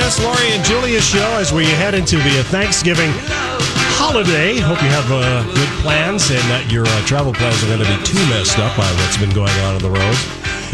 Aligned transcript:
Us, 0.00 0.22
Lori 0.22 0.52
and 0.52 0.64
Julia 0.64 1.00
show 1.00 1.36
as 1.36 1.52
we 1.52 1.64
head 1.64 1.94
into 1.94 2.16
the 2.16 2.44
Thanksgiving 2.48 3.10
holiday. 3.98 4.58
Hope 4.58 4.80
you 4.82 4.88
have 4.88 5.10
uh, 5.10 5.44
good 5.54 5.68
plans 5.82 6.30
and 6.30 6.40
that 6.48 6.70
your 6.70 6.86
uh, 6.86 7.06
travel 7.06 7.32
plans 7.32 7.62
are 7.64 7.66
going 7.66 7.80
to 7.80 7.90
be 7.90 7.98
too 8.04 8.20
messed 8.30 8.58
up 8.58 8.76
by 8.76 8.88
what's 9.00 9.18
been 9.18 9.34
going 9.34 9.52
on 9.66 9.74
on 9.76 9.82
the 9.82 9.90
road. 9.90 10.16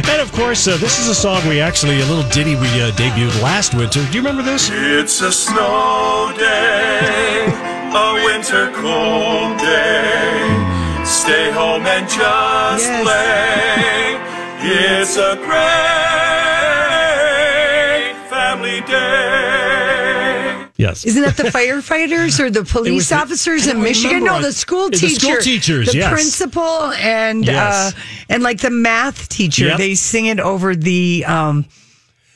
And 0.07 0.23
of 0.23 0.31
course, 0.33 0.67
uh, 0.69 0.77
this 0.77 0.99
is 0.99 1.09
a 1.09 1.15
song 1.15 1.47
we 1.49 1.61
actually, 1.61 2.01
a 2.01 2.07
little 2.07 2.29
ditty 2.31 2.55
we 2.55 2.69
uh, 2.81 2.91
debuted 2.95 3.43
last 3.43 3.75
winter. 3.75 4.05
Do 4.07 4.13
you 4.13 4.23
remember 4.23 4.43
this? 4.43 4.71
It's 4.73 5.21
a 5.21 5.33
snow 5.33 6.33
day, 6.39 7.51
a 7.95 8.09
winter 8.25 8.71
cold 8.79 9.59
day. 9.59 11.05
Stay 11.05 11.51
home 11.51 11.87
and 11.87 12.09
just 12.09 12.87
play. 13.03 14.21
It's 14.61 15.17
a 15.17 15.37
great 15.37 15.98
family 18.83 18.93
day. 18.93 20.67
Yes. 20.77 21.05
Isn't 21.05 21.23
that 21.23 21.37
the 21.37 21.43
firefighters 21.59 22.39
or 22.39 22.51
the 22.51 22.65
police 22.65 23.09
the- 23.09 23.17
officers 23.17 23.67
in 23.67 23.83
Michigan? 23.83 24.19
remember. 24.23 24.41
No, 24.41 24.47
the 24.47 24.53
school 24.53 24.91
The 24.91 24.97
school 25.09 25.39
teachers, 25.39 25.91
The 25.93 25.99
yes. 25.99 26.13
principal 26.13 26.93
and 26.93 27.45
Yes. 27.45 27.93
uh, 27.95 27.99
and 28.29 28.43
like 28.43 28.61
the 28.61 28.71
math 28.71 29.29
teacher. 29.29 29.67
Yep. 29.67 29.79
They 29.79 29.95
sing 29.97 30.27
it 30.27 30.39
over 30.41 30.77
the 30.77 31.25
um 31.27 31.65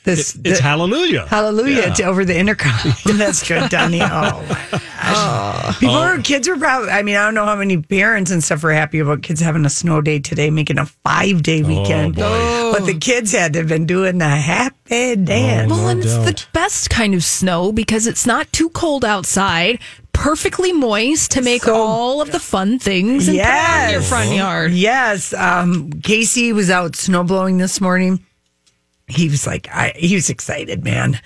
this 0.03 0.35
It's 0.43 0.57
the- 0.57 0.61
Hallelujah. 0.63 1.25
Hallelujah 1.27 1.83
Yeah. 1.87 1.93
to 1.93 2.03
over 2.03 2.25
the 2.25 2.37
intercom. 2.37 2.93
That's 3.17 3.47
good, 3.47 3.69
Donnie. 3.69 4.01
Oh, 4.01 4.45
my 4.49 4.81
gosh. 5.11 5.79
people 5.79 5.95
Oh. 5.95 6.15
were 6.15 6.21
kids 6.21 6.47
were 6.47 6.57
probably. 6.57 6.89
I 6.89 7.01
mean, 7.03 7.15
I 7.15 7.25
don't 7.25 7.33
know 7.35 7.45
how 7.45 7.55
many 7.55 7.77
parents 7.77 8.31
and 8.31 8.43
stuff 8.43 8.63
were 8.63 8.73
happy 8.73 8.99
about 8.99 9.21
kids 9.23 9.39
having 9.41 9.65
a 9.65 9.69
snow 9.69 10.01
day 10.01 10.19
today, 10.19 10.49
making 10.49 10.77
a 10.79 10.85
five 10.85 11.43
day 11.43 11.61
weekend. 11.63 12.17
Oh, 12.19 12.71
boy. 12.73 12.79
But 12.79 12.85
the 12.85 12.97
kids 12.97 13.31
had 13.31 13.53
to 13.53 13.59
have 13.59 13.67
been 13.67 13.85
doing 13.85 14.17
the 14.17 14.27
happy 14.29 15.15
dance. 15.15 15.71
Oh, 15.71 15.75
Well, 15.75 15.89
and 15.89 16.03
it's 16.03 16.15
the 16.17 16.45
best 16.53 16.89
kind 16.89 17.13
of 17.13 17.23
snow 17.23 17.71
because 17.71 18.07
it's 18.07 18.25
not 18.25 18.51
too 18.53 18.69
cold 18.69 19.03
outside, 19.05 19.79
perfectly 20.13 20.71
moist 20.73 21.31
to 21.31 21.41
make 21.41 21.63
So- 21.63 21.75
all 21.75 22.21
of 22.21 22.31
the 22.31 22.39
fun 22.39 22.79
things 22.79 23.27
and 23.27 23.37
put 23.37 23.45
out 23.45 23.85
in 23.85 23.91
your 23.91 23.99
Yes. 24.01 24.09
front 24.09 24.31
yard. 24.33 24.71
Yes. 24.73 25.33
Um, 25.33 25.91
Casey 26.03 26.53
was 26.53 26.69
out 26.69 26.95
snow 26.95 27.23
blowing 27.23 27.57
this 27.57 27.81
morning. 27.81 28.19
He 29.07 29.27
was 29.27 29.45
like, 29.45 29.67
I, 29.69 29.93
he 29.95 30.15
was 30.15 30.29
excited, 30.29 30.83
man. 30.83 31.19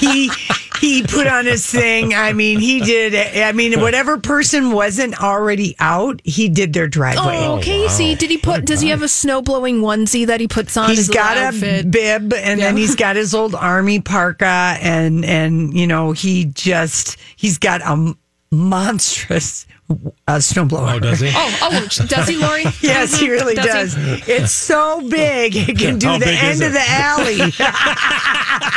He 0.00 0.30
he 0.80 1.02
put 1.02 1.26
on 1.26 1.44
his 1.44 1.66
thing. 1.66 2.14
I 2.14 2.32
mean, 2.32 2.58
he 2.58 2.80
did. 2.80 3.14
I 3.38 3.52
mean, 3.52 3.80
whatever 3.80 4.18
person 4.18 4.72
wasn't 4.72 5.20
already 5.22 5.76
out, 5.78 6.20
he 6.24 6.48
did 6.48 6.72
their 6.72 6.88
driveway. 6.88 7.38
Oh, 7.38 7.60
Casey, 7.60 8.14
did 8.14 8.30
he 8.30 8.38
put? 8.38 8.64
Does 8.64 8.80
he 8.80 8.88
have 8.88 9.02
a 9.02 9.08
snow 9.08 9.42
blowing 9.42 9.80
onesie 9.80 10.26
that 10.26 10.40
he 10.40 10.48
puts 10.48 10.76
on? 10.76 10.88
He's 10.88 10.98
his 10.98 11.08
got 11.10 11.36
little 11.36 11.80
a 11.80 11.82
bib, 11.82 12.32
and 12.32 12.60
then 12.60 12.76
he's 12.76 12.94
got 12.94 13.16
his 13.16 13.34
old 13.34 13.54
army 13.54 14.00
parka, 14.00 14.76
and 14.80 15.24
and 15.24 15.74
you 15.74 15.86
know 15.86 16.12
he 16.12 16.46
just 16.46 17.18
he's 17.36 17.58
got 17.58 17.82
a 17.82 18.14
monstrous 18.50 19.66
uh, 19.90 20.36
snowblower. 20.36 20.96
Oh, 20.96 20.98
does 20.98 21.20
he? 21.20 21.30
Oh, 21.34 21.58
oh, 21.62 21.86
does 22.06 22.28
he, 22.28 22.36
Lori? 22.36 22.64
Yes, 22.82 23.18
he 23.18 23.30
really 23.30 23.54
Does 23.54 23.94
does. 23.94 23.94
he? 23.94 24.32
It's 24.32 24.52
so 24.52 25.00
big, 25.08 25.56
it 25.56 25.78
can 25.78 25.98
do 25.98 26.06
How 26.08 26.18
the 26.18 26.28
end 26.28 26.62
of 26.62 26.72
the 26.72 26.84
alley. 26.86 27.38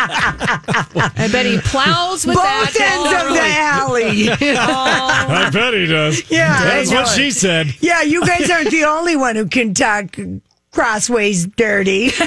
I 0.03 1.29
bet 1.31 1.45
he 1.45 1.57
plows 1.59 2.25
with 2.25 2.35
Both 2.35 2.43
that. 2.45 2.75
ends 2.79 3.23
of 3.23 3.33
the 3.33 3.41
alley. 3.41 4.29
I 4.57 5.49
bet 5.51 5.73
he 5.73 5.85
does. 5.85 6.29
Yeah, 6.31 6.59
That's 6.63 6.91
what 6.91 7.07
she 7.07 7.31
said. 7.31 7.75
yeah, 7.81 8.01
you 8.01 8.25
guys 8.25 8.49
aren't 8.49 8.71
the 8.71 8.85
only 8.85 9.15
one 9.15 9.35
who 9.35 9.47
can 9.47 9.73
talk 9.73 10.17
crossways 10.71 11.45
dirty. 11.47 12.11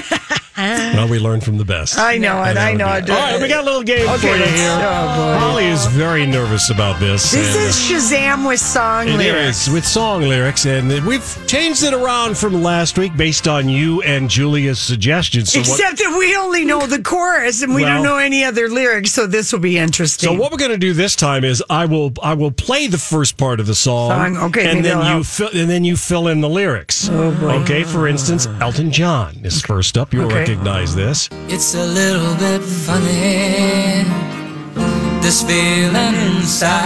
Well, 0.57 1.07
we 1.09 1.19
learned 1.19 1.43
from 1.43 1.57
the 1.57 1.65
best. 1.65 1.97
I 1.97 2.17
know 2.17 2.41
it. 2.43 2.57
I 2.57 2.73
know 2.73 2.87
it. 2.93 3.09
All 3.09 3.15
right, 3.17 3.41
we 3.41 3.47
got 3.47 3.63
a 3.63 3.65
little 3.65 3.83
game 3.83 4.07
Okay, 4.07 4.17
for 4.17 4.27
you 4.37 4.43
here. 4.43 4.69
oh. 4.71 5.37
Holly 5.39 5.65
is 5.65 5.85
very 5.87 6.25
nervous 6.25 6.69
about 6.69 6.99
this. 6.99 7.31
This 7.31 7.55
is 7.55 7.75
Shazam 7.75 8.47
with 8.47 8.59
song 8.59 9.09
uh, 9.09 9.13
it 9.13 9.17
lyrics. 9.17 9.67
is, 9.67 9.73
with 9.73 9.85
song 9.85 10.21
lyrics, 10.21 10.65
and 10.65 10.89
we've 11.05 11.43
changed 11.47 11.83
it 11.83 11.93
around 11.93 12.37
from 12.37 12.63
last 12.63 12.97
week 12.97 13.15
based 13.17 13.47
on 13.47 13.67
you 13.67 14.01
and 14.03 14.29
Julia's 14.29 14.79
suggestions. 14.79 15.51
So 15.51 15.59
what, 15.59 15.67
Except 15.69 15.97
that 15.97 16.15
we 16.17 16.35
only 16.37 16.63
know 16.63 16.85
the 16.87 17.01
chorus 17.01 17.61
and 17.61 17.75
we 17.75 17.81
Well- 17.83 17.95
don't 17.95 18.03
know 18.03 18.17
any 18.17 18.43
other 18.45 18.69
lyrics, 18.69 19.11
so 19.11 19.27
this 19.27 19.51
will 19.51 19.59
be 19.59 19.77
interesting. 19.77 20.29
so 20.29 20.33
what 20.39 20.51
we're 20.51 20.57
going 20.57 20.71
to 20.71 20.77
do 20.77 20.93
this 20.93 21.15
time 21.15 21.43
is 21.43 21.61
I 21.69 21.85
will 21.85 22.13
I 22.23 22.33
will 22.33 22.51
play 22.51 22.87
the 22.87 22.97
first 22.97 23.37
part 23.37 23.59
of 23.59 23.67
the 23.67 23.75
song, 23.75 24.35
Song, 24.35 24.37
okay, 24.49 24.69
and 24.69 24.85
then 24.85 25.17
you 25.17 25.23
fill, 25.23 25.49
and 25.53 25.69
then 25.69 25.83
you 25.83 25.97
fill 25.97 26.27
in 26.27 26.39
the 26.41 26.49
lyrics. 26.49 27.09
Oh, 27.11 27.31
boy. 27.31 27.51
Okay, 27.63 27.83
for 27.83 28.07
instance, 28.07 28.47
Elton 28.61 28.91
John 28.91 29.35
is 29.43 29.61
first 29.61 29.97
up. 29.97 30.13
You'll 30.13 30.25
Okay. 30.25 30.44
Recognize 30.45 30.93
this. 30.93 31.27
It's 31.47 31.73
a 31.73 31.83
little 31.83 32.35
bit 32.35 32.61
funny, 32.61 34.03
this 35.19 35.41
feeling 35.41 36.13
inside. 36.13 36.85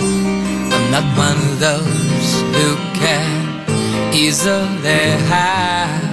I'm 0.00 0.90
not 0.90 1.04
one 1.16 1.36
of 1.36 1.60
those 1.60 2.42
who 2.56 2.74
can 2.98 4.12
easily 4.12 5.12
hide. 5.30 6.10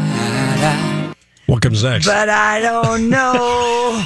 What 1.48 1.64
comes 1.64 1.84
next? 1.84 2.06
but 2.06 2.30
I 2.30 2.60
don't 2.62 3.10
know 3.10 4.04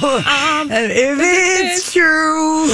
if 0.70 1.18
it's 1.20 1.92
true. 1.92 2.70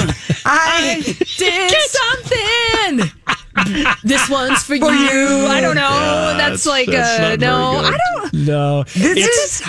I 0.47 1.03
Did 1.39 1.75
something. 1.99 3.11
this 4.05 4.31
one's 4.31 4.63
for, 4.63 4.77
you. 4.77 4.87
I 4.87 5.61
don't 5.61 5.75
know. 5.75 6.35
that's, 6.39 6.67
like 6.67 6.87
that's 6.87 7.19
uh, 7.19 7.31
not 7.31 7.41
no. 7.41 7.83
I 7.85 7.99
don't. 7.99 8.22
No, 8.33 8.85
this 8.85 8.97
it's- 9.19 9.61
is 9.61 9.63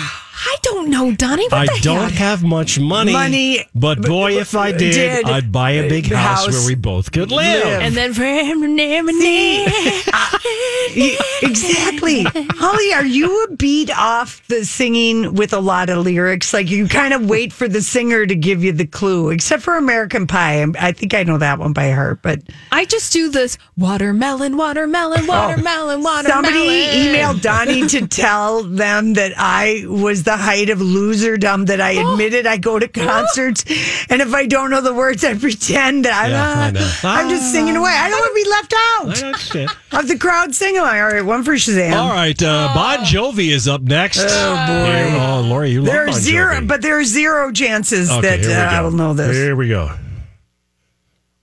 I 0.46 0.56
don't 0.62 0.90
know, 0.90 1.12
Donnie. 1.12 1.44
What 1.48 1.52
I 1.54 1.66
the 1.66 1.80
don't 1.82 2.10
hell? 2.12 2.28
have 2.28 2.42
much 2.44 2.78
money. 2.78 3.12
Money, 3.12 3.66
but 3.74 4.02
boy, 4.02 4.38
if 4.38 4.54
I 4.54 4.72
did, 4.72 4.92
did. 4.92 5.24
I'd 5.26 5.50
buy 5.50 5.72
a 5.72 5.88
big 5.88 6.06
house, 6.12 6.44
house. 6.46 6.54
where 6.54 6.66
we 6.66 6.74
both 6.74 7.12
could 7.12 7.30
live. 7.30 7.64
Live. 7.64 7.80
And 7.82 7.94
then 7.94 8.12
for 8.14 8.24
him, 8.24 8.62
ah, 10.12 10.38
Y- 10.96 11.16
exactly. 11.42 12.24
Holly, 12.24 12.92
are 12.92 13.04
you 13.04 13.44
a 13.44 13.56
beat 13.56 13.90
off 13.96 14.46
the 14.48 14.64
singing 14.64 15.34
with 15.34 15.52
a 15.52 15.60
lot 15.60 15.88
of 15.90 15.98
lyrics? 16.04 16.52
Like 16.52 16.70
you 16.70 16.88
kind 16.88 17.14
of 17.14 17.28
wait 17.28 17.52
for 17.52 17.66
the 17.68 17.82
singer 17.82 18.26
to 18.26 18.34
give 18.34 18.62
you 18.62 18.72
the 18.72 18.86
clue, 18.86 19.30
except 19.30 19.62
for 19.62 19.76
American 19.76 20.26
Pie. 20.26 20.58
I'm- 20.60 20.74
I 20.78 20.92
think 20.92 21.14
I 21.14 21.22
know 21.22 21.38
that 21.38 21.58
one 21.58 21.72
by 21.72 21.90
heart, 21.90 22.20
but 22.22 22.40
I 22.70 22.84
just 22.84 23.12
do 23.12 23.30
this 23.30 23.56
watermelon, 23.76 24.56
watermelon, 24.56 25.22
oh, 25.24 25.26
watermelon, 25.28 26.02
watermelon. 26.02 26.44
somebody 26.44 26.86
emailed 26.86 27.40
Donnie 27.40 27.86
to 27.88 28.06
tell 28.06 28.62
them 28.62 29.14
that 29.14 29.32
I 29.36 29.84
was 29.86 30.22
the 30.24 30.33
height 30.36 30.70
of 30.70 30.78
loserdom, 30.80 31.66
that 31.66 31.80
I 31.80 31.90
admitted 32.12 32.46
I 32.46 32.56
go 32.58 32.78
to 32.78 32.88
concerts. 33.04 33.64
And 34.10 34.20
if 34.22 34.32
I 34.34 34.46
don't 34.46 34.70
know 34.70 34.80
the 34.80 34.94
words, 34.94 35.24
I 35.24 35.34
pretend 35.34 36.04
that 36.04 36.24
I'm, 36.24 36.30
Yeah, 36.30 36.52
I 36.58 36.70
know. 36.70 36.90
I'm 37.04 37.28
just 37.28 37.52
singing 37.52 37.76
away. 37.76 37.90
I 37.92 38.08
don't 38.10 38.20
want 38.20 38.30
to 38.30 38.42
be 38.44 38.50
left 38.50 38.74
out. 38.76 39.80
Of 39.94 40.08
the 40.08 40.18
crowd 40.18 40.52
singing. 40.54 40.80
All 40.80 40.86
right, 40.86 41.22
one 41.24 41.44
for 41.44 41.52
Shazam. 41.54 41.94
All 41.96 42.08
right, 42.10 42.40
uh, 42.42 42.72
Bon 42.74 42.98
Jovi 43.04 43.50
is 43.52 43.68
up 43.68 43.80
next. 43.82 44.18
Oh 44.20 44.26
boy. 44.26 45.18
oh, 45.20 45.40
Lori, 45.48 45.70
you 45.70 45.82
There 45.82 46.06
love 46.06 46.08
are 46.08 46.12
Bon 46.12 46.20
zero, 46.20 46.54
Jovi. 46.56 46.66
but 46.68 46.82
there 46.82 46.98
are 46.98 47.04
zero 47.04 47.52
chances 47.52 48.10
Okay, 48.10 48.20
that 48.22 48.40
here 48.40 48.48
we 48.48 48.54
uh, 48.56 48.70
I 48.70 48.76
go. 48.78 48.82
will 48.84 48.90
know 48.96 49.14
this. 49.14 49.36
Here 49.36 49.54
we 49.54 49.68
go. 49.68 49.92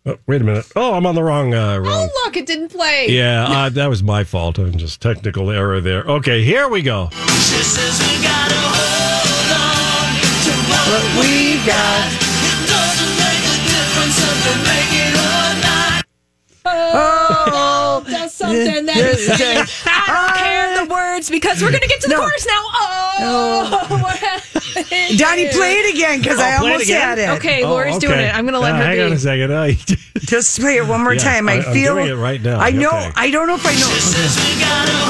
Oh, 0.04 0.18
wait 0.26 0.42
a 0.42 0.44
minute. 0.44 0.66
Oh, 0.76 0.96
I'm 0.96 1.06
on 1.06 1.14
the 1.14 1.22
wrong. 1.22 1.54
Uh, 1.54 1.76
oh, 1.76 1.78
wrong. 1.78 2.10
Oh, 2.12 2.24
look, 2.26 2.36
it 2.36 2.48
didn't 2.48 2.70
play. 2.70 3.06
Yeah, 3.10 3.46
uh, 3.48 3.70
that 3.70 3.88
was 3.88 4.02
my 4.02 4.24
fault. 4.24 4.58
I'm 4.58 4.76
just 4.78 5.00
technical 5.00 5.52
error 5.52 5.80
there. 5.80 6.02
Okay, 6.04 6.44
here 6.44 6.68
we 6.68 6.82
go. 6.82 7.10
She 7.12 7.62
says 7.62 8.00
we 8.02 8.24
gotta 8.24 8.56
hold 8.58 9.52
on 9.62 10.10
to 10.42 10.54
what, 10.74 11.06
we 11.22 11.62
got. 11.68 12.10
Doesn't 12.66 13.14
make 13.22 13.46
a 13.46 13.58
difference 13.70 14.18
if 14.26 14.42
make 14.66 14.94
it 15.06 15.14
or 15.14 15.54
not. 15.62 16.06
Oh, 16.66 18.02
oh 18.06 18.10
that's 18.10 18.34
something 18.34 18.86
that 18.88 18.98
is 18.98 20.51
words 21.12 21.30
because 21.30 21.62
we're 21.62 21.72
gonna 21.72 21.88
get 21.88 22.02
to 22.02 22.08
the 22.08 22.16
No. 22.16 22.22
chorus 22.22 22.46
now. 22.48 22.62
Oh, 22.64 23.88
what 24.02 24.18
happened? 24.18 25.20
Donnie, 25.20 25.48
play 25.50 25.74
it 25.76 25.94
again 25.96 26.20
because 26.22 26.40
I 26.40 26.56
Oh, 26.56 26.60
play 26.60 26.70
it 26.70 26.72
almost 26.74 26.84
again? 26.90 27.02
had 27.02 27.18
it. 27.20 27.30
Okay, 27.38 27.64
Oh, 27.64 27.70
Lori's 27.72 27.98
doing 27.98 28.20
it. 28.20 28.34
I'm 28.34 28.46
gonna 28.46 28.60
let 28.60 28.74
Uh, 28.74 28.78
her 28.78 28.84
hang 28.84 28.98
be. 28.98 29.02
on 29.04 29.12
a 29.14 29.20
second. 29.20 29.52
Uh, 29.52 29.72
Just 30.20 30.60
play 30.60 30.78
it 30.78 30.88
one 30.88 31.02
more 31.04 31.14
Yeah, 31.14 31.20
time. 31.24 31.50
I, 31.50 31.54
I- 31.54 31.56
I'm 31.66 31.74
feel 31.74 31.96
doing 31.96 32.08
it 32.08 32.14
right 32.16 32.42
now. 32.42 32.60
I 32.60 32.72
know. 32.72 32.90
Okay. 32.92 33.12
I 33.16 33.30
don't 33.32 33.48
know 33.48 33.56
if 33.56 33.66
I 33.66 33.74
know. 33.76 35.02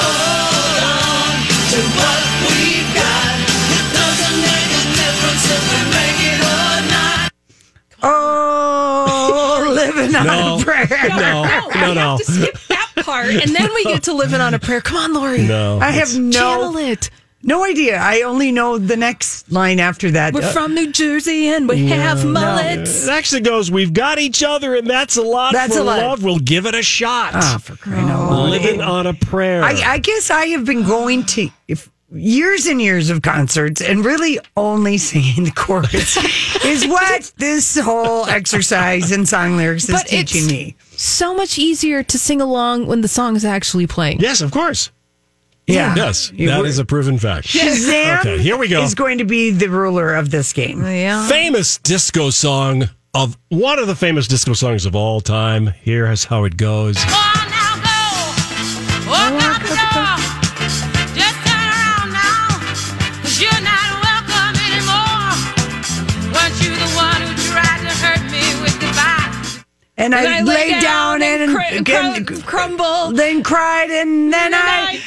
Oh, 8.34 9.72
living 9.76 10.16
on 10.16 10.26
No. 10.26 10.58
a 10.60 10.64
prayer. 10.64 10.88
no, 11.10 11.18
No, 11.18 11.44
no, 11.44 11.90
we 11.90 11.94
no. 11.96 12.02
have 12.02 12.18
to 12.20 12.24
skip 12.26 12.58
that 12.70 12.81
part, 13.04 13.28
and 13.30 13.56
then 13.56 13.70
we 13.74 13.84
get 13.86 14.04
to 14.04 14.14
living 14.14 14.42
on 14.42 14.54
a 14.54 14.60
prayer. 14.60 14.82
Come 14.82 14.98
on, 14.98 15.14
Lori. 15.14 15.42
No. 15.48 15.80
I 15.80 15.92
have 15.92 16.18
no 16.18 16.32
Channel 16.32 16.74
no 16.74 16.80
it. 16.80 17.10
no 17.44 17.64
idea. 17.64 17.98
I 17.98 18.22
only 18.22 18.52
know 18.52 18.78
the 18.78 18.98
next 18.98 19.52
line 19.52 19.80
after 19.80 20.12
that. 20.12 20.34
We're 20.34 20.42
Uh, 20.44 20.52
from 20.52 20.74
New 20.76 20.92
Jersey 20.92 21.48
and 21.48 21.68
we 21.68 21.88
have 21.88 22.26
mullets. 22.26 23.08
It 23.08 23.10
actually 23.12 23.42
goes, 23.42 23.72
We've 23.72 23.94
got 23.94 24.20
each 24.20 24.44
other, 24.44 24.76
and 24.76 24.88
that's 24.88 25.18
a 25.18 25.22
lot 25.24 25.54
That's 25.54 25.76
for 25.76 25.82
a 25.82 25.84
lot. 25.84 25.98
love. 26.00 26.24
We'll 26.24 26.40
give 26.40 26.66
it 26.66 26.76
a 26.76 26.84
shot. 26.84 27.32
Ah, 27.36 27.58
for 27.62 27.76
crying 27.78 28.10
out 28.10 28.30
loud. 28.32 28.50
Living 28.50 28.82
on 28.82 29.08
a 29.08 29.14
prayer. 29.14 29.64
I, 29.64 29.74
I 29.94 29.98
guess 30.00 30.30
I 30.30 30.48
have 30.48 30.66
been 30.66 30.84
going 30.84 31.26
to 31.28 31.50
if, 31.68 31.90
years 32.14 32.66
and 32.66 32.82
years 32.82 33.10
of 33.10 33.22
concerts 33.22 33.80
and 33.82 34.04
really 34.04 34.38
only 34.58 34.98
singing 35.10 35.46
the 35.46 35.52
chorus 35.52 36.18
is 36.66 36.86
what 36.86 37.32
this 37.38 37.80
whole 37.80 38.26
exercise 38.26 39.14
in 39.14 39.26
song 39.26 39.56
lyrics 39.56 39.86
is 39.86 39.92
But 39.96 40.08
teaching 40.08 40.44
it's 40.44 40.52
me. 40.52 40.76
So 41.02 41.34
much 41.34 41.58
easier 41.58 42.04
to 42.04 42.18
sing 42.20 42.40
along 42.42 42.88
when 42.88 43.02
the 43.02 43.08
song 43.08 43.36
is 43.36 43.44
actually 43.46 43.88
playing. 43.88 44.20
yes, 44.20 44.42
of 44.42 44.52
course. 44.52 44.92
Yeah. 45.68 45.96
Yes, 45.96 46.32
You 46.36 46.48
that 46.50 46.60
were- 46.62 46.66
is 46.66 46.80
a 46.80 46.86
proven 46.86 47.18
fact. 47.18 47.48
Shazam 47.48 48.20
Okay, 48.20 48.40
here 48.40 48.58
we 48.58 48.68
go. 48.68 48.84
is 48.84 48.94
going 48.96 49.20
to 49.20 49.26
be 49.26 49.52
the 49.52 49.70
ruler 49.70 50.14
of 50.16 50.30
this 50.32 50.52
game. 50.54 50.84
Oh, 50.84 50.90
yeah. 50.90 51.28
Famous 51.30 51.78
disco 51.78 52.30
song 52.30 52.90
of 53.14 53.38
one 53.50 53.80
of 53.80 53.88
the 53.88 53.96
famous 53.96 54.28
disco 54.28 54.54
songs 54.54 54.86
of 54.86 54.96
all 54.96 55.22
time. 55.22 55.68
Here 55.82 56.10
is 56.12 56.26
how 56.26 56.44
it 56.46 56.58
goes. 56.58 56.98
And 56.98 57.06
I, 59.38 59.51
And 70.04 70.16
I 70.16 70.42
lay 70.42 70.80
down, 70.82 71.22
and, 71.22 71.52
cr- 71.56 71.76
again, 71.78 72.26
cr- 72.26 72.36
crumble. 72.42 73.12
then 73.12 73.44
cried, 73.44 73.90
and 73.92 74.32
then 74.34 74.54
And 74.54 74.56
I, 74.56 75.00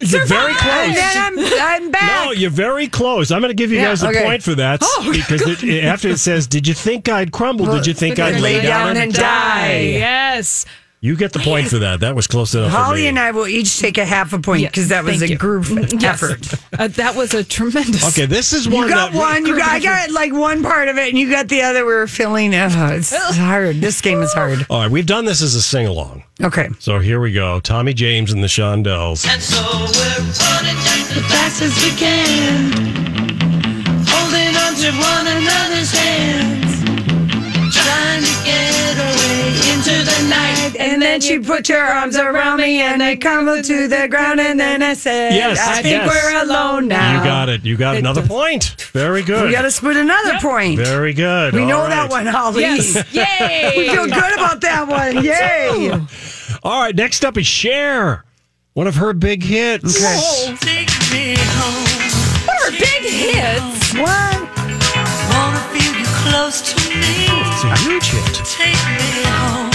You're 0.00 0.24
very 0.26 0.52
and 0.52 0.58
close. 0.58 0.94
then 0.94 1.16
I'm, 1.16 1.38
I'm 1.84 1.90
back. 1.90 2.24
No, 2.26 2.32
you're 2.32 2.50
very 2.50 2.88
close. 2.88 3.30
I'm 3.30 3.40
going 3.42 3.50
to 3.50 3.54
give 3.54 3.70
you 3.70 3.78
Yeah, 3.78 3.88
guys 3.88 4.02
a 4.02 4.08
okay. 4.08 4.24
point 4.24 4.42
for 4.42 4.54
that 4.54 4.80
Oh, 4.82 5.10
because 5.12 5.42
it, 5.42 5.62
it- 5.62 5.84
after 5.84 6.08
it 6.08 6.18
says, 6.18 6.46
"Did 6.46 6.66
you 6.66 6.72
think 6.74 7.08
I'd 7.08 7.32
crumble? 7.32 7.66
Did 7.66 7.86
you 7.86 7.94
think 7.94 8.18
I'd 8.18 8.40
lay 8.40 8.60
down, 8.62 8.96
and 8.96 9.12
die?" 9.12 9.80
Yes. 9.92 10.64
You 11.02 11.16
get 11.16 11.32
the 11.32 11.38
point 11.38 11.68
for 11.68 11.78
that. 11.78 12.00
That 12.00 12.14
was 12.14 12.26
close 12.26 12.54
enough. 12.54 12.70
for 12.72 12.76
Holly 12.76 13.02
me. 13.02 13.08
and 13.08 13.18
I 13.18 13.30
will 13.30 13.46
each 13.46 13.78
take 13.80 13.96
a 13.96 14.04
half 14.04 14.34
a 14.34 14.38
point 14.38 14.60
Yeah, 14.60 14.68
because 14.68 14.88
that 14.88 15.02
was 15.02 15.22
a 15.22 15.30
you. 15.30 15.36
group 15.38 15.64
effort. 16.04 16.46
Uh, 16.78 16.88
that 16.88 17.16
was 17.16 17.32
a 17.32 17.42
tremendous. 17.42 18.06
Okay, 18.08 18.26
this 18.26 18.52
is 18.52 18.68
one. 18.68 18.84
You 18.86 18.90
got 18.90 19.12
that 19.12 19.18
one. 19.18 19.46
You 19.46 19.56
got, 19.56 19.70
I 19.70 19.80
got 19.80 20.10
like 20.10 20.30
one 20.34 20.62
part 20.62 20.88
of 20.88 20.98
it, 20.98 21.08
and 21.08 21.16
you 21.18 21.30
got 21.30 21.48
the 21.48 21.62
other. 21.62 21.86
We 21.86 21.94
were 21.94 22.06
filling. 22.06 22.54
Oh, 22.54 22.68
it's 22.92 23.10
hard. 23.36 23.76
This 23.76 24.02
game 24.02 24.20
is 24.20 24.32
hard. 24.34 24.66
All 24.68 24.82
right, 24.82 24.90
we've 24.90 25.06
done 25.06 25.24
this 25.24 25.40
as 25.40 25.54
a 25.54 25.62
sing 25.62 25.86
along. 25.86 26.22
Okay. 26.42 26.68
So 26.80 26.98
here 26.98 27.18
we 27.18 27.32
go. 27.32 27.60
Tommy 27.60 27.94
James 27.94 28.30
and 28.30 28.42
the 28.42 28.46
Shondells. 28.48 29.26
And 29.26 29.40
so 29.40 29.56
we're 29.62 29.86
running 30.52 30.76
just 30.84 31.16
as 31.16 31.24
fast 31.32 31.62
as 31.62 31.74
we 31.82 31.90
can, 31.96 32.72
holding 34.06 34.54
on 34.54 34.74
to 34.76 34.90
one 35.00 35.26
another's 35.26 35.92
hands, 35.92 36.69
And 40.80 41.02
then 41.02 41.20
she 41.20 41.38
put 41.38 41.68
your 41.68 41.82
arms 41.82 42.16
around 42.16 42.58
me, 42.58 42.80
and 42.80 43.02
I 43.02 43.16
crumbled 43.16 43.64
to 43.64 43.86
the 43.88 44.08
ground, 44.08 44.40
and 44.40 44.58
then 44.58 44.82
I 44.82 44.94
said, 44.94 45.34
Yes, 45.34 45.58
I 45.60 45.82
think 45.82 46.02
yes. 46.04 46.08
we're 46.08 46.42
alone 46.42 46.88
now." 46.88 47.18
You 47.18 47.24
got 47.24 47.48
it. 47.48 47.64
You 47.64 47.76
got 47.76 47.96
another 47.96 48.26
point. 48.26 48.76
Very 48.92 49.22
good. 49.22 49.46
We 49.46 49.52
got 49.52 49.62
to 49.62 49.70
split 49.70 49.96
another 49.96 50.38
point. 50.40 50.78
Very 50.78 51.12
good. 51.12 51.54
we 51.54 51.62
All 51.62 51.68
know 51.68 51.80
right. 51.82 51.90
that 51.90 52.10
one, 52.10 52.26
Holly. 52.26 52.62
Yes. 52.62 52.94
Yay. 53.12 53.72
we 53.76 53.88
feel 53.88 54.04
good 54.06 54.32
about 54.34 54.60
that 54.62 54.88
one. 54.88 55.22
Yay. 55.24 55.90
All 56.62 56.82
right, 56.82 56.94
next 56.96 57.24
up 57.24 57.36
is 57.36 57.46
Cher. 57.46 58.24
One 58.74 58.86
of 58.86 58.94
her 58.96 59.12
big 59.12 59.42
hits. 59.42 59.94
Take 60.60 60.88
me 61.12 61.34
home. 61.38 62.46
What 62.46 62.62
are 62.62 62.70
big 62.70 63.02
hits? 63.02 63.94
What? 63.94 64.40
Wanna 65.30 65.60
feel 65.72 65.94
you 65.98 66.06
close 66.24 66.72
to 66.72 66.88
me. 66.88 67.26
It's 67.28 67.64
a 67.64 67.76
huge 67.84 68.06
hit. 68.10 68.34
Take 68.46 68.74
me 68.74 69.22
home. 69.28 69.69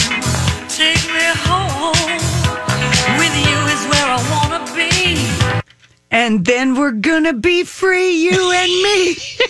And 6.15 6.45
then 6.45 6.75
we're 6.75 6.93
gonna 6.93 7.33
be 7.33 7.65
free, 7.65 8.11
you 8.23 8.51
and 8.53 8.71
me. 8.71 9.17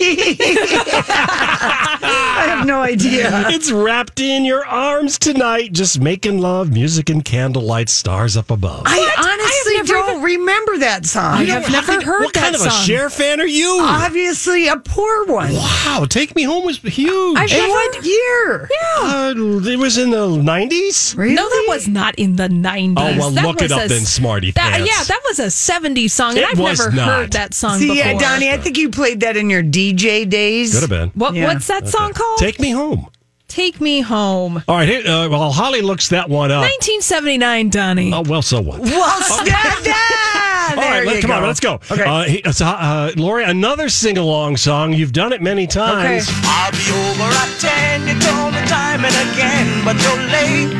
I 1.08 2.44
have 2.48 2.66
no 2.66 2.80
idea. 2.80 3.44
It's 3.50 3.70
wrapped 3.70 4.18
in 4.20 4.44
your 4.44 4.66
arms 4.66 5.16
tonight, 5.18 5.72
just 5.72 6.00
making 6.00 6.38
love, 6.40 6.72
music 6.72 7.08
and 7.08 7.24
candlelight, 7.24 7.88
stars 7.88 8.36
up 8.36 8.50
above. 8.50 8.82
I 8.84 8.98
honestly 9.16 9.78
I 9.78 9.82
don't 10.02 10.22
remember 10.22 10.78
that 10.78 11.06
song. 11.06 11.34
I 11.34 11.44
have 11.44 11.70
never 11.70 12.00
heard 12.02 12.24
what 12.24 12.34
that 12.34 12.42
kind 12.42 12.54
of 12.56 12.60
song. 12.62 12.68
a 12.68 12.84
Cher 12.84 13.10
fan 13.10 13.40
are 13.40 13.46
you? 13.46 13.78
Obviously, 13.82 14.66
a 14.68 14.76
poor 14.76 15.26
one. 15.26 15.52
wow, 15.54 16.04
Take 16.08 16.34
Me 16.34 16.42
Home 16.42 16.64
was 16.64 16.78
huge. 16.78 17.38
I've 17.38 17.50
In 17.50 17.56
never. 17.58 17.68
what 17.72 18.04
year? 18.04 18.68
Uh, 18.98 19.34
it 19.36 19.78
was 19.78 19.98
in 19.98 20.10
the 20.10 20.26
90s? 20.26 21.16
Really? 21.16 21.34
No, 21.34 21.48
that 21.48 21.64
was 21.68 21.86
not 21.88 22.14
in 22.16 22.34
the 22.36 22.48
90s. 22.48 22.94
Oh, 22.96 23.18
well, 23.18 23.30
That 23.30 23.44
look 23.46 23.62
it 23.62 23.70
up 23.72 23.84
a- 23.84 23.88
then, 23.88 24.04
smarty 24.04 24.50
that, 24.52 24.72
pants. 24.72 24.88
Yeah, 24.88 25.04
that 25.04 25.20
was 25.26 25.38
a 25.38 25.46
70s 25.46 26.10
song, 26.10 26.30
and 26.30 26.38
It 26.40 26.55
I've 26.58 26.70
was 26.70 26.78
never 26.78 26.96
not. 26.96 27.08
heard 27.08 27.32
that 27.32 27.54
song 27.54 27.78
See, 27.78 27.92
before. 27.94 28.12
uh, 28.14 28.18
Donnie, 28.18 28.50
I 28.50 28.58
think 28.58 28.76
you 28.78 28.90
played 28.90 29.20
that 29.20 29.36
in 29.36 29.48
your 29.50 29.62
DJ 29.62 30.28
days. 30.28 30.72
Could 30.72 30.82
have 30.82 30.90
been. 30.90 31.10
What, 31.14 31.34
Yeah. 31.34 31.46
What's 31.46 31.66
that 31.68 31.88
song 31.88 32.12
called? 32.12 32.38
Take 32.38 32.58
Me 32.60 32.70
Home. 32.70 33.06
Take 33.48 33.80
Me 33.80 34.00
Home. 34.00 34.62
All 34.68 34.76
right, 34.76 34.88
here, 34.88 35.06
uh, 35.06 35.28
well, 35.28 35.52
Holly 35.52 35.80
looks 35.80 36.08
that 36.08 36.28
one 36.28 36.50
up. 36.50 36.62
1979, 36.62 37.70
Donnie. 37.70 38.12
Oh, 38.12 38.22
well, 38.22 38.42
so 38.42 38.60
what? 38.60 38.80
Well, 38.80 39.22
stand 39.22 39.84
down. 39.84 39.94
All 40.68 40.74
There 40.74 40.90
right, 40.90 41.04
you 41.04 41.06
let, 41.10 41.20
come 41.22 41.30
go. 41.30 41.36
on, 41.36 41.42
let's 41.44 41.60
go. 41.60 41.74
Okay. 41.90 42.02
Uh, 42.02 42.22
he- 42.24 42.42
uh, 42.42 42.50
so, 42.50 42.66
uh, 42.66 43.12
Lori, 43.16 43.44
another 43.44 43.88
sing 43.88 44.18
along 44.18 44.56
song. 44.56 44.92
You've 44.92 45.12
done 45.12 45.32
it 45.32 45.40
many 45.40 45.64
times. 45.66 46.26
I'll 46.42 46.72
be 46.72 46.90
over 46.90 47.22
at 47.22 47.56
10. 47.60 48.08
You 48.08 48.18
told 48.20 48.52
me 48.52 48.60
time 48.66 49.04
and 49.04 49.14
again, 49.32 49.84
but 49.84 49.94
you're 50.02 50.26
late. 50.26 50.74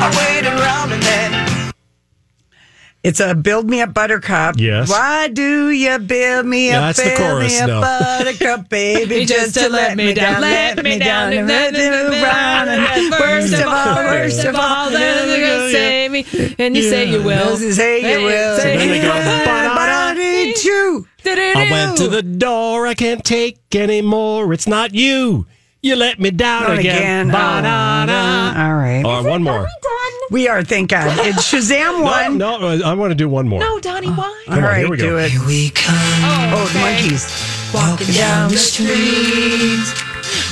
I 0.00 0.06
waited 0.16 0.52
around 0.52 0.92
and 0.92 1.02
then. 1.02 1.51
It's 3.04 3.18
a 3.18 3.34
build 3.34 3.68
me 3.68 3.80
up 3.80 3.92
buttercup. 3.94 4.54
Yes. 4.58 4.88
Why 4.88 5.26
do 5.26 5.70
you 5.70 5.98
build 5.98 6.46
me 6.46 6.68
Yeah, 6.68 6.78
up? 6.88 6.94
that's 6.96 6.98
the 7.02 7.16
build 7.16 7.18
chorus, 7.32 7.52
me 7.52 7.58
up, 7.60 7.66
no. 7.68 7.80
buttercup, 7.80 8.68
baby, 8.68 9.24
just 9.24 9.54
to 9.56 9.68
let 9.68 9.96
me 9.96 10.14
down, 10.14 10.40
let 10.40 10.82
me 10.84 10.98
down, 11.00 11.32
and 11.32 11.48
let 11.48 11.72
me 11.74 11.80
around. 11.88 12.68
And 12.68 13.12
First 13.14 13.54
of 13.54 13.66
all, 13.66 13.96
first 13.96 14.44
of 14.44 14.54
all, 14.54 14.88
then 14.90 15.28
you're 15.28 15.48
gonna 15.48 15.70
say 15.72 16.08
me, 16.08 16.54
and 16.60 16.76
you 16.76 16.82
say 16.84 17.10
you 17.10 17.22
will. 17.22 17.56
Say 17.56 18.00
you 18.20 18.24
will. 18.24 18.56
Say 18.58 18.76
then 18.76 18.88
they 18.88 18.96
you 18.96 19.02
go, 19.02 19.08
will. 19.08 19.24
But 19.74 19.88
I 19.88 20.14
need 20.14 20.62
you. 20.62 21.06
I 21.26 21.68
went 21.70 21.96
to 21.98 22.06
the 22.08 22.22
door. 22.22 22.86
I 22.86 22.94
can't 22.94 23.24
take 23.24 23.58
anymore. 23.74 24.52
It's 24.52 24.68
not 24.68 24.94
you. 24.94 25.46
You 25.84 25.96
let 25.96 26.20
me 26.20 26.30
down 26.30 26.62
Not 26.68 26.78
again. 26.78 27.28
again. 27.30 27.34
Oh, 27.34 28.62
All 28.62 28.74
right. 28.74 29.02
All 29.04 29.22
right, 29.22 29.24
one 29.28 29.42
more. 29.42 29.66
We 30.32 30.48
are, 30.48 30.64
thank 30.64 30.90
God. 30.90 31.14
It's 31.26 31.52
Shazam 31.52 31.98
No, 31.98 32.02
one. 32.02 32.38
no, 32.38 32.54
uh, 32.68 32.78
I 32.90 32.94
want 32.94 33.10
to 33.10 33.14
do 33.14 33.28
one 33.28 33.46
more. 33.46 33.60
No, 33.60 33.78
Donnie, 33.80 34.08
why? 34.08 34.24
All 34.48 34.54
Come 34.54 34.58
on, 34.58 34.62
right, 34.64 34.78
here 34.78 34.88
we 34.90 34.96
go. 34.96 35.10
do 35.10 35.18
it. 35.18 35.32
We 35.46 35.70
come 35.70 35.94
Oh, 35.94 36.68
the 36.72 36.78
Monkees. 36.80 37.74
walking 37.74 38.06
down 38.14 38.50
the 38.50 38.56
street. 38.56 39.84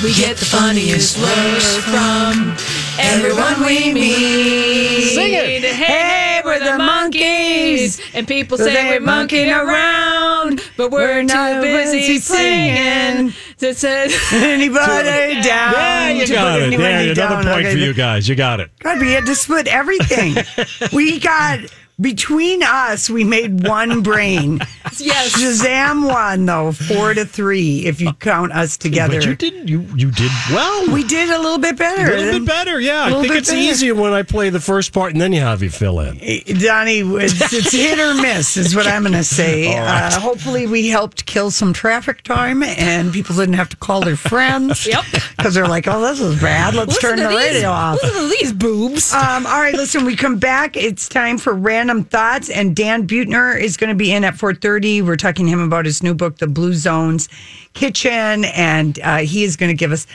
We 0.04 0.14
get 0.14 0.36
the 0.36 0.44
funniest 0.44 1.16
words 1.18 1.76
from 1.88 2.54
everyone 3.00 3.60
we 3.66 3.92
meet. 3.94 5.14
Sing 5.14 5.32
it. 5.32 5.64
Hey, 5.64 6.40
we're 6.44 6.58
the 6.58 6.82
Monkees. 6.82 8.00
And 8.14 8.26
people 8.26 8.58
say 8.58 8.90
we're 8.90 9.00
monkeying 9.04 9.50
around, 9.52 10.60
but 10.76 10.90
we're, 10.90 11.06
We're 11.16 11.22
not 11.22 11.54
too 11.54 11.62
busy 11.62 12.18
singing. 12.18 13.32
To 13.60 13.74
say, 13.74 14.08
Anybody 14.32 15.42
down? 15.42 15.74
Yeah, 15.74 16.08
you 16.08 16.26
got 16.28 16.62
it. 16.62 16.78
There, 16.78 17.02
another 17.02 17.14
down. 17.14 17.44
point 17.44 17.66
Okay, 17.66 17.72
for 17.72 17.78
you 17.78 17.92
guys. 17.92 18.26
You 18.26 18.34
got 18.34 18.58
it. 18.60 18.70
God, 18.78 18.98
we 19.00 19.12
had 19.12 19.26
to 19.26 19.34
split 19.34 19.66
everything. 19.68 20.34
we 20.94 21.18
got 21.20 21.58
between 22.00 22.62
us, 22.62 23.10
we 23.10 23.24
made 23.24 23.66
one 23.66 24.02
brain. 24.02 24.60
Yes. 24.98 25.32
Shazam 25.32 26.06
won 26.06 26.44
though, 26.46 26.72
four 26.72 27.14
to 27.14 27.24
three 27.24 27.86
if 27.86 28.00
you 28.02 28.12
count 28.14 28.52
us 28.52 28.76
together. 28.76 29.18
But 29.20 29.26
you 29.26 29.34
did 29.36 29.70
you 29.70 29.80
you 29.94 30.10
did 30.10 30.30
well. 30.50 30.92
we 30.92 31.04
did 31.04 31.30
a 31.30 31.38
little 31.38 31.58
bit 31.58 31.78
better. 31.78 32.12
a 32.12 32.16
little 32.16 32.40
bit 32.40 32.46
better, 32.48 32.78
yeah. 32.80 33.02
I 33.02 33.06
little 33.06 33.20
think 33.22 33.32
bit 33.32 33.38
it's 33.38 33.50
better. 33.50 33.62
easier 33.62 33.94
when 33.94 34.12
I 34.12 34.22
play 34.22 34.50
the 34.50 34.60
first 34.60 34.92
part 34.92 35.12
and 35.12 35.20
then 35.20 35.32
you 35.32 35.40
have 35.40 35.62
you 35.62 35.70
fill 35.70 36.00
in. 36.00 36.18
Donnie, 36.58 36.98
it's, 37.00 37.52
it's 37.52 37.72
hit 37.72 37.98
or 37.98 38.14
miss, 38.20 38.56
is 38.58 38.74
what 38.76 38.86
I'm 38.86 39.02
going 39.02 39.12
to 39.14 39.24
say. 39.24 39.70
Uh, 39.90 40.20
hopefully, 40.20 40.66
we 40.66 40.88
helped 40.88 41.24
kill 41.26 41.50
some 41.50 41.72
traffic 41.72 42.22
time 42.22 42.62
and 42.62 43.12
people 43.12 43.34
didn't 43.36 43.54
have 43.54 43.68
to 43.70 43.76
call 43.76 44.00
their 44.00 44.16
friends. 44.16 44.86
Yep. 44.86 45.04
Because 45.36 45.54
they're 45.54 45.66
like, 45.68 45.86
oh, 45.88 46.00
this 46.02 46.20
is 46.20 46.40
bad. 46.40 46.74
Let's 46.74 46.94
Listen 46.94 47.10
turn 47.10 47.18
the 47.20 47.28
these- 47.28 47.36
radio 47.54 47.70
off. 47.70 47.98
Listen 48.02 48.22
to 48.22 48.28
these 48.40 48.52
boobs. 48.52 49.12
Um, 49.14 49.46
all 49.46 49.60
right, 49.60 49.74
listen, 49.74 50.04
we 50.04 50.14
come 50.16 50.38
back. 50.38 50.76
It's 50.76 51.08
time 51.08 51.38
for 51.38 51.54
random 51.54 51.89
thoughts, 51.98 52.48
and 52.48 52.74
Dan 52.74 53.06
Buettner 53.06 53.60
is 53.60 53.76
going 53.76 53.90
to 53.90 53.96
be 53.96 54.12
in 54.12 54.24
at 54.24 54.34
4.30. 54.34 55.02
We're 55.04 55.16
talking 55.16 55.46
to 55.46 55.52
him 55.52 55.60
about 55.60 55.84
his 55.84 56.02
new 56.02 56.14
book, 56.14 56.38
The 56.38 56.46
Blue 56.46 56.74
Zones 56.74 57.28
Kitchen, 57.74 58.44
and 58.44 58.98
uh, 59.02 59.18
he 59.18 59.44
is 59.44 59.56
going 59.56 59.70
to 59.70 59.76
give 59.76 59.92
us, 59.92 60.06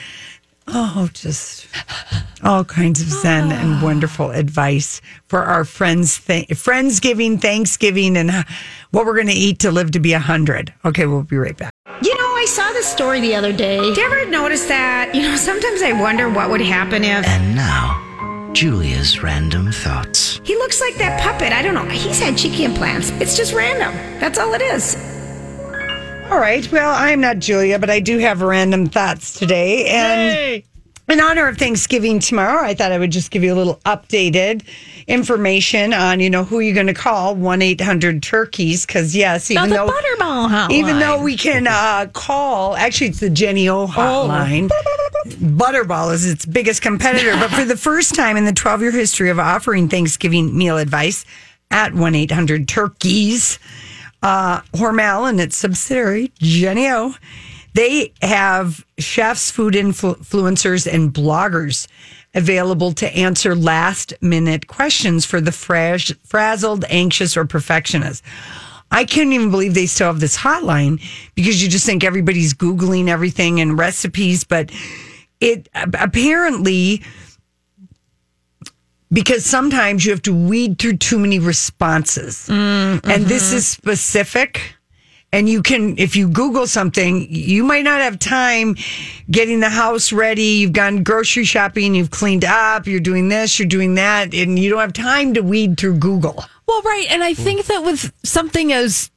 oh, 0.68 1.08
just 1.12 1.68
all 2.42 2.64
kinds 2.64 3.00
of 3.00 3.08
zen 3.08 3.52
and 3.52 3.82
wonderful 3.82 4.30
advice 4.30 5.00
for 5.26 5.42
our 5.42 5.64
friends, 5.64 6.18
th- 6.24 6.48
Friendsgiving, 6.48 7.40
Thanksgiving, 7.40 8.16
and 8.16 8.30
what 8.90 9.06
we're 9.06 9.14
going 9.14 9.26
to 9.26 9.32
eat 9.32 9.58
to 9.60 9.70
live 9.70 9.90
to 9.92 10.00
be 10.00 10.12
100. 10.12 10.72
Okay, 10.84 11.06
we'll 11.06 11.22
be 11.22 11.36
right 11.36 11.56
back. 11.56 11.72
You 12.02 12.14
know, 12.14 12.24
I 12.36 12.46
saw 12.48 12.72
this 12.72 12.86
story 12.86 13.20
the 13.20 13.34
other 13.34 13.52
day. 13.52 13.78
Do 13.78 14.00
you 14.00 14.06
ever 14.06 14.30
notice 14.30 14.66
that? 14.66 15.14
You 15.14 15.22
know, 15.22 15.36
sometimes 15.36 15.82
I 15.82 15.92
wonder 15.92 16.28
what 16.28 16.50
would 16.50 16.60
happen 16.60 17.04
if 17.04 17.26
And 17.26 17.56
now, 17.56 18.05
Julia's 18.56 19.22
random 19.22 19.70
thoughts. 19.70 20.40
he 20.42 20.56
looks 20.56 20.80
like 20.80 20.94
that 20.94 21.20
puppet. 21.20 21.52
I 21.52 21.60
don't 21.60 21.74
know. 21.74 21.84
He's 21.90 22.18
had 22.18 22.38
cheeky 22.38 22.64
implants. 22.64 23.10
It's 23.20 23.36
just 23.36 23.52
random. 23.52 23.92
That's 24.18 24.38
all 24.38 24.54
it 24.54 24.62
is. 24.62 24.96
All 26.30 26.38
right. 26.38 26.66
Well, 26.72 26.94
I'm 26.94 27.20
not 27.20 27.38
Julia, 27.38 27.78
but 27.78 27.90
I 27.90 28.00
do 28.00 28.16
have 28.16 28.40
random 28.40 28.86
thoughts 28.86 29.38
today. 29.38 29.84
And 29.88 30.62
in 31.06 31.20
honor 31.20 31.48
of 31.48 31.58
Thanksgiving 31.58 32.18
tomorrow, 32.18 32.64
I 32.64 32.72
thought 32.72 32.92
I 32.92 32.98
would 32.98 33.12
just 33.12 33.30
give 33.30 33.44
you 33.44 33.52
a 33.52 33.58
little 33.58 33.76
updated 33.84 34.64
information 35.06 35.92
on, 35.92 36.20
you 36.20 36.30
know, 36.30 36.42
who 36.42 36.60
you're 36.60 36.74
going 36.74 36.86
to 36.86 36.94
call 36.94 37.34
1 37.36 37.60
800 37.60 38.22
turkeys. 38.22 38.86
Because, 38.86 39.14
yes, 39.14 39.50
even 39.50 39.68
the 39.68 39.76
though. 39.76 39.88
Butterball 39.88 40.48
hotline. 40.48 40.70
Even 40.70 40.98
though 40.98 41.22
we 41.22 41.36
can 41.36 41.66
uh, 41.66 42.06
call, 42.14 42.74
actually, 42.74 43.08
it's 43.08 43.20
the 43.20 43.28
Jenny 43.28 43.68
O 43.68 43.86
hotline. 43.86 44.70
Butterball 45.34 46.12
is 46.12 46.26
its 46.26 46.46
biggest 46.46 46.82
competitor. 46.82 47.32
but 47.38 47.50
for 47.50 47.64
the 47.64 47.76
first 47.76 48.14
time 48.14 48.36
in 48.36 48.44
the 48.44 48.52
12 48.52 48.82
year 48.82 48.90
history 48.90 49.30
of 49.30 49.38
offering 49.38 49.88
Thanksgiving 49.88 50.56
meal 50.56 50.78
advice 50.78 51.24
at 51.70 51.94
1 51.94 52.14
800 52.14 52.68
Turkeys, 52.68 53.58
uh, 54.22 54.60
Hormel 54.72 55.28
and 55.28 55.40
its 55.40 55.56
subsidiary, 55.56 56.32
Jenny 56.38 56.88
O, 56.88 57.14
they 57.74 58.12
have 58.22 58.84
chefs, 58.98 59.50
food 59.50 59.74
influ- 59.74 60.16
influencers, 60.16 60.90
and 60.90 61.12
bloggers 61.12 61.86
available 62.34 62.92
to 62.92 63.14
answer 63.16 63.54
last 63.54 64.14
minute 64.20 64.66
questions 64.66 65.24
for 65.24 65.40
the 65.40 65.50
fraz- 65.50 66.16
frazzled, 66.24 66.84
anxious, 66.88 67.36
or 67.36 67.44
perfectionist. 67.44 68.22
I 68.90 69.04
can't 69.04 69.32
even 69.32 69.50
believe 69.50 69.74
they 69.74 69.86
still 69.86 70.06
have 70.06 70.20
this 70.20 70.36
hotline 70.36 71.02
because 71.34 71.62
you 71.62 71.68
just 71.68 71.84
think 71.84 72.04
everybody's 72.04 72.54
Googling 72.54 73.08
everything 73.08 73.60
and 73.60 73.76
recipes, 73.78 74.44
but 74.44 74.70
it 75.40 75.68
apparently 75.74 77.02
because 79.12 79.44
sometimes 79.44 80.04
you 80.04 80.12
have 80.12 80.22
to 80.22 80.34
weed 80.34 80.78
through 80.78 80.96
too 80.96 81.18
many 81.18 81.38
responses. 81.38 82.46
Mm, 82.48 83.00
and 83.04 83.26
this 83.26 83.48
mm-hmm. 83.48 83.56
is 83.56 83.66
specific. 83.66 84.74
And 85.32 85.48
you 85.48 85.60
can, 85.60 85.98
if 85.98 86.16
you 86.16 86.28
Google 86.28 86.66
something, 86.66 87.26
you 87.28 87.64
might 87.64 87.82
not 87.82 88.00
have 88.00 88.18
time 88.18 88.76
getting 89.30 89.60
the 89.60 89.68
house 89.68 90.12
ready. 90.12 90.42
You've 90.42 90.72
gone 90.72 91.02
grocery 91.02 91.44
shopping, 91.44 91.94
you've 91.94 92.10
cleaned 92.10 92.44
up, 92.44 92.86
you're 92.86 93.00
doing 93.00 93.28
this, 93.28 93.58
you're 93.58 93.68
doing 93.68 93.96
that, 93.96 94.32
and 94.32 94.58
you 94.58 94.70
don't 94.70 94.78
have 94.78 94.92
time 94.92 95.34
to 95.34 95.42
weed 95.42 95.78
through 95.78 95.98
Google. 95.98 96.44
Well, 96.66 96.80
right. 96.82 97.06
And 97.10 97.22
I 97.22 97.34
think 97.34 97.66
that 97.66 97.80
with 97.80 98.12
something 98.22 98.72
as 98.72 99.10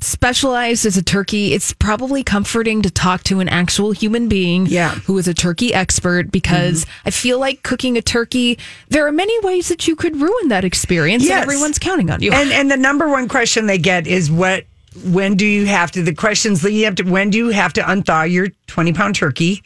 specialized 0.00 0.86
as 0.86 0.96
a 0.96 1.02
turkey, 1.02 1.52
it's 1.54 1.72
probably 1.72 2.22
comforting 2.22 2.82
to 2.82 2.90
talk 2.90 3.24
to 3.24 3.40
an 3.40 3.48
actual 3.48 3.92
human 3.92 4.28
being 4.28 4.66
Yeah. 4.66 4.94
who 5.06 5.18
is 5.18 5.26
a 5.26 5.34
turkey 5.34 5.74
expert 5.74 6.30
because 6.30 6.86
I 7.04 7.10
feel 7.10 7.38
like 7.40 7.62
cooking 7.62 7.96
a 7.96 8.02
turkey, 8.02 8.58
there 8.88 9.06
are 9.06 9.12
many 9.12 9.38
ways 9.40 9.68
that 9.68 9.88
you 9.88 9.96
could 9.96 10.20
ruin 10.20 10.48
that 10.48 10.64
experience 10.64 11.24
Yes. 11.24 11.32
and 11.32 11.42
everyone's 11.42 11.78
counting 11.78 12.10
on 12.10 12.22
you. 12.22 12.32
And 12.32 12.52
and 12.52 12.70
the 12.70 12.76
number 12.76 13.08
one 13.08 13.28
question 13.28 13.66
they 13.66 13.78
get 13.78 14.06
is 14.06 14.30
what 14.30 14.64
when 15.04 15.36
do 15.36 15.46
you 15.46 15.66
have 15.66 15.90
to 15.92 16.02
the 16.02 16.14
questions 16.14 16.62
leading 16.64 16.86
up 16.86 16.96
to 16.96 17.02
when 17.04 17.30
do 17.30 17.38
you 17.38 17.48
have 17.50 17.72
to 17.74 17.80
unthaw 17.82 18.30
your 18.30 18.48
20 18.68 18.92
pound 18.92 19.14
turkey? 19.16 19.62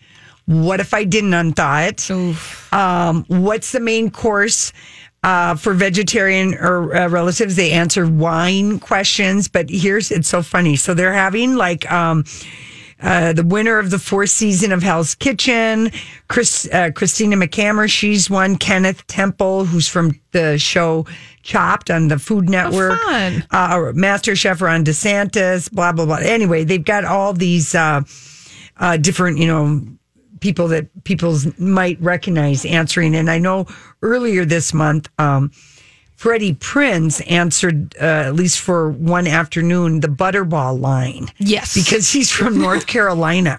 What 0.47 0.81
if 0.81 0.93
I 0.93 1.05
didn't 1.05 1.31
unthaw 1.31 1.89
it? 1.89 2.11
Um, 2.73 3.25
what's 3.29 3.73
the 3.73 3.81
main 3.81 4.11
course? 4.11 4.73
Uh, 5.25 5.55
for 5.55 5.73
vegetarian 5.73 6.55
or 6.55 6.93
uh, 6.97 7.09
relatives, 7.09 7.55
they 7.55 7.71
answer 7.71 8.09
wine 8.09 8.81
questions. 8.81 9.47
But 9.47 9.71
here's 9.71 10.11
it's 10.11 10.29
so 10.29 10.43
funny. 10.43 10.75
So 10.75 10.95
they're 10.95 11.13
having 11.13 11.55
like 11.55 11.91
um, 11.93 12.25
uh, 13.01 13.33
the 13.33 13.45
winner 13.45 13.79
of 13.79 13.91
the 13.91 13.99
fourth 13.99 14.31
season 14.31 14.73
of 14.73 14.83
Hell's 14.83 15.15
Kitchen, 15.15 15.91
Chris, 16.29 16.69
uh, 16.73 16.91
Christina 16.95 17.37
Machamer. 17.37 17.89
She's 17.91 18.29
one. 18.31 18.57
Kenneth 18.57 19.07
Temple, 19.07 19.65
who's 19.65 19.89
from 19.89 20.19
the 20.33 20.59
show 20.59 21.07
Chopped 21.43 21.91
on 21.91 22.09
the 22.09 22.19
Food 22.19 22.49
Network. 22.49 22.99
fun. 23.01 23.45
Uh, 23.51 23.93
Master 23.95 24.37
Chef 24.37 24.61
Ron 24.61 24.85
DeSantis. 24.85 25.71
Blah 25.71 25.93
blah 25.93 26.07
blah. 26.07 26.17
Anyway, 26.17 26.65
they've 26.65 26.85
got 26.85 27.05
all 27.05 27.33
these 27.33 27.75
uh, 27.75 28.03
uh, 28.77 28.97
different, 28.97 29.39
you 29.39 29.47
know, 29.49 29.81
people 30.43 30.69
that 30.69 31.05
people 31.05 31.39
might 31.57 31.99
recognize 32.01 32.67
answering. 32.67 33.15
And 33.15 33.31
I 33.31 33.39
know 33.39 33.67
earlier 34.03 34.45
this 34.45 34.75
month, 34.75 35.09
um, 35.19 35.51
Freddie 36.17 36.55
Prinze 36.55 37.21
answered, 37.31 37.97
uh, 38.01 38.05
at 38.05 38.35
least 38.35 38.61
for 38.61 38.91
one 38.91 39.27
afternoon, 39.27 40.01
the 40.01 40.09
Butterball 40.09 40.79
line. 40.79 41.29
Yes. 41.39 41.75
Because 41.75 42.11
he's 42.11 42.31
from 42.31 42.59
North 42.59 42.87
Carolina. 42.95 43.59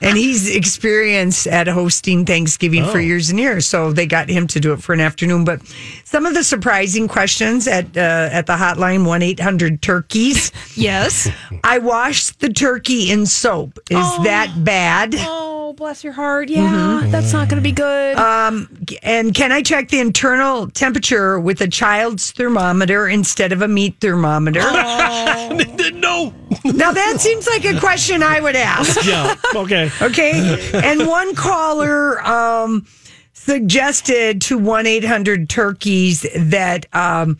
And 0.00 0.16
he's 0.16 0.54
experienced 0.54 1.46
at 1.46 1.66
hosting 1.68 2.24
Thanksgiving 2.24 2.84
for 2.86 3.00
years 3.00 3.30
and 3.30 3.38
years, 3.38 3.66
so 3.66 3.92
they 3.92 4.06
got 4.06 4.28
him 4.28 4.46
to 4.48 4.60
do 4.60 4.72
it 4.72 4.82
for 4.82 4.92
an 4.92 5.00
afternoon. 5.00 5.44
But 5.44 5.60
some 6.04 6.26
of 6.26 6.34
the 6.34 6.42
surprising 6.44 7.08
questions 7.08 7.66
at 7.68 7.96
uh, 7.96 8.28
at 8.32 8.46
the 8.46 8.54
hotline 8.54 9.06
one 9.06 9.22
eight 9.22 9.40
hundred 9.40 9.82
turkeys. 9.82 10.52
yes. 10.74 11.28
I 11.64 11.78
washed 11.78 12.40
the 12.40 12.48
turkey 12.48 13.10
in 13.10 13.26
soap. 13.26 13.78
Is 13.90 13.98
that 14.24 14.52
bad? 14.64 15.14
Oh, 15.18 15.74
bless 15.74 16.02
your 16.02 16.12
heart. 16.12 16.48
Yeah, 16.48 17.02
that's 17.06 17.32
not 17.32 17.48
going 17.48 17.62
to 17.62 17.68
be 17.68 17.72
good. 17.72 18.16
Um, 18.16 18.68
And 19.02 19.34
can 19.34 19.52
I 19.52 19.62
check 19.62 19.88
the 19.88 20.00
internal 20.00 20.68
temperature 20.70 21.38
with 21.38 21.60
a 21.60 21.68
child's 21.68 22.30
thermometer 22.32 23.06
instead 23.08 23.52
of 23.52 23.62
a 23.62 23.68
meat 23.68 23.96
thermometer? 24.00 24.60
no. 25.92 26.32
Now 26.64 26.92
that 26.92 27.16
seems 27.20 27.46
like 27.46 27.64
a 27.64 27.78
question 27.78 28.22
I 28.22 28.40
would 28.40 28.56
ask. 28.56 28.98
Yeah. 29.08 29.36
Okay. 29.54 29.90
Okay. 30.02 30.70
And 30.74 31.06
one 31.06 31.34
caller 31.34 32.20
um, 32.26 32.86
suggested 33.32 34.42
to 34.42 34.58
1 34.58 34.86
800 34.86 35.48
turkeys 35.48 36.26
that 36.36 36.86
um, 36.94 37.38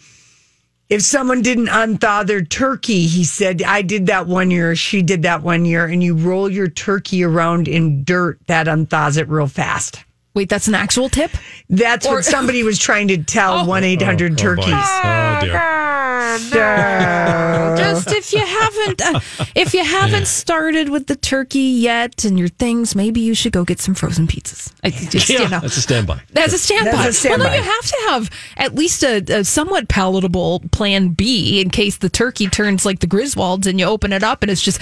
if 0.88 1.02
someone 1.02 1.42
didn't 1.42 1.66
unthaw 1.66 2.26
their 2.26 2.42
turkey, 2.42 3.06
he 3.06 3.24
said, 3.24 3.62
I 3.62 3.82
did 3.82 4.06
that 4.06 4.26
one 4.26 4.50
year, 4.50 4.74
she 4.74 5.02
did 5.02 5.22
that 5.22 5.42
one 5.42 5.66
year, 5.66 5.84
and 5.84 6.02
you 6.02 6.14
roll 6.14 6.48
your 6.50 6.68
turkey 6.68 7.22
around 7.22 7.68
in 7.68 8.04
dirt, 8.04 8.38
that 8.46 8.68
unthaws 8.68 9.18
it 9.18 9.28
real 9.28 9.46
fast. 9.48 10.02
Wait, 10.38 10.48
that's 10.48 10.68
an 10.68 10.76
actual 10.76 11.08
tip? 11.08 11.32
That's 11.68 12.06
what 12.06 12.24
somebody 12.36 12.62
was 12.62 12.78
trying 12.78 13.08
to 13.08 13.18
tell 13.24 13.66
1 13.66 13.82
800 13.82 14.32
Oh, 14.32 14.34
turkeys. 14.36 14.66
boy. 14.66 14.70
Oh, 14.72 15.38
dear. 15.42 15.58
Just 17.76 18.12
if 18.12 18.32
you 18.32 18.38
haven't, 18.38 19.02
uh, 19.02 19.20
if 19.56 19.74
you 19.74 19.82
haven't 19.82 20.28
started 20.28 20.90
with 20.90 21.08
the 21.08 21.16
turkey 21.16 21.58
yet 21.58 22.24
and 22.24 22.38
your 22.38 22.46
things, 22.46 22.94
maybe 22.94 23.20
you 23.20 23.34
should 23.34 23.52
go 23.52 23.64
get 23.64 23.80
some 23.80 23.94
frozen 23.94 24.28
pizzas. 24.28 24.72
I 24.84 24.90
just, 24.90 25.28
Yeah, 25.28 25.42
you 25.42 25.48
know. 25.48 25.58
that's 25.60 25.76
a 25.76 25.80
standby. 25.80 26.20
That's 26.32 26.52
a 26.52 26.58
standby. 26.58 26.92
That's 26.92 27.08
a 27.08 27.12
standby. 27.14 27.44
Well, 27.44 27.50
no, 27.50 27.56
you 27.56 27.62
have 27.62 27.86
to 27.86 27.96
have 28.10 28.30
at 28.58 28.74
least 28.76 29.02
a, 29.02 29.16
a 29.40 29.44
somewhat 29.44 29.88
palatable 29.88 30.60
plan 30.70 31.08
B 31.08 31.60
in 31.60 31.70
case 31.70 31.96
the 31.96 32.08
turkey 32.08 32.46
turns 32.46 32.86
like 32.86 33.00
the 33.00 33.08
Griswolds 33.08 33.66
and 33.66 33.80
you 33.80 33.86
open 33.86 34.12
it 34.12 34.22
up 34.22 34.42
and 34.42 34.52
it's 34.52 34.62
just. 34.62 34.78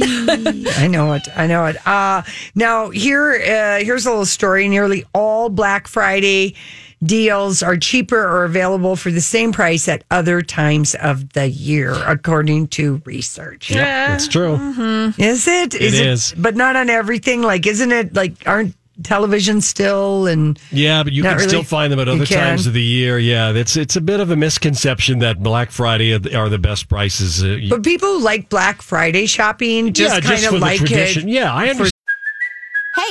I 0.00 0.88
know 0.90 1.12
it. 1.14 1.28
I 1.34 1.46
know 1.46 1.66
it. 1.66 1.76
Uh, 1.86 2.22
now 2.54 2.90
here, 2.90 3.32
uh, 3.34 3.84
here's 3.84 4.06
a 4.06 4.10
little 4.10 4.26
story. 4.26 4.68
Nearly 4.68 5.04
all 5.14 5.48
Black 5.48 5.88
Friday 5.88 6.54
deals 7.04 7.62
are 7.62 7.76
cheaper 7.76 8.18
or 8.18 8.44
available 8.44 8.96
for 8.96 9.12
the 9.12 9.20
same 9.20 9.52
price 9.52 9.86
at 9.88 10.02
other 10.10 10.42
times 10.42 10.96
of 10.96 11.32
the 11.32 11.48
year, 11.48 11.92
according 12.06 12.66
to 12.68 13.00
research. 13.04 13.70
Yeah, 13.70 14.08
that's 14.08 14.26
true. 14.26 14.54
Is 15.16 15.46
it? 15.46 15.74
Is 15.74 15.94
it? 15.94 16.00
It 16.00 16.06
is. 16.06 16.34
but 16.36 16.56
not 16.56 16.74
on 16.76 16.90
everything. 16.90 17.42
Like, 17.42 17.66
isn't 17.66 17.92
it? 17.92 18.14
Like, 18.14 18.34
aren't 18.46 18.74
television 19.02 19.60
still, 19.60 20.26
and 20.26 20.58
Yeah, 20.70 21.02
but 21.02 21.12
you 21.12 21.22
can 21.22 21.36
really. 21.36 21.48
still 21.48 21.62
find 21.62 21.92
them 21.92 22.00
at 22.00 22.08
other 22.08 22.26
times 22.26 22.66
of 22.66 22.72
the 22.72 22.82
year. 22.82 23.18
Yeah, 23.18 23.50
it's 23.52 23.76
it's 23.76 23.96
a 23.96 24.00
bit 24.00 24.20
of 24.20 24.30
a 24.30 24.36
misconception 24.36 25.20
that 25.20 25.42
Black 25.42 25.70
Friday 25.70 26.12
are 26.14 26.48
the 26.48 26.58
best 26.58 26.88
prices. 26.88 27.42
Uh, 27.42 27.58
but 27.68 27.82
people 27.82 28.20
like 28.20 28.48
Black 28.48 28.82
Friday 28.82 29.26
shopping 29.26 29.92
just 29.92 30.14
yeah, 30.14 30.20
kind 30.20 30.40
just 30.40 30.52
of 30.54 30.60
like 30.60 30.78
tradition. 30.78 31.28
it. 31.28 31.32
Yeah, 31.32 31.52
I 31.52 31.68
understand. 31.68 31.92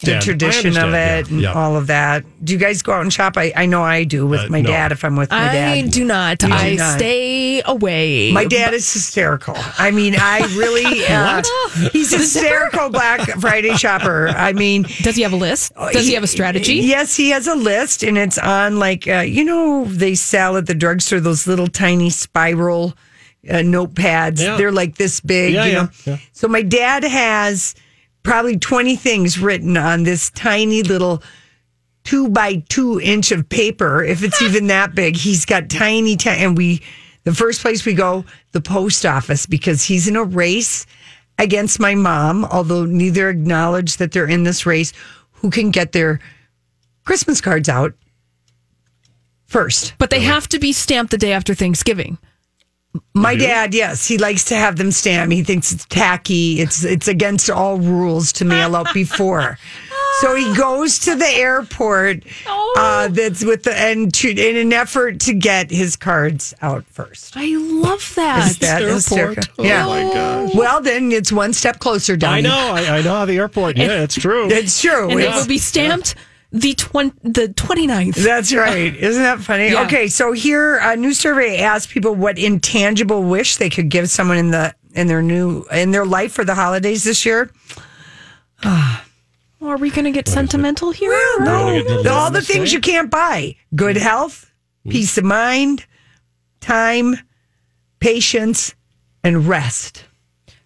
The 0.00 0.10
Yeah, 0.12 0.20
tradition 0.20 0.76
of 0.76 0.92
it 0.92 1.26
Yeah, 1.26 1.32
and 1.32 1.40
yeah. 1.40 1.52
all 1.54 1.74
of 1.74 1.86
that. 1.86 2.22
Do 2.44 2.52
you 2.52 2.58
guys 2.58 2.82
go 2.82 2.92
out 2.92 3.00
and 3.00 3.10
shop? 3.10 3.38
I, 3.38 3.50
I 3.56 3.64
know 3.64 3.82
I 3.82 4.04
do 4.04 4.26
with 4.26 4.40
Uh, 4.40 4.48
my 4.50 4.60
no. 4.60 4.68
dad 4.70 4.92
if 4.92 5.02
I'm 5.04 5.16
with 5.16 5.30
my 5.30 5.38
dad. 5.52 5.72
I 5.78 5.80
do 5.88 6.04
not. 6.04 6.42
You 6.42 6.48
do 6.48 6.54
I 6.54 6.74
not. 6.74 6.98
stay 6.98 7.62
away. 7.62 8.30
My 8.30 8.44
dad 8.44 8.74
is 8.74 8.92
hysterical. 8.92 9.54
I 9.56 9.90
mean, 9.90 10.14
I 10.18 10.40
really. 10.56 10.84
Uh, 11.16 11.42
he's 11.92 12.12
a 12.12 12.18
hysterical 12.18 12.90
Black 12.90 13.20
Friday 13.40 13.74
shopper. 13.76 14.28
I 14.28 14.52
mean, 14.52 14.82
Does 15.02 15.16
he 15.16 15.22
have 15.22 15.32
a 15.32 15.36
list? 15.36 15.72
Does 15.92 16.06
he 16.06 16.14
have 16.14 16.22
a 16.22 16.26
strategy? 16.26 16.74
Yes, 16.74 17.16
he 17.16 17.30
has 17.30 17.46
a 17.46 17.54
list, 17.54 18.02
and 18.02 18.18
it's 18.18 18.38
on 18.38 18.78
like 18.78 19.08
uh, 19.08 19.20
you 19.20 19.44
know 19.44 19.84
they 19.86 20.14
sell 20.14 20.56
at 20.56 20.66
the 20.66 20.74
drugstore 20.74 21.20
those 21.20 21.46
little 21.46 21.68
tiny 21.68 22.10
spiral 22.10 22.94
uh, 23.48 23.54
notepads. 23.56 24.40
Yeah. 24.42 24.56
They're 24.56 24.72
like 24.72 24.96
this 24.96 25.20
big. 25.20 25.54
Yeah, 25.54 25.64
you 25.64 25.72
yeah, 25.72 25.82
know. 25.82 25.88
yeah. 26.04 26.18
So 26.32 26.48
my 26.48 26.62
dad 26.62 27.04
has 27.04 27.74
probably 28.26 28.58
twenty 28.58 28.96
things 28.96 29.38
written 29.38 29.76
on 29.76 30.02
this 30.02 30.30
tiny 30.30 30.82
little 30.82 31.22
two 32.04 32.28
by 32.28 32.56
two 32.68 33.00
inch 33.00 33.32
of 33.32 33.48
paper, 33.48 34.02
if 34.02 34.22
it's 34.22 34.42
even 34.42 34.66
that 34.68 34.94
big. 34.94 35.16
He's 35.16 35.44
got 35.44 35.70
tiny, 35.70 36.16
ti- 36.16 36.30
and 36.30 36.56
we, 36.56 36.82
the 37.24 37.34
first 37.34 37.62
place 37.62 37.86
we 37.86 37.94
go, 37.94 38.24
the 38.52 38.60
post 38.60 39.06
office, 39.06 39.46
because 39.46 39.84
he's 39.84 40.08
in 40.08 40.16
a 40.16 40.24
race 40.24 40.86
against 41.38 41.80
my 41.80 41.94
mom, 41.94 42.44
although 42.46 42.84
neither 42.84 43.28
acknowledge 43.28 43.98
that 43.98 44.12
they're 44.12 44.28
in 44.28 44.44
this 44.44 44.66
race, 44.66 44.92
who 45.32 45.50
can 45.50 45.70
get 45.70 45.92
their 45.92 46.20
Christmas 47.04 47.40
cards 47.40 47.68
out 47.68 47.94
first. 49.46 49.94
But 49.98 50.10
they 50.10 50.20
have 50.20 50.48
to 50.48 50.58
be 50.58 50.72
stamped 50.72 51.10
the 51.10 51.18
day 51.18 51.32
after 51.32 51.54
Thanksgiving. 51.54 52.18
My 53.14 53.34
dad, 53.36 53.74
yes, 53.74 54.06
he 54.06 54.18
likes 54.18 54.44
to 54.46 54.54
have 54.56 54.76
them 54.76 54.90
stamped. 54.92 55.32
He 55.32 55.42
thinks 55.42 55.72
it's 55.72 55.84
tacky. 55.86 56.60
It's 56.60 56.84
it's 56.84 57.08
against 57.08 57.48
all 57.50 57.78
rules 57.78 58.32
to 58.34 58.44
mail 58.44 58.76
out 58.76 58.92
before. 58.94 59.58
So 60.20 60.34
he 60.34 60.54
goes 60.56 60.98
to 61.00 61.14
the 61.14 61.26
airport. 61.26 62.22
Uh, 62.48 63.08
that's 63.08 63.44
with 63.44 63.64
the 63.64 63.78
and 63.78 64.14
to, 64.14 64.30
in 64.30 64.56
an 64.56 64.72
effort 64.72 65.20
to 65.20 65.34
get 65.34 65.70
his 65.70 65.94
cards 65.94 66.54
out 66.62 66.86
first. 66.86 67.36
I 67.36 67.54
love 67.56 68.14
that. 68.16 68.46
Is 68.48 68.58
that 68.60 68.80
hysterical? 68.80 69.42
Oh 69.58 69.62
yeah. 69.64 69.84
my 69.84 70.02
gosh. 70.04 70.54
Well, 70.54 70.80
then 70.80 71.12
it's 71.12 71.30
one 71.30 71.52
step 71.52 71.80
closer, 71.80 72.16
Donnie. 72.16 72.38
I 72.38 72.40
know. 72.40 72.72
I, 72.92 72.96
I 72.98 73.02
know 73.02 73.12
how 73.12 73.24
the 73.26 73.36
airport. 73.36 73.76
Yeah, 73.76 74.02
it's 74.04 74.14
true. 74.14 74.48
It's 74.50 74.80
true. 74.80 75.10
and 75.10 75.20
it 75.20 75.24
It's- 75.24 75.38
will 75.38 75.46
be 75.48 75.58
stamped 75.58 76.14
the 76.52 76.74
twen- 76.74 77.18
the 77.22 77.48
29th. 77.48 78.14
That's 78.16 78.54
right. 78.54 78.94
Isn't 78.96 79.22
that 79.22 79.40
funny? 79.40 79.70
Yeah. 79.70 79.84
Okay, 79.84 80.08
so 80.08 80.32
here 80.32 80.78
a 80.78 80.96
new 80.96 81.12
survey 81.12 81.60
asked 81.60 81.90
people 81.90 82.14
what 82.14 82.38
intangible 82.38 83.22
wish 83.22 83.56
they 83.56 83.70
could 83.70 83.88
give 83.88 84.08
someone 84.10 84.38
in 84.38 84.50
the 84.50 84.74
in 84.94 85.06
their 85.06 85.22
new 85.22 85.64
in 85.72 85.90
their 85.90 86.06
life 86.06 86.32
for 86.32 86.44
the 86.44 86.54
holidays 86.54 87.04
this 87.04 87.26
year. 87.26 87.50
Are 88.64 89.78
we 89.78 89.90
going 89.90 90.04
to 90.04 90.12
get 90.12 90.28
sentimental 90.28 90.92
here? 90.92 91.10
No, 91.40 91.82
gonna 91.82 92.10
all 92.10 92.30
the 92.30 92.42
things 92.42 92.72
you 92.72 92.80
can't 92.80 93.10
buy: 93.10 93.56
good 93.74 93.96
health, 93.96 94.50
peace 94.88 95.18
of 95.18 95.24
mind, 95.24 95.84
time, 96.60 97.16
patience, 98.00 98.74
and 99.24 99.48
rest. 99.48 100.05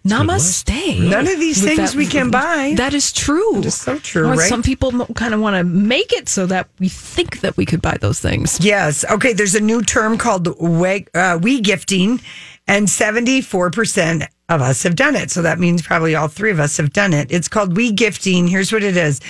Namaste. 0.05 1.09
None 1.11 1.27
of 1.29 1.39
these 1.39 1.61
With 1.63 1.77
things 1.77 1.93
that- 1.93 1.99
we 1.99 2.07
can 2.07 2.31
buy. 2.31 2.75
That 2.77 2.95
is 2.95 3.13
true. 3.13 3.53
That 3.57 3.67
is 3.67 3.75
so 3.75 3.99
true, 3.99 4.27
Or 4.29 4.35
right? 4.35 4.49
Some 4.49 4.63
people 4.63 4.91
kind 5.15 5.35
of 5.35 5.41
want 5.41 5.57
to 5.57 5.65
make 5.65 6.13
it 6.13 6.29
so 6.29 6.47
that 6.47 6.69
we 6.79 6.89
think 6.89 7.41
that 7.41 7.57
we 7.57 7.67
could 7.67 7.83
buy 7.83 7.97
those 8.01 8.19
things. 8.19 8.59
Yes. 8.61 9.05
Okay. 9.11 9.33
There's 9.35 9.55
a 9.55 9.61
new 9.61 9.83
term 9.83 10.17
called 10.17 10.59
we, 10.61 11.07
uh, 11.15 11.39
we 11.43 11.61
gifting, 11.61 12.21
and 12.67 12.89
74% 12.89 14.27
of 14.49 14.63
us 14.63 14.83
have 14.85 14.97
done 14.97 15.17
it. 15.17 15.31
So 15.31 15.43
that 15.43 15.59
means 15.59 15.83
probably 15.83 16.15
all 16.15 16.29
three 16.29 16.51
of 16.51 16.61
us 16.61 16.77
have 16.79 16.93
done 16.93 17.13
it. 17.13 17.31
It's 17.31 17.49
called 17.49 17.77
we 17.77 17.93
gifting. 17.93 18.49
Here's 18.49 18.73
what 18.73 18.83
it 18.83 18.97
is 18.97 19.21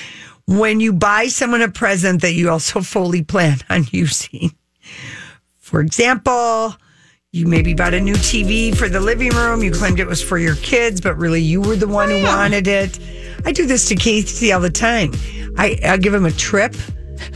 when 0.47 0.81
you 0.81 0.93
buy 0.93 1.27
someone 1.27 1.63
a 1.63 1.69
present 1.69 2.23
that 2.23 2.33
you 2.35 2.49
also 2.51 2.81
fully 2.81 3.23
plan 3.23 3.59
on 3.69 3.87
using. 3.91 4.53
For 5.59 5.81
example, 5.81 6.77
you 7.33 7.47
maybe 7.47 7.75
bought 7.75 7.95
a 7.95 8.01
new 8.01 8.15
TV 8.15 8.77
for 8.77 8.89
the 8.89 8.99
living 8.99 9.31
room. 9.31 9.63
You 9.63 9.71
claimed 9.71 10.01
it 10.01 10.07
was 10.07 10.21
for 10.21 10.37
your 10.37 10.57
kids, 10.57 11.01
but 11.01 11.17
really 11.17 11.41
you 11.41 11.61
were 11.61 11.77
the 11.77 11.87
one 11.87 12.11
who 12.11 12.21
wanted 12.25 12.67
it. 12.67 12.99
I 13.45 13.53
do 13.53 13.67
this 13.67 13.87
to 13.91 13.95
Casey 13.95 14.53
all 14.53 14.61
the 14.61 14.69
time. 14.69 15.13
I, 15.57 15.79
I 15.85 15.97
give 15.97 16.13
him 16.13 16.25
a 16.27 16.33
trip 16.33 16.75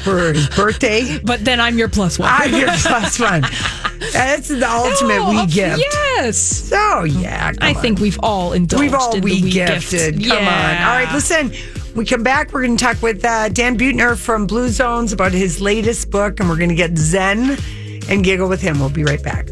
for 0.02 0.32
his 0.32 0.48
birthday. 0.56 1.20
But 1.22 1.44
then 1.44 1.60
I'm 1.60 1.78
your 1.78 1.88
plus 1.88 2.18
one. 2.18 2.28
I'm 2.32 2.52
your 2.52 2.70
plus 2.78 3.20
one. 3.20 3.42
That's 4.12 4.48
the 4.48 4.68
ultimate 4.68 5.18
Oh, 5.20 5.30
we 5.30 5.46
gift. 5.46 5.78
Yes. 5.78 6.38
So 6.38 7.04
yeah, 7.04 7.52
I 7.60 7.72
on. 7.72 7.80
think 7.80 8.00
we've 8.00 8.18
all 8.20 8.52
indulged 8.52 8.80
we've 8.82 8.94
all 8.94 9.14
in 9.14 9.22
we 9.22 9.42
we 9.42 9.50
gifted. 9.52 10.18
gift. 10.18 10.28
Come 10.28 10.38
on. 10.48 10.48
All 10.48 10.96
right, 11.04 11.08
listen. 11.12 11.52
We 11.94 12.04
come 12.04 12.24
back. 12.24 12.52
We're 12.52 12.64
going 12.66 12.76
to 12.76 12.84
talk 12.84 13.00
with 13.00 13.24
uh, 13.24 13.48
Dan 13.50 13.78
Buettner 13.78 14.18
from 14.18 14.48
Blue 14.48 14.70
Zones 14.70 15.12
about 15.12 15.30
his 15.30 15.60
latest 15.60 16.10
book, 16.10 16.40
and 16.40 16.48
we're 16.48 16.56
going 16.56 16.70
to 16.70 16.74
get 16.74 16.98
Zen 16.98 17.56
and 18.08 18.24
giggle 18.24 18.48
with 18.48 18.60
him. 18.60 18.80
We'll 18.80 18.88
be 18.90 19.04
right 19.04 19.22
back. 19.22 19.48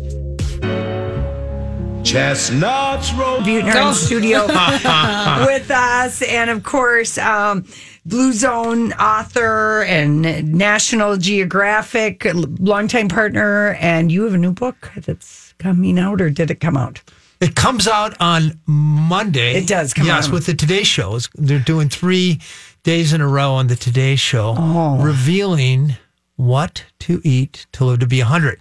Chestnuts 2.12 3.10
roll. 3.14 3.38
Buettner 3.38 3.88
in 3.88 3.94
studio 3.94 4.44
with 5.46 5.70
us, 5.70 6.20
and 6.20 6.50
of 6.50 6.62
course, 6.62 7.16
um, 7.16 7.64
Blue 8.04 8.34
Zone 8.34 8.92
author 8.92 9.82
and 9.84 10.20
National 10.52 11.16
Geographic 11.16 12.26
longtime 12.34 13.08
partner. 13.08 13.78
And 13.80 14.12
you 14.12 14.24
have 14.24 14.34
a 14.34 14.38
new 14.38 14.52
book 14.52 14.92
that's 14.94 15.54
coming 15.54 15.98
out, 15.98 16.20
or 16.20 16.28
did 16.28 16.50
it 16.50 16.60
come 16.60 16.76
out? 16.76 17.00
It 17.40 17.54
comes 17.54 17.88
out 17.88 18.14
on 18.20 18.60
Monday. 18.66 19.54
It 19.54 19.66
does 19.66 19.94
come 19.94 20.04
out. 20.04 20.16
yes, 20.16 20.26
out. 20.26 20.32
with 20.34 20.44
the 20.44 20.54
Today 20.54 20.82
Show. 20.82 21.16
It's- 21.16 21.30
They're 21.34 21.58
doing 21.58 21.88
three 21.88 22.40
days 22.82 23.14
in 23.14 23.22
a 23.22 23.26
row 23.26 23.54
on 23.54 23.68
the 23.68 23.76
Today 23.76 24.16
Show, 24.16 24.54
Oh. 24.58 24.98
revealing 25.02 25.96
what 26.36 26.84
to 27.00 27.22
eat 27.24 27.64
to 27.72 27.86
live 27.86 28.00
to 28.00 28.06
be 28.06 28.20
100. 28.20 28.60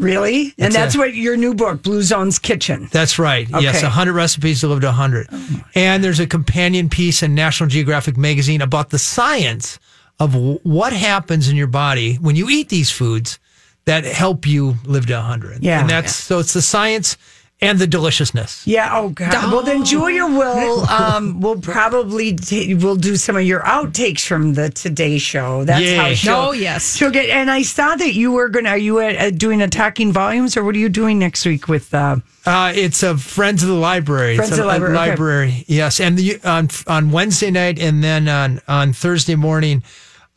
Really? 0.00 0.54
and 0.58 0.72
that's 0.74 0.94
a- 0.94 0.98
what 0.98 1.14
your 1.14 1.36
new 1.36 1.54
book, 1.54 1.82
Blue 1.82 2.02
Zone's 2.02 2.38
Kitchen. 2.38 2.88
That's 2.90 3.18
right. 3.18 3.48
Yes, 3.60 3.76
Okay. 3.76 3.86
100 3.86 4.12
recipes 4.14 4.60
to 4.60 4.68
live 4.68 4.80
to 4.80 4.86
100. 4.88 5.28
and 5.74 6.02
there's 6.02 6.20
a 6.20 6.26
companion 6.26 6.88
piece 6.88 7.22
in 7.22 7.34
National 7.34 7.68
Geographic 7.68 8.16
magazine 8.16 8.60
about 8.62 8.90
the 8.90 8.98
science 8.98 9.78
of 10.18 10.34
what 10.34 10.92
happens 10.92 11.48
in 11.48 11.56
your 11.56 11.66
body 11.66 12.16
when 12.16 12.36
you 12.36 12.48
eat 12.50 12.68
these 12.68 12.90
foods 12.90 13.38
that 13.86 14.04
help 14.04 14.46
you 14.46 14.76
live 14.84 15.06
to 15.06 15.14
100. 15.14 15.62
Yeah. 15.62 15.80
And 15.80 15.88
that's 15.90 16.14
so 16.14 16.38
it's 16.38 16.52
the 16.52 16.62
science 16.62 17.16
and 17.62 17.78
the 17.78 17.86
deliciousness. 17.86 18.66
Yeah. 18.66 18.90
Oh 18.96 19.10
God. 19.10 19.32
Well, 19.52 19.62
then 19.62 19.84
Julia 19.84 20.24
will 20.26 20.88
um 20.88 21.40
will 21.40 21.60
probably 21.60 22.34
ta- 22.34 22.74
will 22.78 22.96
do 22.96 23.16
some 23.16 23.36
of 23.36 23.42
your 23.42 23.60
outtakes 23.60 24.26
from 24.26 24.54
the 24.54 24.70
Today 24.70 25.18
Show. 25.18 25.64
That's 25.64 25.90
how 25.92 26.14
she'll. 26.14 26.34
Oh, 26.34 26.52
yes. 26.52 26.96
She'll 26.96 27.10
get. 27.10 27.28
And 27.28 27.50
I 27.50 27.62
saw 27.62 27.96
that 27.96 28.14
you 28.14 28.32
were 28.32 28.48
gonna. 28.48 28.70
Are 28.70 28.78
you 28.78 28.98
uh, 29.00 29.30
doing 29.30 29.60
attacking 29.62 30.12
volumes, 30.12 30.56
or 30.56 30.64
what 30.64 30.74
are 30.74 30.78
you 30.78 30.88
doing 30.88 31.18
next 31.18 31.44
week 31.44 31.68
with? 31.68 31.92
uh 31.92 32.16
Uh, 32.46 32.72
it's 32.74 33.02
a 33.02 33.16
Friends 33.18 33.62
of 33.62 33.68
the 33.68 33.74
Library. 33.74 34.36
Friends 34.36 34.52
it's 34.52 34.58
of 34.58 34.64
the 34.64 34.68
Library, 34.68 34.96
okay. 34.96 35.10
library. 35.10 35.64
Yes, 35.66 36.00
and 36.00 36.16
the, 36.16 36.40
on 36.44 36.68
on 36.86 37.10
Wednesday 37.10 37.50
night, 37.50 37.78
and 37.78 38.02
then 38.02 38.28
on 38.28 38.60
on 38.66 38.92
Thursday 38.94 39.36
morning, 39.36 39.82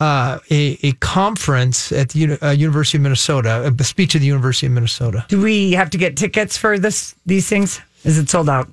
uh, 0.04 0.39
a 0.52 0.62
a 0.89 0.92
conference 1.00 1.92
at 1.92 2.10
the 2.10 2.20
Uni- 2.20 2.42
uh, 2.42 2.52
University 2.52 2.98
of 2.98 3.04
Minnesota, 3.04 3.52
a 3.80 3.84
speech 3.84 4.16
at 4.16 4.22
the 4.22 4.28
University 4.28 4.68
of 4.68 4.74
Minnesota. 4.74 5.26
Do 5.30 5.42
we 5.42 5.72
have 5.80 5.89
to 5.92 5.98
get 5.98 6.18
tickets 6.18 6.58
for 6.58 6.78
this? 6.80 7.16
These 7.26 7.48
things? 7.48 7.82
Is 8.04 8.18
it 8.18 8.30
sold 8.30 8.50
out? 8.50 8.68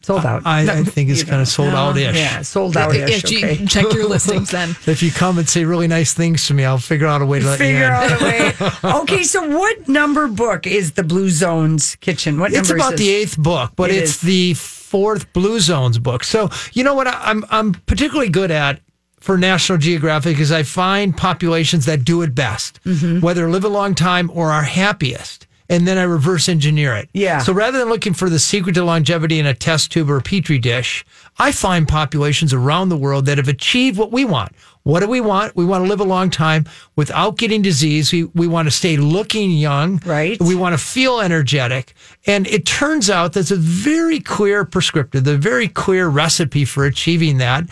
Sold 0.00 0.24
out. 0.24 0.42
I, 0.46 0.60
I 0.80 0.84
think 0.84 1.10
it's 1.10 1.24
kind 1.24 1.42
of 1.42 1.48
sold 1.48 1.74
out 1.74 1.96
ish. 1.98 2.16
Yeah, 2.16 2.42
sold 2.42 2.76
out 2.76 2.94
ish. 2.94 3.24
If 3.24 3.30
you 3.32 3.38
Okay. 3.38 3.66
check 3.66 3.92
your 3.92 4.08
listings 4.08 4.50
then. 4.50 4.70
If 4.86 5.02
you 5.02 5.10
come 5.10 5.38
and 5.38 5.48
say 5.48 5.64
really 5.64 5.88
nice 5.88 6.14
things 6.14 6.46
to 6.46 6.54
me, 6.54 6.64
I'll 6.64 6.78
figure 6.78 7.08
out 7.08 7.20
a 7.20 7.26
way 7.26 7.40
to 7.40 7.46
let 7.46 7.58
Figure 7.58 7.80
you 7.80 7.84
in. 7.84 7.90
out 7.90 8.20
a 8.22 8.24
way. 8.24 8.52
Okay, 9.02 9.22
so 9.24 9.40
what 9.58 9.88
number 9.88 10.28
book 10.28 10.66
is 10.66 10.92
the 10.92 11.02
Blue 11.02 11.28
Zones 11.30 11.96
Kitchen? 11.96 12.38
What 12.40 12.52
It's 12.52 12.68
number 12.68 12.76
about 12.76 12.94
is 12.94 13.00
the 13.00 13.10
eighth 13.10 13.36
book, 13.38 13.72
but 13.76 13.90
It 13.90 13.96
it's 13.96 14.10
is. 14.12 14.20
the 14.20 14.54
fourth 14.54 15.24
Blue 15.32 15.58
Zones 15.60 15.98
book. 15.98 16.22
So 16.24 16.48
you 16.72 16.84
know 16.84 16.94
what 16.94 17.06
I- 17.08 17.20
I'm 17.30 17.44
I'm 17.50 17.74
particularly 17.86 18.30
good 18.30 18.50
at 18.52 18.80
for 19.20 19.36
National 19.38 19.78
Geographic 19.78 20.38
is 20.38 20.50
I 20.52 20.62
find 20.62 21.16
populations 21.16 21.86
that 21.86 22.04
do 22.04 22.22
it 22.22 22.34
best, 22.34 22.80
Mm-hmm. 22.84 23.20
whether 23.20 23.48
live 23.50 23.64
a 23.64 23.68
long 23.68 23.94
time 23.94 24.30
or 24.32 24.50
are 24.52 24.62
happiest. 24.62 25.46
And 25.70 25.86
then 25.86 25.98
I 25.98 26.04
reverse 26.04 26.48
engineer 26.48 26.94
it. 26.96 27.10
Yeah. 27.12 27.40
So 27.40 27.52
rather 27.52 27.78
than 27.78 27.90
looking 27.90 28.14
for 28.14 28.30
the 28.30 28.38
secret 28.38 28.74
to 28.76 28.84
longevity 28.84 29.38
in 29.38 29.44
a 29.44 29.52
test 29.52 29.92
tube 29.92 30.08
or 30.08 30.16
a 30.16 30.22
petri 30.22 30.58
dish, 30.58 31.04
I 31.38 31.52
find 31.52 31.86
populations 31.86 32.54
around 32.54 32.88
the 32.88 32.96
world 32.96 33.26
that 33.26 33.36
have 33.36 33.48
achieved 33.48 33.98
what 33.98 34.10
we 34.10 34.24
want. 34.24 34.52
What 34.84 35.00
do 35.00 35.08
we 35.08 35.20
want? 35.20 35.54
We 35.56 35.66
want 35.66 35.84
to 35.84 35.88
live 35.90 36.00
a 36.00 36.04
long 36.04 36.30
time 36.30 36.64
without 36.96 37.36
getting 37.36 37.60
disease. 37.60 38.10
We, 38.10 38.24
we 38.24 38.46
want 38.46 38.66
to 38.66 38.70
stay 38.70 38.96
looking 38.96 39.50
young. 39.50 39.98
Right. 40.06 40.40
We 40.40 40.54
want 40.54 40.72
to 40.72 40.82
feel 40.82 41.20
energetic. 41.20 41.92
And 42.26 42.46
it 42.46 42.64
turns 42.64 43.10
out 43.10 43.34
there's 43.34 43.50
a 43.52 43.56
very 43.56 44.20
clear 44.20 44.64
prescriptive, 44.64 45.24
the 45.24 45.36
very 45.36 45.68
clear 45.68 46.08
recipe 46.08 46.64
for 46.64 46.86
achieving 46.86 47.36
that. 47.38 47.64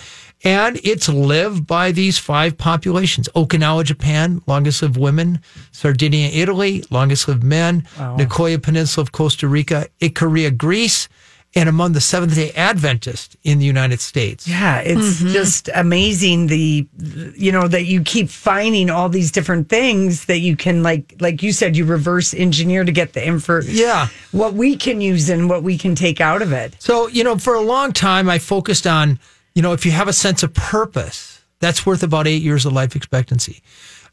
And 0.46 0.78
it's 0.85 1.09
lived 1.09 1.66
by 1.66 1.90
these 1.90 2.18
five 2.18 2.56
populations 2.56 3.28
Okinawa, 3.35 3.82
Japan, 3.85 4.42
longest 4.46 4.80
lived 4.80 4.96
women, 4.96 5.40
Sardinia, 5.72 6.28
Italy, 6.28 6.85
longest 6.88 7.26
lived 7.26 7.42
men, 7.42 7.82
Nicoya 7.96 8.62
Peninsula 8.62 9.02
of 9.02 9.11
Costa 9.11 9.48
Rica, 9.48 9.88
Ikaria, 10.00 10.56
Greece, 10.56 11.09
and 11.56 11.68
among 11.68 11.94
the 11.94 12.00
Seventh 12.00 12.37
day 12.37 12.52
Adventists 12.52 13.37
in 13.42 13.59
the 13.59 13.64
United 13.64 14.00
States. 14.00 14.46
Yeah, 14.46 14.78
it's 14.80 15.20
mm-hmm. 15.20 15.32
just 15.32 15.68
amazing 15.74 16.46
the 16.46 16.87
you 17.35 17.50
know 17.50 17.66
that 17.66 17.87
you 17.87 18.02
keep 18.02 18.28
finding 18.28 18.88
all 18.88 19.09
these 19.09 19.32
different 19.32 19.68
things 19.68 20.26
that 20.26 20.38
you 20.38 20.54
can 20.54 20.85
like 20.85 21.16
like 21.18 21.42
you 21.42 21.52
said 21.52 21.76
you 21.76 21.87
reverse 21.87 22.35
engineer 22.35 22.85
to 22.85 22.92
get 22.92 23.14
the 23.14 23.26
info 23.26 23.62
Yeah. 23.62 24.09
what 24.30 24.54
we 24.54 24.76
can 24.76 25.00
use 25.00 25.28
and 25.28 25.48
what 25.48 25.64
we 25.64 25.76
can 25.76 25.96
take 25.96 26.20
out 26.20 26.42
of 26.42 26.52
it. 26.52 26.76
So, 26.78 27.09
you 27.09 27.24
know, 27.24 27.37
for 27.38 27.54
a 27.54 27.62
long 27.62 27.92
time, 27.92 28.28
I 28.28 28.38
focused 28.38 28.87
on, 28.87 29.18
you 29.57 29.62
know, 29.62 29.73
if 29.73 29.87
you 29.87 29.92
have 29.92 30.07
a 30.07 30.12
sense 30.12 30.42
of 30.42 30.53
purpose, 30.53 31.40
that's 31.61 31.87
worth 31.87 32.03
about 32.03 32.27
eight 32.27 32.42
years 32.42 32.66
of 32.66 32.75
life 32.75 32.95
expectancy. 32.95 33.62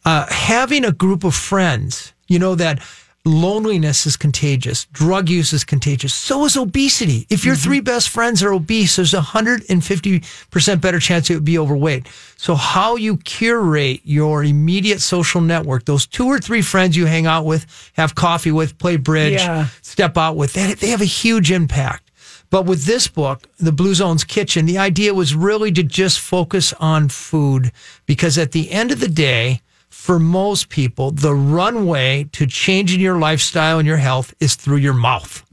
Uh, 0.06 0.26
having 0.30 0.86
a 0.86 0.92
group 0.94 1.26
of 1.26 1.36
friends, 1.36 2.14
you 2.30 2.40
know, 2.40 2.56
that 2.56 2.80
loneliness 3.26 4.06
is 4.06 4.16
contagious, 4.18 4.86
drug 4.94 5.28
use 5.30 5.52
is 5.54 5.64
contagious, 5.66 6.14
so 6.14 6.46
is 6.46 6.56
obesity. 6.58 7.26
If 7.30 7.44
your 7.46 7.56
three 7.56 7.82
best 7.82 8.08
friends 8.10 8.42
are 8.44 8.54
obese, 8.54 8.96
there's 8.96 9.14
a 9.14 9.20
150% 9.22 10.82
better 10.82 11.00
chance 11.00 11.30
you'd 11.30 11.44
be 11.46 11.58
overweight. 11.58 12.08
So, 12.38 12.56
how 12.56 12.96
you 12.96 13.18
curate 13.18 14.02
your 14.04 14.44
immediate 14.44 15.02
social 15.02 15.42
network, 15.42 15.86
those 15.86 16.06
two 16.06 16.26
or 16.28 16.40
three 16.40 16.62
friends 16.62 16.96
you 16.98 17.06
hang 17.06 17.26
out 17.26 17.46
with, 17.46 17.66
have 17.94 18.16
coffee 18.16 18.52
with, 18.52 18.78
play 18.78 18.98
bridge, 18.98 19.34
Yeah. 19.42 19.68
step 19.82 20.18
out 20.18 20.36
with, 20.36 20.54
they, 20.54 20.74
they 20.74 20.90
have 20.90 21.02
a 21.02 21.06
huge 21.06 21.52
impact. 21.52 22.03
But 22.54 22.68
with 22.68 22.86
this 22.86 23.08
book, 23.08 23.50
The 23.58 23.72
Blue 23.72 23.96
Zone's 23.96 24.24
Kitchen, 24.24 24.68
the 24.68 24.78
idea 24.78 25.12
was 25.16 25.34
really 25.34 25.72
to 25.72 25.82
just 25.82 26.20
focus 26.20 26.72
on 26.74 27.10
food 27.10 27.72
because 28.06 28.38
at 28.38 28.52
the 28.52 28.70
end 28.70 28.92
of 28.92 29.00
the 29.00 29.08
day, 29.08 29.62
for 29.90 30.20
most 30.20 30.70
people, 30.70 31.10
the 31.10 31.34
runway 31.34 32.26
to 32.34 32.46
changing 32.46 33.02
your 33.02 33.18
lifestyle 33.18 33.80
and 33.80 33.88
your 33.88 33.98
health 33.98 34.36
is 34.40 34.54
through 34.54 34.78
your 34.78 34.94
mouth. 34.94 35.44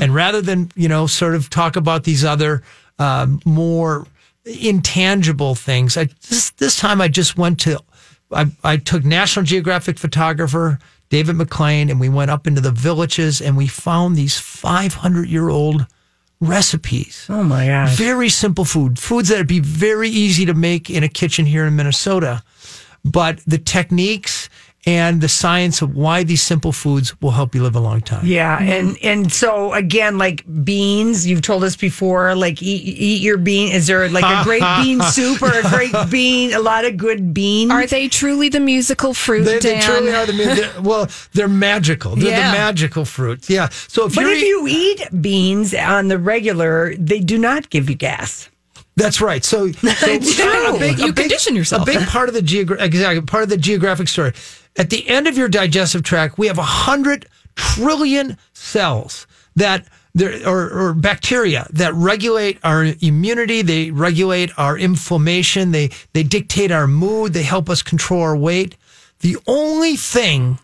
And 0.00 0.14
rather 0.14 0.40
than, 0.40 0.70
you 0.76 0.88
know, 0.88 1.08
sort 1.08 1.34
of 1.34 1.50
talk 1.50 1.74
about 1.74 2.04
these 2.04 2.24
other 2.24 2.62
um, 3.00 3.40
more 3.44 4.06
intangible 4.44 5.56
things, 5.56 5.96
I 5.96 6.04
this, 6.28 6.50
this 6.50 6.76
time 6.76 7.00
I 7.00 7.08
just 7.08 7.36
went 7.36 7.58
to, 7.62 7.80
I, 8.30 8.46
I 8.62 8.76
took 8.76 9.04
National 9.04 9.44
Geographic 9.44 9.98
photographer 9.98 10.78
David 11.08 11.34
McLain 11.34 11.90
and 11.90 11.98
we 11.98 12.08
went 12.08 12.30
up 12.30 12.46
into 12.46 12.60
the 12.60 12.70
villages 12.70 13.42
and 13.42 13.56
we 13.56 13.66
found 13.66 14.14
these 14.14 14.38
500 14.38 15.28
year 15.28 15.48
old 15.48 15.88
recipes. 16.40 17.26
Oh 17.28 17.42
my 17.42 17.66
gosh. 17.66 17.96
Very 17.96 18.28
simple 18.28 18.64
food, 18.64 18.98
foods 18.98 19.28
that 19.28 19.38
would 19.38 19.46
be 19.46 19.60
very 19.60 20.08
easy 20.08 20.46
to 20.46 20.54
make 20.54 20.90
in 20.90 21.02
a 21.02 21.08
kitchen 21.08 21.46
here 21.46 21.66
in 21.66 21.76
Minnesota. 21.76 22.42
But 23.04 23.40
the 23.46 23.58
techniques 23.58 24.43
and 24.86 25.20
the 25.20 25.28
science 25.28 25.80
of 25.82 25.94
why 25.96 26.24
these 26.24 26.42
simple 26.42 26.70
foods 26.72 27.18
will 27.22 27.30
help 27.30 27.54
you 27.54 27.62
live 27.62 27.74
a 27.74 27.80
long 27.80 28.00
time. 28.00 28.26
Yeah, 28.26 28.58
mm-hmm. 28.58 28.68
and 28.70 28.98
and 29.02 29.32
so 29.32 29.72
again, 29.72 30.18
like 30.18 30.44
beans, 30.64 31.26
you've 31.26 31.42
told 31.42 31.64
us 31.64 31.76
before, 31.76 32.34
like 32.34 32.62
eat, 32.62 32.82
eat 32.82 33.22
your 33.22 33.38
bean. 33.38 33.72
Is 33.72 33.86
there 33.86 34.08
like 34.10 34.24
a 34.24 34.44
great 34.44 34.62
bean 34.82 35.00
soup 35.02 35.42
or 35.42 35.52
a 35.52 35.62
great 35.70 35.94
bean? 36.10 36.52
A 36.52 36.60
lot 36.60 36.84
of 36.84 36.96
good 36.96 37.32
beans. 37.32 37.70
Are 37.70 37.86
they 37.86 38.08
truly 38.08 38.48
the 38.48 38.60
musical 38.60 39.14
fruit, 39.14 39.44
They, 39.44 39.58
they 39.58 39.74
Dan? 39.74 39.82
truly 39.82 40.12
are 40.14 40.26
the 40.26 40.32
they're- 40.32 40.82
well. 40.82 41.08
They're 41.32 41.48
magical. 41.48 42.16
They're 42.16 42.30
Yeah. 42.30 42.50
the 42.52 42.56
magical 42.58 43.04
fruits. 43.04 43.48
Yeah. 43.50 43.68
So 43.88 44.06
if 44.06 44.14
But 44.14 44.22
you're 44.22 44.32
if 44.32 44.42
eat- 44.42 44.48
you 44.48 44.66
eat 44.68 45.22
beans 45.22 45.74
on 45.74 46.08
the 46.08 46.18
regular, 46.18 46.94
they 46.98 47.20
do 47.20 47.38
not 47.38 47.70
give 47.70 47.88
you 47.88 47.96
gas. 47.96 48.48
That's 48.96 49.20
right. 49.20 49.44
So, 49.44 49.70
so. 49.72 50.06
You 50.10 51.12
condition 51.12 51.56
yourself. 51.56 51.82
A 51.82 51.84
big 51.84 52.06
part 52.06 52.28
of 52.28 52.34
the 52.34 52.40
geogra- 52.40 52.80
exactly 52.80 53.20
part 53.22 53.42
of 53.42 53.48
the 53.48 53.56
geographic 53.56 54.08
story. 54.08 54.32
At 54.76 54.90
the 54.90 55.08
end 55.08 55.26
of 55.26 55.36
your 55.36 55.48
digestive 55.48 56.02
tract, 56.02 56.38
we 56.38 56.46
have 56.46 56.58
a 56.58 56.62
hundred 56.62 57.26
trillion 57.56 58.36
cells 58.52 59.26
that 59.56 59.86
there 60.14 60.46
or, 60.48 60.70
or 60.70 60.94
bacteria 60.94 61.66
that 61.72 61.92
regulate 61.94 62.58
our 62.62 62.86
immunity. 63.00 63.62
They 63.62 63.90
regulate 63.90 64.50
our 64.56 64.78
inflammation. 64.78 65.72
They 65.72 65.90
they 66.12 66.22
dictate 66.22 66.70
our 66.70 66.86
mood. 66.86 67.32
They 67.32 67.42
help 67.42 67.68
us 67.68 67.82
control 67.82 68.22
our 68.22 68.36
weight. 68.36 68.76
The 69.20 69.36
only 69.46 69.96
thing 69.96 70.58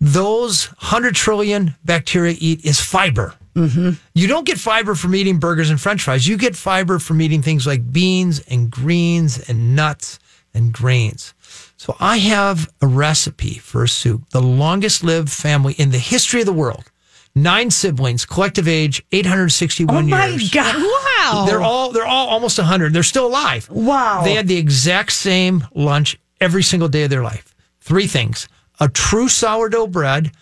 those 0.00 0.66
100 0.66 1.14
trillion 1.14 1.74
bacteria 1.84 2.34
eat 2.38 2.64
is 2.64 2.80
fiber. 2.80 3.34
Mm-hmm. 3.54 3.90
You 4.14 4.26
don't 4.28 4.46
get 4.46 4.58
fiber 4.58 4.94
from 4.94 5.14
eating 5.14 5.38
burgers 5.38 5.70
and 5.70 5.80
french 5.80 6.02
fries. 6.02 6.26
You 6.26 6.36
get 6.36 6.54
fiber 6.56 6.98
from 6.98 7.20
eating 7.20 7.42
things 7.42 7.66
like 7.66 7.92
beans 7.92 8.40
and 8.40 8.70
greens 8.70 9.48
and 9.48 9.74
nuts 9.74 10.18
and 10.54 10.72
grains. 10.72 11.34
So 11.76 11.96
I 11.98 12.18
have 12.18 12.70
a 12.80 12.86
recipe 12.86 13.54
for 13.54 13.84
a 13.84 13.88
soup, 13.88 14.28
the 14.30 14.42
longest 14.42 15.02
lived 15.02 15.30
family 15.30 15.74
in 15.74 15.90
the 15.90 15.98
history 15.98 16.40
of 16.40 16.46
the 16.46 16.52
world. 16.52 16.90
Nine 17.34 17.70
siblings, 17.70 18.26
collective 18.26 18.66
age 18.66 19.04
861 19.12 19.96
Oh 19.96 20.02
my 20.08 20.26
years. 20.26 20.50
god! 20.50 20.74
Wow. 20.76 21.44
They're 21.46 21.62
all 21.62 21.92
they're 21.92 22.04
all 22.06 22.28
almost 22.28 22.58
100. 22.58 22.92
They're 22.92 23.02
still 23.04 23.26
alive. 23.26 23.68
Wow. 23.70 24.22
They 24.24 24.34
had 24.34 24.48
the 24.48 24.56
exact 24.58 25.12
same 25.12 25.66
lunch 25.74 26.18
every 26.40 26.62
single 26.64 26.88
day 26.88 27.04
of 27.04 27.10
their 27.10 27.22
life. 27.22 27.54
Three 27.80 28.08
things: 28.08 28.48
a 28.80 28.88
true 28.88 29.28
sourdough 29.28 29.86
bread, 29.86 30.32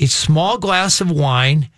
a 0.00 0.06
small 0.06 0.56
glass 0.56 1.02
of 1.02 1.10
wine, 1.10 1.68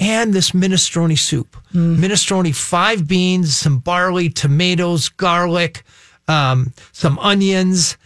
and 0.00 0.32
this 0.32 0.50
minestrone 0.52 1.16
soup. 1.16 1.56
Minestrone, 1.72 2.54
five 2.54 3.06
beans, 3.06 3.56
some 3.56 3.78
barley, 3.78 4.30
tomatoes, 4.30 5.08
garlic, 5.10 5.84
um, 6.26 6.72
some 6.92 7.18
onions, 7.18 7.96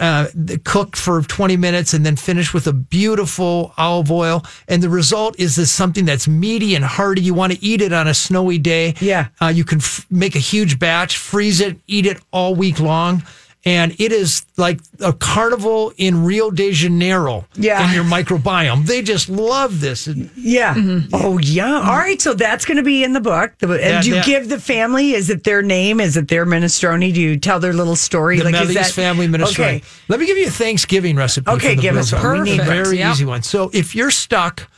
uh, 0.00 0.26
cooked 0.64 0.96
for 0.96 1.22
20 1.22 1.56
minutes 1.56 1.92
and 1.92 2.06
then 2.06 2.16
finished 2.16 2.54
with 2.54 2.66
a 2.66 2.72
beautiful 2.72 3.74
olive 3.76 4.10
oil. 4.10 4.44
And 4.68 4.82
the 4.82 4.88
result 4.88 5.38
is 5.38 5.56
this 5.56 5.70
something 5.70 6.04
that's 6.04 6.26
meaty 6.26 6.74
and 6.74 6.84
hearty. 6.84 7.20
You 7.20 7.34
want 7.34 7.52
to 7.52 7.62
eat 7.62 7.80
it 7.80 7.92
on 7.92 8.08
a 8.08 8.14
snowy 8.14 8.58
day. 8.58 8.94
Yeah. 9.00 9.28
Uh, 9.40 9.48
you 9.48 9.64
can 9.64 9.78
f- 9.78 10.06
make 10.10 10.34
a 10.34 10.40
huge 10.40 10.78
batch, 10.78 11.16
freeze 11.16 11.60
it, 11.60 11.78
eat 11.86 12.06
it 12.06 12.20
all 12.32 12.54
week 12.54 12.80
long. 12.80 13.22
And 13.64 13.92
it 14.00 14.10
is 14.10 14.44
like 14.56 14.80
a 14.98 15.12
carnival 15.12 15.92
in 15.96 16.24
Rio 16.24 16.50
de 16.50 16.72
Janeiro 16.72 17.46
Yeah. 17.54 17.86
in 17.86 17.94
your 17.94 18.02
microbiome. 18.02 18.86
They 18.86 19.02
just 19.02 19.28
love 19.28 19.80
this. 19.80 20.08
Yeah. 20.36 20.74
Oh, 21.12 21.38
yeah. 21.38 21.74
All 21.76 21.96
right. 21.96 22.20
So 22.20 22.34
that's 22.34 22.64
going 22.64 22.78
to 22.78 22.82
be 22.82 23.04
in 23.04 23.12
the 23.12 23.20
book. 23.20 23.52
The, 23.60 23.68
and 23.80 24.02
do 24.02 24.08
you 24.08 24.14
that- 24.16 24.26
give 24.26 24.48
the 24.48 24.58
family? 24.58 25.12
Is 25.12 25.30
it 25.30 25.44
their 25.44 25.62
name? 25.62 26.00
Is 26.00 26.16
it 26.16 26.26
their 26.26 26.44
minestrone? 26.44 27.14
Do 27.14 27.20
you 27.20 27.36
tell 27.38 27.60
their 27.60 27.72
little 27.72 27.94
story? 27.94 28.40
The 28.40 28.48
is 28.48 28.74
that- 28.74 28.90
family 28.90 29.28
minestrone. 29.28 29.52
Okay. 29.52 29.82
Let 30.08 30.18
me 30.18 30.26
give 30.26 30.38
you 30.38 30.48
a 30.48 30.50
Thanksgiving 30.50 31.14
recipe. 31.14 31.48
Okay, 31.52 31.76
the 31.76 31.82
give 31.82 31.96
us 31.96 32.12
one. 32.12 32.42
We 32.42 32.58
very 32.58 32.98
Yeah. 32.98 33.12
easy 33.12 33.24
one. 33.24 33.44
So 33.44 33.70
if 33.72 33.94
you're 33.94 34.10
stuck 34.10 34.68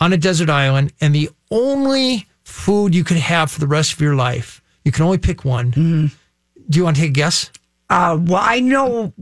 on 0.00 0.12
a 0.12 0.16
desert 0.16 0.50
island 0.50 0.92
and 1.00 1.14
the 1.14 1.30
only 1.52 2.26
food 2.42 2.92
you 2.92 3.04
could 3.04 3.18
have 3.18 3.52
for 3.52 3.60
the 3.60 3.66
rest 3.68 3.92
of 3.92 4.00
your 4.00 4.14
life. 4.16 4.60
You 4.84 4.90
can 4.90 5.04
only 5.04 5.18
pick 5.18 5.44
one. 5.44 5.70
Mm-hmm. 5.70 6.06
Do 6.68 6.78
you 6.78 6.84
want 6.84 6.96
to 6.96 7.02
take 7.02 7.10
a 7.10 7.14
guess? 7.14 7.50
Uh, 7.92 8.16
well, 8.20 8.42
I 8.42 8.60
know. 8.60 9.12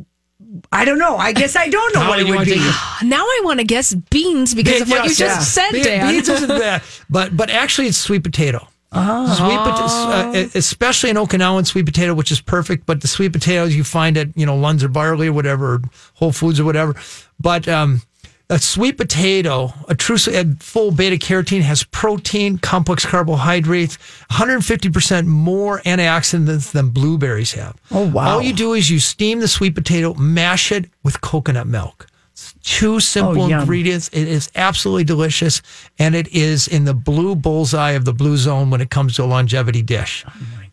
I 0.72 0.84
don't 0.84 0.98
know. 0.98 1.16
I 1.16 1.32
guess 1.32 1.56
I 1.56 1.68
don't 1.68 1.94
know 1.94 2.00
How 2.00 2.08
what 2.10 2.16
do 2.16 2.22
it 2.22 2.26
you 2.26 2.32
would 2.32 2.48
wanna 2.48 2.50
be. 2.50 2.58
take 2.58 3.02
Now 3.08 3.22
I 3.24 3.40
want 3.44 3.60
to 3.60 3.64
guess 3.64 3.94
beans 3.94 4.54
because 4.54 4.82
of 4.82 4.90
what 4.90 5.02
you 5.04 5.14
just 5.14 5.20
yeah. 5.20 5.38
said, 5.38 5.70
Be- 5.72 5.82
Dan. 5.82 6.08
Beans 6.08 6.28
isn't 6.28 6.48
bad, 6.48 6.82
but 7.10 7.36
but 7.36 7.50
actually 7.50 7.88
it's 7.88 7.98
sweet 7.98 8.22
potato. 8.24 8.66
Oh. 8.92 9.26
Sweet 9.34 9.58
potato, 9.58 10.46
uh, 10.46 10.48
especially 10.58 11.10
in 11.10 11.16
Okinawan 11.16 11.64
sweet 11.64 11.86
potato, 11.86 12.12
which 12.12 12.32
is 12.32 12.40
perfect. 12.40 12.86
But 12.86 13.00
the 13.00 13.08
sweet 13.08 13.32
potatoes 13.32 13.74
you 13.76 13.84
find 13.84 14.16
at 14.16 14.36
you 14.36 14.44
know 14.46 14.56
Lunds 14.56 14.82
or 14.82 14.88
Byerly's 14.88 15.28
or 15.28 15.32
whatever, 15.32 15.74
or 15.74 15.80
Whole 16.14 16.32
Foods 16.32 16.58
or 16.58 16.64
whatever. 16.64 16.96
But 17.38 17.68
um, 17.68 18.02
a 18.50 18.58
sweet 18.58 18.98
potato, 18.98 19.72
a 19.88 19.94
true 19.94 20.16
uh, 20.34 20.44
full 20.58 20.90
beta 20.90 21.16
carotene 21.16 21.62
has 21.62 21.84
protein, 21.84 22.58
complex 22.58 23.06
carbohydrates, 23.06 23.96
150 24.30 24.90
percent 24.90 25.26
more 25.26 25.80
antioxidants 25.86 26.72
than 26.72 26.88
blueberries 26.90 27.52
have. 27.52 27.76
Oh, 27.90 28.06
wow. 28.08 28.34
All 28.34 28.42
you 28.42 28.52
do 28.52 28.74
is 28.74 28.90
you 28.90 28.98
steam 28.98 29.40
the 29.40 29.48
sweet 29.48 29.74
potato, 29.74 30.14
mash 30.14 30.72
it 30.72 30.90
with 31.02 31.20
coconut 31.20 31.66
milk. 31.66 32.06
It's 32.32 32.54
two 32.62 33.00
simple 33.00 33.42
Oh, 33.42 33.58
ingredients. 33.60 34.08
It 34.12 34.26
is 34.26 34.50
absolutely 34.54 35.04
delicious, 35.04 35.60
and 35.98 36.14
it 36.14 36.26
is 36.28 36.68
in 36.68 36.84
the 36.84 36.94
blue 36.94 37.34
bullseye 37.36 37.90
of 37.92 38.04
the 38.04 38.14
blue 38.14 38.36
zone 38.36 38.70
when 38.70 38.80
it 38.80 38.90
comes 38.90 39.14
to 39.16 39.24
a 39.24 39.26
longevity 39.26 39.82
dish. 39.82 40.24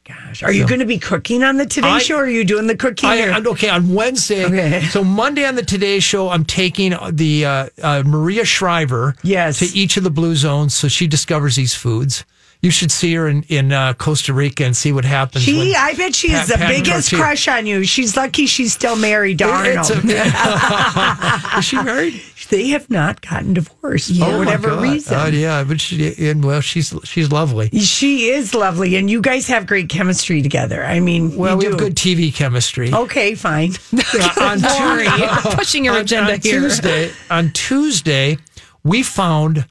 Gosh, 0.08 0.42
Are 0.44 0.52
you 0.54 0.66
going 0.66 0.80
to 0.80 0.86
be 0.86 1.00
cooking 1.00 1.44
on 1.44 1.58
the 1.58 1.66
Today 1.66 1.88
I- 1.90 2.00
Show? 2.00 2.16
Or 2.16 2.24
are 2.24 2.30
you 2.30 2.46
doing 2.46 2.68
the 2.68 2.78
cooking? 2.78 3.10
I, 3.10 3.28
I'm- 3.28 3.46
okay, 3.48 3.70
on 3.70 3.94
Wednesday. 3.94 4.46
Okay. 4.46 4.86
So 4.86 5.04
Monday 5.04 5.46
on 5.46 5.56
the 5.56 5.64
Today 5.66 6.00
Show, 6.00 6.30
I'm 6.30 6.46
taking 6.46 6.94
the 7.12 7.46
uh, 7.46 7.70
uh, 7.84 8.04
Maria 8.06 8.46
Shriver 8.46 9.16
Yes. 9.24 9.60
to 9.60 9.66
each 9.78 9.98
of 9.98 10.04
the 10.04 10.10
blue 10.10 10.36
zones, 10.36 10.74
so 10.74 10.88
she 10.88 11.08
discovers 11.08 11.56
these 11.58 11.74
foods. 11.76 12.24
You 12.62 12.72
should 12.72 12.92
see 12.92 13.14
her 13.14 13.28
in, 13.28 13.44
in 13.44 13.72
uh, 13.72 13.94
Costa 13.94 14.34
Rica 14.34 14.66
and 14.66 14.76
see 14.76 14.92
what 14.92 15.06
happens. 15.06 15.44
She, 15.44 15.76
I 15.76 15.94
bet 15.94 16.16
she 16.16 16.30
Pat- 16.30 16.44
is 16.44 16.50
the 16.50 16.56
Pat 16.58 16.70
biggest 16.70 17.10
Tortilla- 17.12 17.22
crush 17.22 17.48
on 17.48 17.66
you. 17.68 17.84
She's 17.84 18.18
lucky 18.18 18.48
she's 18.48 18.74
still 18.74 18.96
married 18.96 19.38
to 19.40 19.46
It- 19.46 19.78
it's 19.78 19.92
Arnold. 19.92 20.10
a- 20.10 21.58
is 21.60 21.66
she 21.66 21.76
married? 21.82 22.22
they 22.50 22.70
have 22.70 22.90
not 22.90 23.20
gotten 23.20 23.54
divorced 23.54 24.10
Oh 24.16 24.24
for 24.26 24.32
my 24.32 24.38
whatever 24.38 24.78
reason. 24.78 25.14
Oh 25.20 25.26
yeah, 25.28 25.66
but 25.66 25.82
she 25.82 26.30
and 26.30 26.44
well, 26.46 26.62
she's 26.62 26.94
she's 27.04 27.30
lovely. 27.30 27.68
She 27.72 28.30
is 28.30 28.56
lovely, 28.56 28.96
and 28.96 29.10
you 29.10 29.22
guys 29.22 29.48
have 29.50 29.68
great 29.68 29.90
chemistry 29.90 30.42
together. 30.42 30.82
I 30.84 31.02
mean, 31.02 31.36
Well, 31.36 31.52
you 31.52 31.58
we 31.58 31.64
do. 31.66 31.70
have 31.72 31.80
good 31.80 31.96
TV 31.96 32.34
chemistry. 32.34 32.94
Okay, 32.94 33.36
fine. 33.36 33.72
on 34.42 34.60
Sorry, 34.60 35.08
pushing 35.56 35.84
your 35.84 35.96
on- 35.96 36.02
agenda 36.02 36.34
on 36.36 36.40
here. 36.40 36.62
Tuesday, 36.62 37.12
on 37.30 37.50
Tuesday, 37.52 38.38
we 38.84 39.04
found 39.04 39.66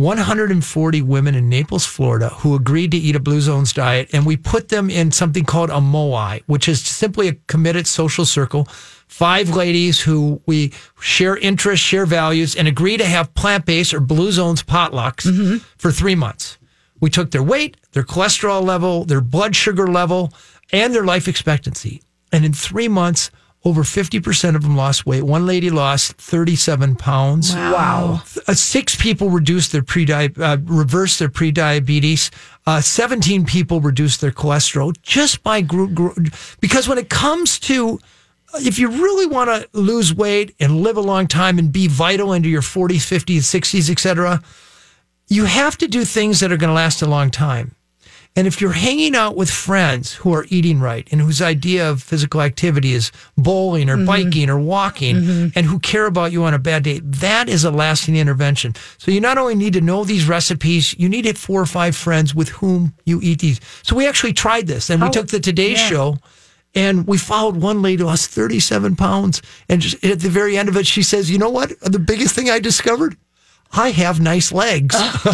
140 0.00 1.02
women 1.02 1.34
in 1.34 1.50
Naples, 1.50 1.84
Florida, 1.84 2.30
who 2.30 2.54
agreed 2.54 2.90
to 2.92 2.96
eat 2.96 3.14
a 3.16 3.20
Blue 3.20 3.42
Zones 3.42 3.74
diet, 3.74 4.08
and 4.14 4.24
we 4.24 4.34
put 4.34 4.70
them 4.70 4.88
in 4.88 5.12
something 5.12 5.44
called 5.44 5.68
a 5.68 5.74
moai, 5.74 6.42
which 6.46 6.68
is 6.70 6.80
simply 6.82 7.28
a 7.28 7.34
committed 7.48 7.86
social 7.86 8.24
circle. 8.24 8.64
Five 9.08 9.50
ladies 9.50 10.00
who 10.00 10.40
we 10.46 10.72
share 11.00 11.36
interests, 11.36 11.84
share 11.84 12.06
values, 12.06 12.56
and 12.56 12.66
agree 12.66 12.96
to 12.96 13.04
have 13.04 13.34
plant 13.34 13.66
based 13.66 13.92
or 13.92 14.00
Blue 14.00 14.32
Zones 14.32 14.62
potlucks 14.62 15.26
Mm-hmm. 15.26 15.58
for 15.76 15.92
three 15.92 16.14
months. 16.14 16.56
We 16.98 17.10
took 17.10 17.30
their 17.30 17.42
weight, 17.42 17.76
their 17.92 18.02
cholesterol 18.02 18.64
level, 18.64 19.04
their 19.04 19.20
blood 19.20 19.54
sugar 19.54 19.86
level, 19.86 20.32
and 20.72 20.94
their 20.94 21.04
life 21.04 21.28
expectancy. 21.28 22.02
And 22.32 22.46
in 22.46 22.54
three 22.54 22.88
months, 22.88 23.30
over 23.64 23.82
50% 23.82 24.56
of 24.56 24.62
them 24.62 24.74
lost 24.74 25.04
weight. 25.04 25.22
One 25.22 25.44
lady 25.44 25.68
lost 25.68 26.12
37 26.14 26.96
pounds. 26.96 27.54
Wow. 27.54 28.22
Uh, 28.48 28.54
six 28.54 28.96
people 28.96 29.28
reduced 29.28 29.72
their 29.72 29.82
pre 29.82 30.10
uh, 30.10 30.56
reversed 30.64 31.18
their 31.18 31.28
pre-diabetes. 31.28 32.30
Uh, 32.66 32.80
17 32.80 33.44
people 33.44 33.80
reduced 33.80 34.20
their 34.20 34.30
cholesterol 34.30 34.94
just 35.02 35.42
by 35.42 35.60
group, 35.60 35.92
group. 35.92 36.16
Because 36.60 36.88
when 36.88 36.98
it 36.98 37.10
comes 37.10 37.58
to 37.60 38.00
if 38.54 38.78
you 38.78 38.88
really 38.88 39.26
want 39.26 39.48
to 39.48 39.68
lose 39.78 40.12
weight 40.12 40.54
and 40.58 40.82
live 40.82 40.96
a 40.96 41.00
long 41.00 41.26
time 41.26 41.58
and 41.58 41.72
be 41.72 41.86
vital 41.86 42.32
into 42.32 42.48
your 42.48 42.62
40s, 42.62 42.96
50s, 42.96 43.38
60s, 43.38 43.90
etc., 43.90 44.42
you 45.28 45.44
have 45.44 45.78
to 45.78 45.86
do 45.86 46.04
things 46.04 46.40
that 46.40 46.50
are 46.50 46.56
going 46.56 46.68
to 46.70 46.74
last 46.74 47.02
a 47.02 47.06
long 47.06 47.30
time. 47.30 47.76
And 48.36 48.46
if 48.46 48.60
you're 48.60 48.72
hanging 48.72 49.16
out 49.16 49.36
with 49.36 49.50
friends 49.50 50.14
who 50.14 50.32
are 50.32 50.46
eating 50.48 50.78
right 50.80 51.06
and 51.10 51.20
whose 51.20 51.42
idea 51.42 51.90
of 51.90 52.00
physical 52.00 52.40
activity 52.40 52.92
is 52.92 53.10
bowling 53.36 53.90
or 53.90 53.96
mm-hmm. 53.96 54.06
biking 54.06 54.48
or 54.48 54.58
walking 54.58 55.16
mm-hmm. 55.16 55.48
and 55.56 55.66
who 55.66 55.80
care 55.80 56.06
about 56.06 56.30
you 56.30 56.44
on 56.44 56.54
a 56.54 56.58
bad 56.58 56.84
day, 56.84 57.00
that 57.00 57.48
is 57.48 57.64
a 57.64 57.72
lasting 57.72 58.14
intervention. 58.14 58.74
So 58.98 59.10
you 59.10 59.20
not 59.20 59.36
only 59.36 59.56
need 59.56 59.72
to 59.72 59.80
know 59.80 60.04
these 60.04 60.28
recipes, 60.28 60.94
you 60.96 61.08
need 61.08 61.22
to 61.22 61.30
have 61.30 61.38
four 61.38 61.60
or 61.60 61.66
five 61.66 61.96
friends 61.96 62.32
with 62.34 62.50
whom 62.50 62.94
you 63.04 63.20
eat 63.20 63.40
these. 63.40 63.60
So 63.82 63.96
we 63.96 64.06
actually 64.06 64.32
tried 64.32 64.68
this 64.68 64.90
and 64.90 65.02
we 65.02 65.10
took 65.10 65.28
the 65.28 65.40
Today 65.40 65.72
yeah. 65.72 65.88
Show 65.88 66.18
and 66.74 67.06
we 67.06 67.18
followed 67.18 67.56
one 67.56 67.82
lady 67.82 68.02
who 68.02 68.06
lost 68.06 68.30
37 68.30 68.94
pounds. 68.94 69.42
And 69.68 69.80
just 69.80 70.02
at 70.04 70.20
the 70.20 70.28
very 70.28 70.56
end 70.56 70.68
of 70.68 70.76
it, 70.76 70.86
she 70.86 71.02
says, 71.02 71.30
You 71.30 71.38
know 71.38 71.50
what? 71.50 71.78
The 71.80 71.98
biggest 71.98 72.34
thing 72.34 72.48
I 72.48 72.60
discovered? 72.60 73.16
I 73.72 73.90
have 73.90 74.20
nice 74.20 74.50
legs. 74.52 74.94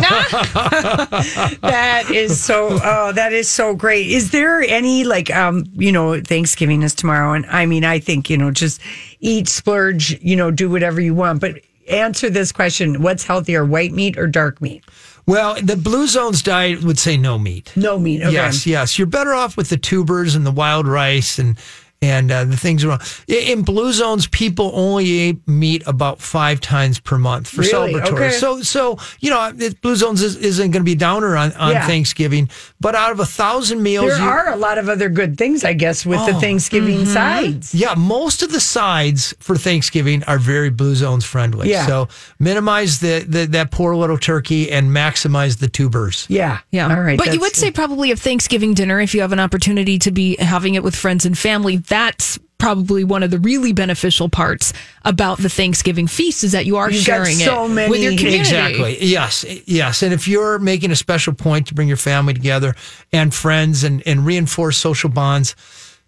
that 1.61 2.05
is 2.11 2.43
so 2.43 2.79
oh 2.83 3.13
that 3.13 3.33
is 3.33 3.49
so 3.49 3.75
great 3.75 4.07
is 4.09 4.31
there 4.31 4.61
any 4.61 5.05
like 5.05 5.35
um 5.35 5.65
you 5.75 5.93
know 5.93 6.21
thanksgiving 6.21 6.83
is 6.83 6.95
tomorrow 6.95 7.33
and 7.33 7.47
i 7.47 7.67
mean 7.67 7.85
i 7.85 7.99
think 7.99 8.29
you 8.31 8.37
know 8.37 8.51
just 8.51 8.81
eat 9.21 9.49
splurge 9.49 10.21
you 10.23 10.37
know 10.37 10.51
do 10.51 10.69
whatever 10.71 11.01
you 11.01 11.15
want 11.15 11.41
but 11.41 11.55
answer 11.89 12.29
this 12.31 12.53
question 12.53 13.01
what's 13.03 13.25
healthier 13.25 13.65
white 13.65 13.93
meat 13.93 14.19
or 14.19 14.27
dark 14.27 14.61
meat 14.61 14.85
Well, 15.27 15.57
the 15.61 15.77
Blue 15.77 16.07
Zones 16.07 16.43
diet 16.43 16.83
would 16.85 16.99
say 16.99 17.17
no 17.17 17.39
meat. 17.39 17.73
no 17.77 17.99
meat 17.99 18.23
okay. 18.23 18.33
Yes, 18.33 18.67
yes. 18.67 18.97
You're 18.99 19.07
better 19.09 19.35
off 19.35 19.57
with 19.57 19.71
the 19.71 19.77
tubers 19.77 20.35
and 20.37 20.45
the 20.47 20.53
wild 20.53 20.87
rice 20.87 21.39
and 21.39 21.57
and 22.03 22.31
uh, 22.31 22.45
the 22.45 22.57
things 22.57 22.85
around. 22.85 23.01
I- 23.31 23.35
In 23.35 23.63
Blue 23.63 23.93
Zones, 23.93 24.27
people 24.29 24.71
only 24.75 25.05
eat 25.07 25.49
meat 25.49 25.83
about 25.87 26.21
five 26.21 26.61
times 26.61 26.99
per 27.01 27.19
month 27.19 27.49
for 27.49 27.63
Really? 27.63 27.95
celebratory. 27.95 28.13
Okay. 28.13 28.31
So, 28.33 28.61
so 28.63 28.99
you 29.21 29.31
know, 29.31 29.53
it- 29.59 29.81
Blue 29.81 29.97
Zones 29.97 30.23
is, 30.23 30.37
isn't 30.37 30.71
going 30.73 30.83
to 30.83 30.85
be 30.85 30.93
a 30.93 30.97
downer 30.97 31.37
on, 31.37 31.53
on 31.55 31.73
Yeah. 31.73 31.87
Thanksgiving. 31.87 32.49
But 32.81 32.95
out 32.95 33.13
of 33.13 33.21
a 33.21 33.27
thousand 33.27 33.83
meals, 33.83 34.11
there 34.11 34.19
you- 34.19 34.25
are 34.25 34.53
a 34.53 34.57
lot 34.57 34.79
of 34.79 34.89
other 34.89 35.09
good 35.09 35.37
things 35.39 35.65
i 35.65 35.73
guess 35.73 36.05
with 36.07 36.25
the 36.27 36.35
Oh. 36.37 36.41
thanksgiving 36.41 37.05
sides 37.07 37.75
Yeah, 37.75 37.95
most 37.97 38.43
of 38.43 38.53
the 38.53 38.61
sides 38.61 39.35
for 39.41 39.57
Thanksgiving 39.57 40.23
are 40.25 40.39
very 40.39 40.71
Blue 40.71 40.95
Zones 40.95 41.25
friendly. 41.25 41.71
Yeah. 41.71 41.87
So 41.87 42.09
minimize 42.39 43.01
the, 43.01 43.25
the 43.27 43.47
that 43.47 43.71
poor 43.71 43.97
little 43.97 44.19
turkey 44.19 44.71
and 44.71 44.91
maximize 44.91 45.59
the 45.59 45.69
tubers. 45.69 46.27
yeah 46.29 46.59
Yeah. 46.71 46.89
all 46.95 47.01
right 47.01 47.19
But 47.19 47.33
you 47.35 47.41
would 47.41 47.57
say 47.57 47.71
probably 47.71 48.11
a 48.11 48.17
Thanksgiving 48.17 48.75
dinner, 48.75 49.01
if 49.01 49.15
you 49.15 49.21
have 49.23 49.33
an 49.33 49.41
opportunity 49.41 49.99
to 50.01 50.11
be 50.11 50.37
having 50.37 50.75
it 50.75 50.83
with 50.83 50.95
friends 50.95 51.25
and 51.27 51.37
family, 51.37 51.79
that's 51.87 52.39
probably 52.59 53.05
one 53.05 53.23
of 53.23 53.31
the 53.31 53.39
really 53.39 53.73
beneficial 53.75 54.29
parts 54.31 54.73
about 55.05 55.39
the 55.39 55.49
Thanksgiving 55.49 56.07
feast 56.07 56.43
is 56.43 56.53
that 56.53 56.65
you 56.65 56.79
are 56.79 56.91
You've 56.91 57.03
sharing 57.03 57.35
so 57.37 57.67
it 57.67 57.69
many- 57.69 57.91
with 57.91 58.01
your 58.03 58.13
community. 58.13 58.39
Exactly. 58.39 59.05
Yes. 59.05 59.45
Yes. 59.67 60.03
And 60.03 60.15
if 60.15 60.27
you're 60.27 60.59
making 60.59 60.91
a 60.91 60.97
special 60.97 61.35
point 61.35 61.67
to 61.67 61.75
bring 61.75 61.87
your 61.89 61.99
family 61.99 62.33
together 62.33 62.75
and 63.13 63.35
friends 63.35 63.85
and, 63.85 64.03
and 64.07 64.25
reinforce 64.25 64.79
social 64.79 65.11
bonds, 65.11 65.55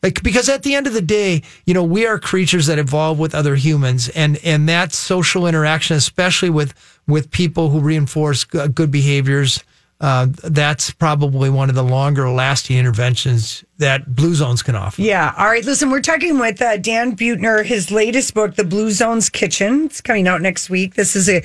like 0.02 0.22
because 0.22 0.48
at 0.48 0.62
the 0.62 0.74
end 0.74 0.86
of 0.86 0.94
the 0.94 1.02
day, 1.02 1.42
you 1.66 1.74
know, 1.74 1.84
we 1.84 2.06
are 2.06 2.18
creatures 2.18 2.66
that 2.66 2.78
evolve 2.78 3.18
with 3.18 3.34
other 3.34 3.56
humans 3.56 4.08
and 4.10 4.38
and 4.44 4.68
that 4.68 4.94
social 4.94 5.46
interaction, 5.46 5.96
especially 5.96 6.50
with 6.50 6.72
with 7.06 7.30
people 7.30 7.68
who 7.70 7.80
reinforce 7.80 8.44
good 8.44 8.90
behaviors, 8.90 9.62
uh, 10.00 10.28
that's 10.44 10.92
probably 10.92 11.50
one 11.50 11.68
of 11.68 11.74
the 11.74 11.82
longer 11.82 12.30
lasting 12.30 12.78
interventions 12.78 13.64
that 13.78 14.14
Blue 14.14 14.34
Zones 14.34 14.62
can 14.62 14.76
offer. 14.76 15.02
Yeah. 15.02 15.34
All 15.36 15.46
right. 15.46 15.64
Listen, 15.64 15.90
we're 15.90 16.00
talking 16.00 16.38
with 16.38 16.62
uh, 16.62 16.76
Dan 16.76 17.16
Buettner. 17.16 17.64
His 17.64 17.90
latest 17.90 18.32
book, 18.32 18.54
The 18.54 18.62
Blue 18.62 18.92
Zones 18.92 19.28
Kitchen, 19.28 19.86
it's 19.86 20.00
coming 20.00 20.28
out 20.28 20.40
next 20.40 20.70
week. 20.70 20.94
This 20.94 21.16
is 21.16 21.28
a 21.28 21.42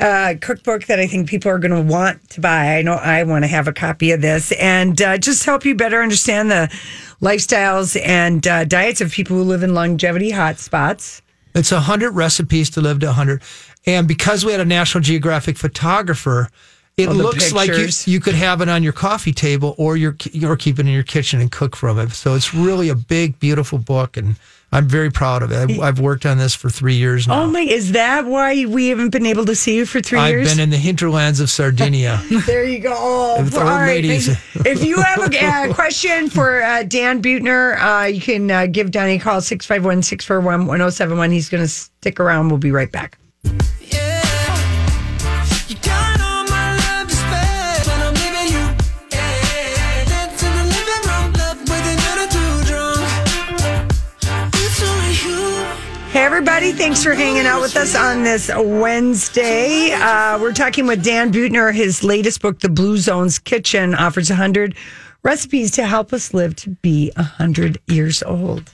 uh, 0.00 0.34
cookbook 0.40 0.86
that 0.86 0.98
I 0.98 1.06
think 1.06 1.28
people 1.28 1.50
are 1.52 1.58
going 1.58 1.70
to 1.72 1.92
want 1.92 2.28
to 2.30 2.40
buy. 2.40 2.76
I 2.76 2.82
know 2.82 2.94
I 2.94 3.22
want 3.22 3.44
to 3.44 3.48
have 3.48 3.68
a 3.68 3.72
copy 3.72 4.10
of 4.10 4.20
this 4.20 4.50
and 4.52 5.00
uh, 5.00 5.16
just 5.18 5.44
help 5.44 5.64
you 5.64 5.76
better 5.76 6.02
understand 6.02 6.50
the 6.50 6.68
lifestyles 7.20 8.00
and 8.04 8.44
uh, 8.48 8.64
diets 8.64 9.00
of 9.00 9.12
people 9.12 9.36
who 9.36 9.44
live 9.44 9.62
in 9.62 9.74
longevity 9.74 10.32
hotspots. 10.32 11.20
It's 11.54 11.70
a 11.70 11.80
hundred 11.80 12.12
recipes 12.12 12.70
to 12.70 12.80
live 12.80 12.98
to 13.00 13.10
a 13.10 13.12
hundred, 13.12 13.42
and 13.86 14.08
because 14.08 14.44
we 14.44 14.52
had 14.52 14.60
a 14.60 14.64
National 14.64 15.02
Geographic 15.02 15.58
photographer, 15.58 16.48
it 16.96 17.08
Oh, 17.08 17.12
looks 17.12 17.52
like 17.52 17.68
you, 17.70 17.88
you 18.04 18.20
could 18.20 18.34
have 18.34 18.60
it 18.60 18.68
on 18.68 18.82
your 18.82 18.92
coffee 18.92 19.32
table 19.32 19.74
or 19.78 19.96
your 19.96 20.16
or 20.44 20.56
keep 20.56 20.78
it 20.78 20.86
in 20.86 20.92
your 20.92 21.02
kitchen 21.02 21.40
and 21.40 21.50
cook 21.50 21.74
from 21.76 21.98
it. 21.98 22.10
So 22.12 22.34
it's 22.34 22.52
really 22.54 22.88
a 22.90 22.94
big, 22.94 23.38
beautiful 23.40 23.78
book, 23.78 24.16
and 24.18 24.36
I'm 24.74 24.88
very 24.88 25.10
proud 25.10 25.42
of 25.42 25.52
it. 25.52 25.56
I've, 25.70 25.80
I've 25.80 26.00
worked 26.00 26.24
on 26.26 26.36
this 26.38 26.54
for 26.54 26.68
three 26.70 26.94
years 26.94 27.26
now. 27.28 27.42
Oh 27.42 27.46
my! 27.46 27.60
Is 27.60 27.92
that 27.92 28.26
why 28.26 28.66
we 28.66 28.88
haven't 28.88 29.10
been 29.10 29.24
able 29.26 29.44
to 29.46 29.54
see 29.54 29.74
you 29.76 29.86
for 29.86 30.00
3 30.00 30.18
I've 30.18 30.30
years? 30.30 30.50
been 30.50 30.60
in 30.60 30.70
the 30.70 30.76
hinterlands 30.78 31.40
of 31.40 31.48
Sardinia. 31.50 32.22
There 32.46 32.64
you 32.64 32.78
go. 32.78 32.94
Oh, 32.94 33.42
With 33.42 33.54
all 33.54 33.60
old 33.62 33.70
right. 33.70 33.86
ladies. 33.86 34.28
if 34.66 34.84
you 34.84 35.00
have 35.00 35.32
a 35.32 35.44
uh, 35.70 35.74
question 35.74 36.28
for 36.30 36.62
uh, 36.62 36.82
Dan 36.84 37.22
Buettner, 37.22 37.78
uh, 37.78 38.06
you 38.06 38.20
can 38.20 38.50
uh, 38.50 38.66
give 38.66 38.90
Donnie 38.90 39.14
a 39.16 39.18
call 39.18 39.40
651 39.40 40.02
641 40.02 40.66
1071. 40.66 41.30
He's 41.30 41.48
going 41.48 41.62
to 41.64 41.68
stick 41.68 42.18
around. 42.20 42.48
We'll 42.48 42.58
be 42.58 42.70
right 42.70 42.90
back. 42.92 43.18
You 43.44 43.50
everybody. 56.22 56.72
Thanks 56.72 57.02
for 57.02 57.14
hanging 57.14 57.46
out 57.46 57.60
with 57.60 57.76
us 57.76 57.94
on 57.96 58.22
this 58.22 58.50
Wednesday. 58.54 59.90
Uh, 59.92 60.38
we're 60.40 60.52
talking 60.52 60.86
with 60.86 61.02
Dan 61.04 61.32
Buettner. 61.32 61.74
His 61.74 62.04
latest 62.04 62.40
book, 62.40 62.60
The 62.60 62.68
Blue 62.68 62.96
Zones 62.96 63.38
Kitchen, 63.38 63.94
offers 63.94 64.30
100 64.30 64.76
recipes 65.24 65.72
to 65.72 65.84
help 65.86 66.12
us 66.12 66.32
live 66.32 66.54
to 66.56 66.70
be 66.70 67.10
100 67.16 67.78
years 67.88 68.22
old. 68.22 68.70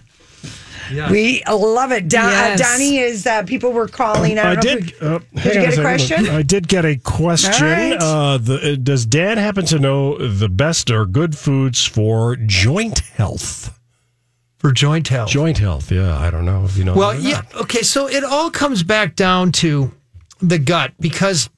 Yeah. 0.93 1.11
We 1.11 1.43
love 1.51 1.91
it. 1.93 2.09
Don, 2.09 2.31
Yes. 2.31 2.61
uh, 2.61 2.65
Donnie 2.65 2.99
is, 2.99 3.27
uh, 3.27 3.43
people 3.45 3.73
were 3.73 3.89
calling. 3.89 4.39
I, 4.39 4.53
I 4.53 4.55
don't 4.55 4.65
know 4.65 4.71
if 4.73 4.87
did. 4.87 5.01
we- 5.01 5.07
Uh, 5.09 5.19
did 5.35 5.45
you 5.45 5.53
get 5.53 5.69
a 5.69 5.73
second. 5.73 5.83
question? 5.83 6.29
I 6.29 6.43
did 6.43 6.69
get 6.69 6.85
a 6.85 6.97
question. 6.97 7.65
All 7.65 7.71
right. 7.73 7.97
Uh, 8.01 8.39
the, 8.39 8.73
uh, 8.73 8.77
does 8.83 9.05
Dan 9.07 9.39
happen 9.39 9.65
to 9.67 9.79
know 9.79 10.17
the 10.19 10.49
best 10.49 10.91
or 10.91 11.07
good 11.07 11.37
foods 11.37 11.85
for 11.85 12.37
joint 12.37 13.01
health? 13.17 13.78
For 14.59 14.73
joint 14.73 15.09
health. 15.09 15.31
Joint 15.31 15.59
health. 15.59 15.91
Yeah, 15.93 16.19
I 16.19 16.31
don't 16.31 16.45
know 16.45 16.65
if 16.65 16.77
you 16.77 16.85
know. 16.85 16.95
Well, 16.95 17.13
that 17.13 17.19
or 17.19 17.29
yeah. 17.29 17.43
not. 17.53 17.55
Okay. 17.63 17.83
So 17.83 18.09
it 18.09 18.25
all 18.25 18.51
comes 18.51 18.83
back 18.83 19.15
down 19.15 19.53
to 19.53 19.93
the 20.41 20.59
gut 20.59 20.93
because 20.99 21.49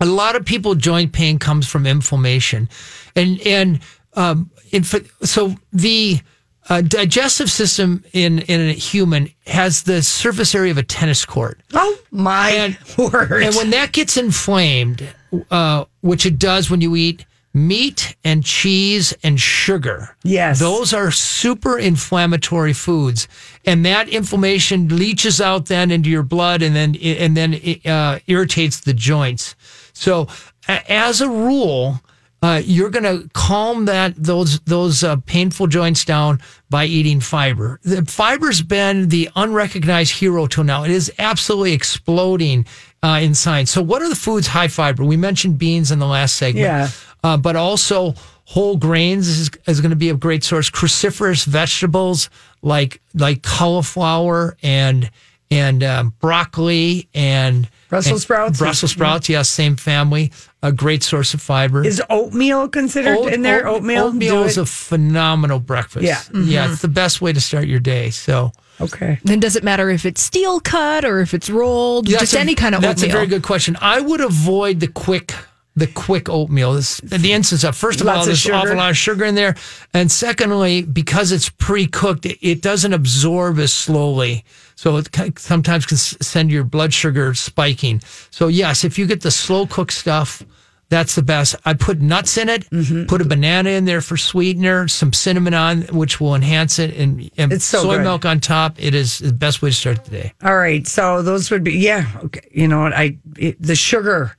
a 0.00 0.06
lot 0.06 0.34
of 0.34 0.44
people 0.44 0.74
joint 0.74 1.12
pain 1.12 1.38
comes 1.38 1.68
from 1.68 1.86
inflammation, 1.86 2.68
and 3.14 3.40
and 3.46 3.80
um, 4.14 4.50
inf- 4.72 5.12
so 5.22 5.54
the 5.72 6.20
uh, 6.68 6.80
digestive 6.80 7.50
system 7.50 8.04
in 8.12 8.40
in 8.40 8.60
a 8.60 8.72
human 8.72 9.30
has 9.46 9.84
the 9.84 10.02
surface 10.02 10.54
area 10.54 10.72
of 10.72 10.78
a 10.78 10.82
tennis 10.82 11.24
court. 11.24 11.60
Oh 11.72 11.98
my 12.10 12.50
and, 12.50 12.78
word! 12.98 13.44
And 13.44 13.54
when 13.54 13.70
that 13.70 13.92
gets 13.92 14.16
inflamed, 14.16 15.06
uh, 15.50 15.84
which 16.00 16.26
it 16.26 16.38
does 16.38 16.70
when 16.70 16.80
you 16.80 16.96
eat 16.96 17.24
meat 17.54 18.16
and 18.24 18.44
cheese 18.44 19.12
and 19.22 19.38
sugar. 19.40 20.16
Yes. 20.22 20.58
Those 20.58 20.92
are 20.94 21.10
super 21.10 21.78
inflammatory 21.78 22.72
foods. 22.72 23.28
And 23.64 23.84
that 23.84 24.08
inflammation 24.08 24.88
leaches 24.96 25.40
out 25.40 25.66
then 25.66 25.90
into 25.90 26.08
your 26.10 26.22
blood 26.22 26.62
and 26.62 26.74
then 26.74 26.96
and 26.96 27.36
then 27.36 27.60
uh, 27.84 28.18
irritates 28.26 28.80
the 28.80 28.94
joints. 28.94 29.54
So 29.92 30.28
as 30.68 31.20
a 31.20 31.28
rule, 31.28 32.00
uh, 32.42 32.60
you're 32.64 32.90
going 32.90 33.04
to 33.04 33.28
calm 33.34 33.84
that 33.84 34.14
those 34.16 34.58
those 34.60 35.04
uh, 35.04 35.16
painful 35.26 35.66
joints 35.68 36.04
down 36.04 36.40
by 36.70 36.86
eating 36.86 37.20
fiber. 37.20 37.78
The 37.84 38.04
fiber's 38.04 38.62
been 38.62 39.08
the 39.10 39.28
unrecognized 39.36 40.14
hero 40.14 40.46
till 40.46 40.64
now. 40.64 40.82
It 40.84 40.90
is 40.90 41.12
absolutely 41.18 41.72
exploding 41.72 42.66
uh, 43.02 43.20
in 43.22 43.34
science. 43.34 43.70
So, 43.70 43.80
what 43.82 44.02
are 44.02 44.08
the 44.08 44.16
foods 44.16 44.48
high 44.48 44.68
fiber? 44.68 45.04
We 45.04 45.16
mentioned 45.16 45.58
beans 45.58 45.92
in 45.92 46.00
the 46.00 46.06
last 46.06 46.34
segment, 46.36 46.64
Yeah. 46.64 46.88
Uh, 47.24 47.36
but 47.36 47.56
also 47.56 48.14
whole 48.44 48.76
grains 48.76 49.28
is, 49.28 49.50
is 49.66 49.80
going 49.80 49.90
to 49.90 49.96
be 49.96 50.10
a 50.10 50.14
great 50.14 50.44
source. 50.44 50.70
Cruciferous 50.70 51.44
vegetables 51.46 52.28
like 52.62 53.00
like 53.14 53.42
cauliflower 53.42 54.56
and 54.62 55.10
and 55.50 55.82
um, 55.84 56.14
broccoli 56.20 57.08
and 57.14 57.68
Brussels 57.90 58.12
and 58.12 58.20
sprouts? 58.22 58.58
Brussels 58.58 58.90
sprouts, 58.92 59.28
yes, 59.28 59.50
same 59.50 59.76
family. 59.76 60.32
A 60.62 60.72
great 60.72 61.02
source 61.02 61.34
of 61.34 61.42
fiber. 61.42 61.84
Is 61.84 62.00
oatmeal 62.08 62.68
considered 62.68 63.18
Oat- 63.18 63.32
in 63.34 63.42
there? 63.42 63.66
oat- 63.68 63.78
Oatmeal? 63.78 64.04
Oatmeal 64.04 64.42
Do 64.42 64.48
is 64.48 64.56
it? 64.56 64.62
a 64.62 64.66
phenomenal 64.66 65.58
breakfast. 65.58 66.04
Yeah. 66.06 66.22
Yeah, 66.32 66.68
Mhm. 66.68 66.72
it's 66.72 66.82
the 66.82 66.88
best 66.88 67.20
way 67.20 67.32
to 67.34 67.40
start 67.40 67.66
your 67.66 67.80
day. 67.80 68.08
So 68.10 68.52
okay. 68.80 69.18
Then 69.24 69.40
does 69.40 69.56
it 69.56 69.62
matter 69.64 69.90
if 69.90 70.06
it's 70.06 70.22
steel 70.22 70.58
cut 70.60 71.04
or 71.04 71.20
if 71.20 71.34
it's 71.34 71.50
rolled? 71.50 72.06
That's 72.06 72.20
Just 72.20 72.34
a- 72.34 72.40
any 72.40 72.54
kind 72.54 72.74
of 72.74 72.80
That's 72.80 73.02
oatmeal. 73.02 73.08
That's 73.08 73.14
a 73.14 73.18
very 73.18 73.26
good 73.26 73.42
question. 73.42 73.76
I 73.80 74.00
would 74.00 74.20
avoid 74.22 74.80
the 74.80 74.88
quick 74.88 75.34
the 75.74 75.86
quick 75.86 76.28
oatmeal. 76.28 76.74
This, 76.74 76.98
the 76.98 77.32
instance 77.32 77.64
of 77.64 77.76
first 77.76 78.00
of 78.00 78.06
Lots 78.06 78.16
all, 78.16 78.22
of 78.22 78.26
there's 78.26 78.38
sugar. 78.40 78.54
awful 78.56 78.76
lot 78.76 78.90
of 78.90 78.96
sugar 78.96 79.24
in 79.24 79.34
there, 79.34 79.54
and 79.94 80.10
secondly, 80.12 80.82
because 80.82 81.32
it's 81.32 81.48
pre-cooked, 81.48 82.26
it, 82.26 82.38
it 82.46 82.60
doesn't 82.62 82.92
absorb 82.92 83.58
as 83.58 83.72
slowly. 83.72 84.44
So 84.74 84.96
it 84.96 85.08
sometimes 85.38 85.86
can 85.86 85.96
send 85.96 86.50
your 86.50 86.64
blood 86.64 86.92
sugar 86.92 87.34
spiking. 87.34 88.00
So 88.30 88.48
yes, 88.48 88.84
if 88.84 88.98
you 88.98 89.06
get 89.06 89.20
the 89.22 89.30
slow 89.30 89.66
cooked 89.66 89.92
stuff, 89.92 90.42
that's 90.88 91.14
the 91.14 91.22
best. 91.22 91.54
I 91.64 91.72
put 91.72 92.00
nuts 92.02 92.36
in 92.36 92.50
it, 92.50 92.68
Mm-hmm. 92.68 93.04
put 93.06 93.22
a 93.22 93.24
banana 93.24 93.70
in 93.70 93.86
there 93.86 94.02
for 94.02 94.18
sweetener, 94.18 94.88
some 94.88 95.12
cinnamon 95.14 95.54
on, 95.54 95.82
which 95.84 96.20
will 96.20 96.34
enhance 96.34 96.78
it, 96.78 96.94
and, 96.96 97.30
and 97.38 97.62
so 97.62 97.82
soy 97.82 97.96
good. 97.96 98.02
milk 98.02 98.24
on 98.26 98.40
top. 98.40 98.74
It 98.78 98.94
is 98.94 99.20
the 99.20 99.32
best 99.32 99.62
way 99.62 99.70
to 99.70 99.74
start 99.74 100.04
the 100.04 100.10
day. 100.10 100.32
All 100.42 100.56
right, 100.58 100.86
so 100.86 101.22
those 101.22 101.50
would 101.50 101.64
be 101.64 101.72
yeah. 101.78 102.06
Okay, 102.24 102.46
you 102.50 102.68
know 102.68 102.82
what? 102.82 102.92
I 102.92 103.16
it, 103.38 103.56
the 103.62 103.74
sugar. 103.76 104.36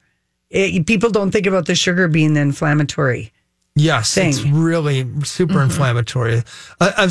It, 0.53 0.85
people 0.85 1.09
don't 1.09 1.31
think 1.31 1.45
about 1.47 1.65
the 1.65 1.75
sugar 1.75 2.07
being 2.07 2.33
the 2.35 2.41
inflammatory. 2.41 3.31
Yes, 3.75 4.13
thing. 4.13 4.29
it's 4.29 4.43
really 4.43 5.03
super 5.23 5.55
Mm-hmm. 5.55 5.63
inflammatory. 5.63 6.43
Uh, 6.79 7.09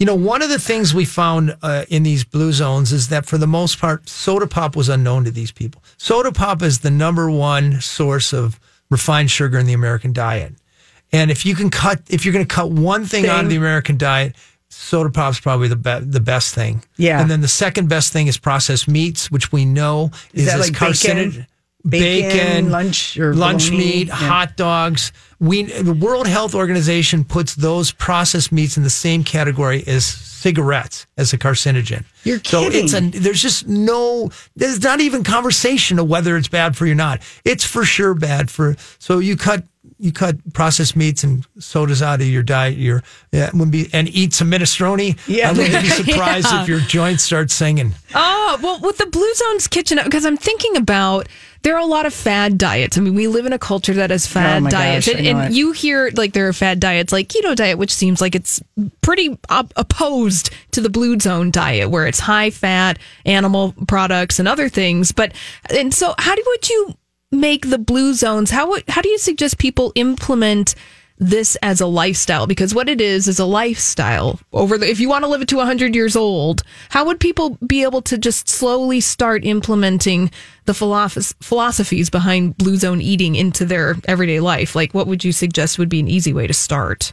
you 0.00 0.04
know, 0.06 0.16
one 0.16 0.42
of 0.42 0.48
the 0.48 0.58
things 0.58 0.92
we 0.92 1.04
found 1.04 1.54
uh, 1.62 1.84
in 1.90 2.02
these 2.02 2.24
blue 2.24 2.52
zones 2.52 2.90
is 2.92 3.06
that 3.08 3.24
for 3.24 3.38
the 3.38 3.46
most 3.46 3.78
part, 3.78 4.08
soda 4.08 4.48
pop 4.48 4.74
was 4.74 4.88
unknown 4.88 5.22
to 5.24 5.30
these 5.30 5.52
people. 5.52 5.80
Soda 5.98 6.32
pop 6.32 6.60
is 6.60 6.80
the 6.80 6.90
number 6.90 7.30
one 7.30 7.80
source 7.80 8.32
of 8.32 8.58
refined 8.90 9.30
sugar 9.30 9.58
in 9.58 9.66
the 9.66 9.74
American 9.74 10.12
diet. 10.12 10.54
And 11.12 11.30
if 11.30 11.46
you 11.46 11.54
can 11.54 11.70
cut, 11.70 12.02
if 12.10 12.24
you're 12.24 12.32
going 12.34 12.46
to 12.46 12.52
cut 12.52 12.70
one 12.72 13.04
thing 13.06 13.26
out 13.26 13.44
of 13.44 13.50
the 13.50 13.56
American 13.56 13.96
diet, 13.96 14.34
soda 14.70 15.10
pop's 15.10 15.38
probably 15.38 15.68
the 15.68 15.76
be- 15.76 16.00
the 16.00 16.20
best 16.20 16.52
thing. 16.52 16.82
Yeah. 16.96 17.20
And 17.20 17.30
then 17.30 17.42
the 17.42 17.48
second 17.48 17.88
best 17.88 18.12
thing 18.12 18.26
is 18.26 18.38
processed 18.38 18.88
meats, 18.88 19.30
which 19.30 19.52
we 19.52 19.64
know 19.64 20.10
Is 20.32 20.48
is, 20.52 20.58
like 20.60 20.72
carcinogen. 20.72 21.46
Bacon, 21.88 22.70
lunch, 22.70 23.16
or 23.18 23.34
lunch 23.34 23.68
bologna? 23.70 23.84
meat, 23.86 24.08
Yeah. 24.08 24.14
hot 24.14 24.56
dogs. 24.56 25.12
We 25.40 25.64
the 25.64 25.92
World 25.94 26.28
Health 26.28 26.54
Organization 26.54 27.24
puts 27.24 27.54
those 27.56 27.90
processed 27.90 28.52
meats 28.52 28.76
in 28.76 28.84
the 28.84 28.90
same 28.90 29.24
category 29.24 29.82
as 29.86 30.04
cigarettes 30.04 31.06
as 31.16 31.32
a 31.32 31.38
carcinogen. 31.38 32.04
You're 32.24 32.38
kidding. 32.38 32.88
So 32.88 32.96
it's 32.98 33.16
a 33.16 33.20
there's 33.20 33.42
just 33.42 33.66
no 33.66 34.30
there's 34.54 34.82
not 34.82 35.00
even 35.00 35.24
conversation 35.24 35.98
of 35.98 36.08
whether 36.08 36.36
it's 36.36 36.48
bad 36.48 36.76
for 36.76 36.86
you 36.86 36.92
or 36.92 36.96
not. 36.96 37.20
It's 37.44 37.64
for 37.64 37.84
sure 37.84 38.14
bad 38.14 38.50
for 38.50 38.76
so 38.98 39.18
you 39.18 39.36
cut 39.36 39.64
you 40.02 40.12
cut 40.12 40.36
processed 40.52 40.96
meats 40.96 41.22
and 41.24 41.46
sodas 41.58 42.02
out 42.02 42.20
of 42.20 42.26
your 42.26 42.42
diet. 42.42 42.76
You're 42.76 43.02
yeah, 43.30 43.50
wouldn't 43.52 43.70
be 43.70 43.88
and 43.92 44.08
eat 44.08 44.34
some 44.34 44.50
minestrone. 44.50 45.16
Yeah. 45.28 45.50
I 45.50 45.52
wouldn't 45.52 45.82
be 45.82 45.88
surprised 46.04 46.48
Yeah. 46.50 46.62
if 46.62 46.68
your 46.68 46.80
joints 46.80 47.22
start 47.22 47.50
singing. 47.50 47.94
Oh, 48.14 48.58
well, 48.62 48.80
with 48.80 48.98
the 48.98 49.06
Blue 49.06 49.32
Zones 49.34 49.68
kitchen, 49.68 49.98
because 50.04 50.26
I'm 50.26 50.36
thinking 50.36 50.76
about 50.76 51.28
there 51.62 51.76
are 51.76 51.80
a 51.80 51.86
lot 51.86 52.06
of 52.06 52.12
fad 52.12 52.58
diets. 52.58 52.98
I 52.98 53.00
mean, 53.00 53.14
we 53.14 53.28
live 53.28 53.46
in 53.46 53.52
a 53.52 53.58
culture 53.58 53.94
that 53.94 54.10
has 54.10 54.26
oh 54.26 54.30
fad 54.30 54.56
Oh 54.56 54.60
my 54.62 54.70
diets. 54.70 55.06
gosh, 55.06 55.14
I 55.14 55.18
and 55.18 55.24
know 55.26 55.38
and 55.44 55.52
it. 55.54 55.56
you 55.56 55.70
hear 55.70 56.10
like 56.16 56.32
there 56.32 56.48
are 56.48 56.52
fad 56.52 56.80
diets 56.80 57.12
like 57.12 57.28
keto 57.28 57.54
diet, 57.54 57.78
which 57.78 57.94
seems 57.94 58.20
like 58.20 58.34
it's 58.34 58.60
pretty 59.02 59.38
op- 59.48 59.72
opposed 59.76 60.50
to 60.72 60.80
the 60.80 60.90
Blue 60.90 61.16
Zone 61.20 61.52
diet, 61.52 61.88
where 61.88 62.06
it's 62.08 62.18
high 62.18 62.50
fat 62.50 62.98
animal 63.24 63.74
products 63.86 64.40
and 64.40 64.48
other 64.48 64.68
things. 64.68 65.12
But, 65.12 65.32
and 65.70 65.94
so 65.94 66.12
how 66.18 66.34
do 66.34 66.42
would 66.44 66.68
you 66.68 66.96
make 67.32 67.70
the 67.70 67.78
Blue 67.78 68.14
Zones? 68.14 68.50
How, 68.50 68.76
how 68.88 69.00
do 69.00 69.08
you 69.08 69.18
suggest 69.18 69.58
people 69.58 69.92
implement 69.94 70.74
this 71.18 71.56
as 71.62 71.80
a 71.80 71.86
lifestyle 71.86 72.46
because 72.46 72.74
what 72.74 72.88
it 72.88 73.00
is 73.00 73.28
is 73.28 73.38
a 73.38 73.44
lifestyle 73.44 74.40
over 74.52 74.76
the 74.76 74.90
if 74.90 74.98
you 74.98 75.08
want 75.08 75.22
to 75.22 75.28
live 75.28 75.40
it 75.42 75.46
to 75.46 75.56
100 75.56 75.94
years 75.94 76.16
old 76.16 76.62
how 76.88 77.04
would 77.04 77.20
people 77.20 77.58
be 77.64 77.84
able 77.84 78.02
to 78.02 78.18
just 78.18 78.48
slowly 78.48 79.00
start 79.00 79.44
implementing 79.44 80.30
the 80.64 80.72
philosoph- 80.72 81.34
philosophies 81.40 82.10
behind 82.10 82.56
blue 82.56 82.76
zone 82.76 83.00
eating 83.00 83.36
into 83.36 83.64
their 83.64 83.94
everyday 84.06 84.40
life 84.40 84.74
like 84.74 84.94
what 84.94 85.06
would 85.06 85.22
you 85.22 85.30
suggest 85.30 85.78
would 85.78 85.88
be 85.88 86.00
an 86.00 86.08
easy 86.08 86.32
way 86.32 86.46
to 86.46 86.54
start 86.54 87.12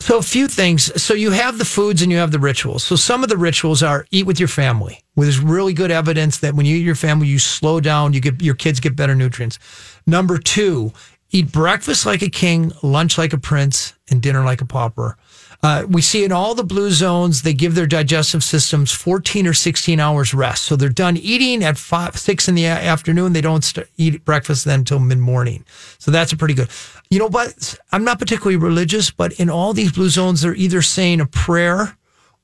So 0.00 0.18
a 0.18 0.22
few 0.22 0.46
things. 0.48 0.92
So 1.02 1.14
you 1.14 1.30
have 1.30 1.56
the 1.58 1.64
foods 1.64 2.02
and 2.02 2.12
you 2.12 2.18
have 2.18 2.30
the 2.30 2.38
rituals. 2.38 2.84
So 2.84 2.96
some 2.96 3.22
of 3.22 3.30
the 3.30 3.38
rituals 3.38 3.82
are 3.82 4.06
eat 4.10 4.26
with 4.26 4.38
your 4.38 4.48
family. 4.48 5.00
There's 5.24 5.40
really 5.40 5.72
good 5.72 5.90
evidence 5.90 6.38
that 6.38 6.54
when 6.54 6.66
you 6.66 6.76
eat 6.76 6.84
your 6.84 6.94
family, 6.94 7.26
you 7.26 7.38
slow 7.38 7.80
down, 7.80 8.12
you 8.12 8.20
get 8.20 8.42
your 8.42 8.54
kids 8.54 8.80
get 8.80 8.96
better 8.96 9.14
nutrients. 9.14 9.58
Number 10.06 10.38
two, 10.38 10.92
eat 11.30 11.50
breakfast 11.50 12.06
like 12.06 12.22
a 12.22 12.28
king, 12.28 12.72
lunch 12.82 13.18
like 13.18 13.32
a 13.32 13.38
prince, 13.38 13.94
and 14.10 14.22
dinner 14.22 14.44
like 14.44 14.60
a 14.60 14.66
pauper. 14.66 15.16
Uh, 15.62 15.86
we 15.88 16.02
see 16.02 16.22
in 16.24 16.32
all 16.32 16.54
the 16.54 16.62
blue 16.62 16.90
zones, 16.90 17.42
they 17.42 17.54
give 17.54 17.74
their 17.74 17.86
digestive 17.86 18.44
systems 18.44 18.92
14 18.92 19.46
or 19.46 19.54
16 19.54 19.98
hours 19.98 20.34
rest. 20.34 20.64
So 20.64 20.76
they're 20.76 20.88
done 20.88 21.16
eating 21.16 21.64
at 21.64 21.78
five, 21.78 22.16
six 22.18 22.46
in 22.48 22.54
the 22.54 22.66
afternoon. 22.66 23.32
They 23.32 23.40
don't 23.40 23.64
st- 23.64 23.88
eat 23.96 24.24
breakfast 24.24 24.64
then 24.64 24.80
until 24.80 24.98
mid 24.98 25.18
morning. 25.18 25.64
So 25.98 26.10
that's 26.10 26.32
a 26.32 26.36
pretty 26.36 26.54
good. 26.54 26.68
You 27.10 27.18
know 27.18 27.28
what? 27.28 27.78
I'm 27.90 28.04
not 28.04 28.18
particularly 28.18 28.56
religious, 28.56 29.10
but 29.10 29.32
in 29.40 29.48
all 29.48 29.72
these 29.72 29.92
blue 29.92 30.10
zones, 30.10 30.42
they're 30.42 30.54
either 30.54 30.82
saying 30.82 31.20
a 31.20 31.26
prayer 31.26 31.96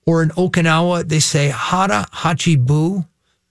or 0.06 0.22
in 0.22 0.30
Okinawa, 0.30 1.08
they 1.08 1.20
say 1.20 1.48
hara 1.48 2.06
hachi 2.12 2.56
bu 2.56 3.04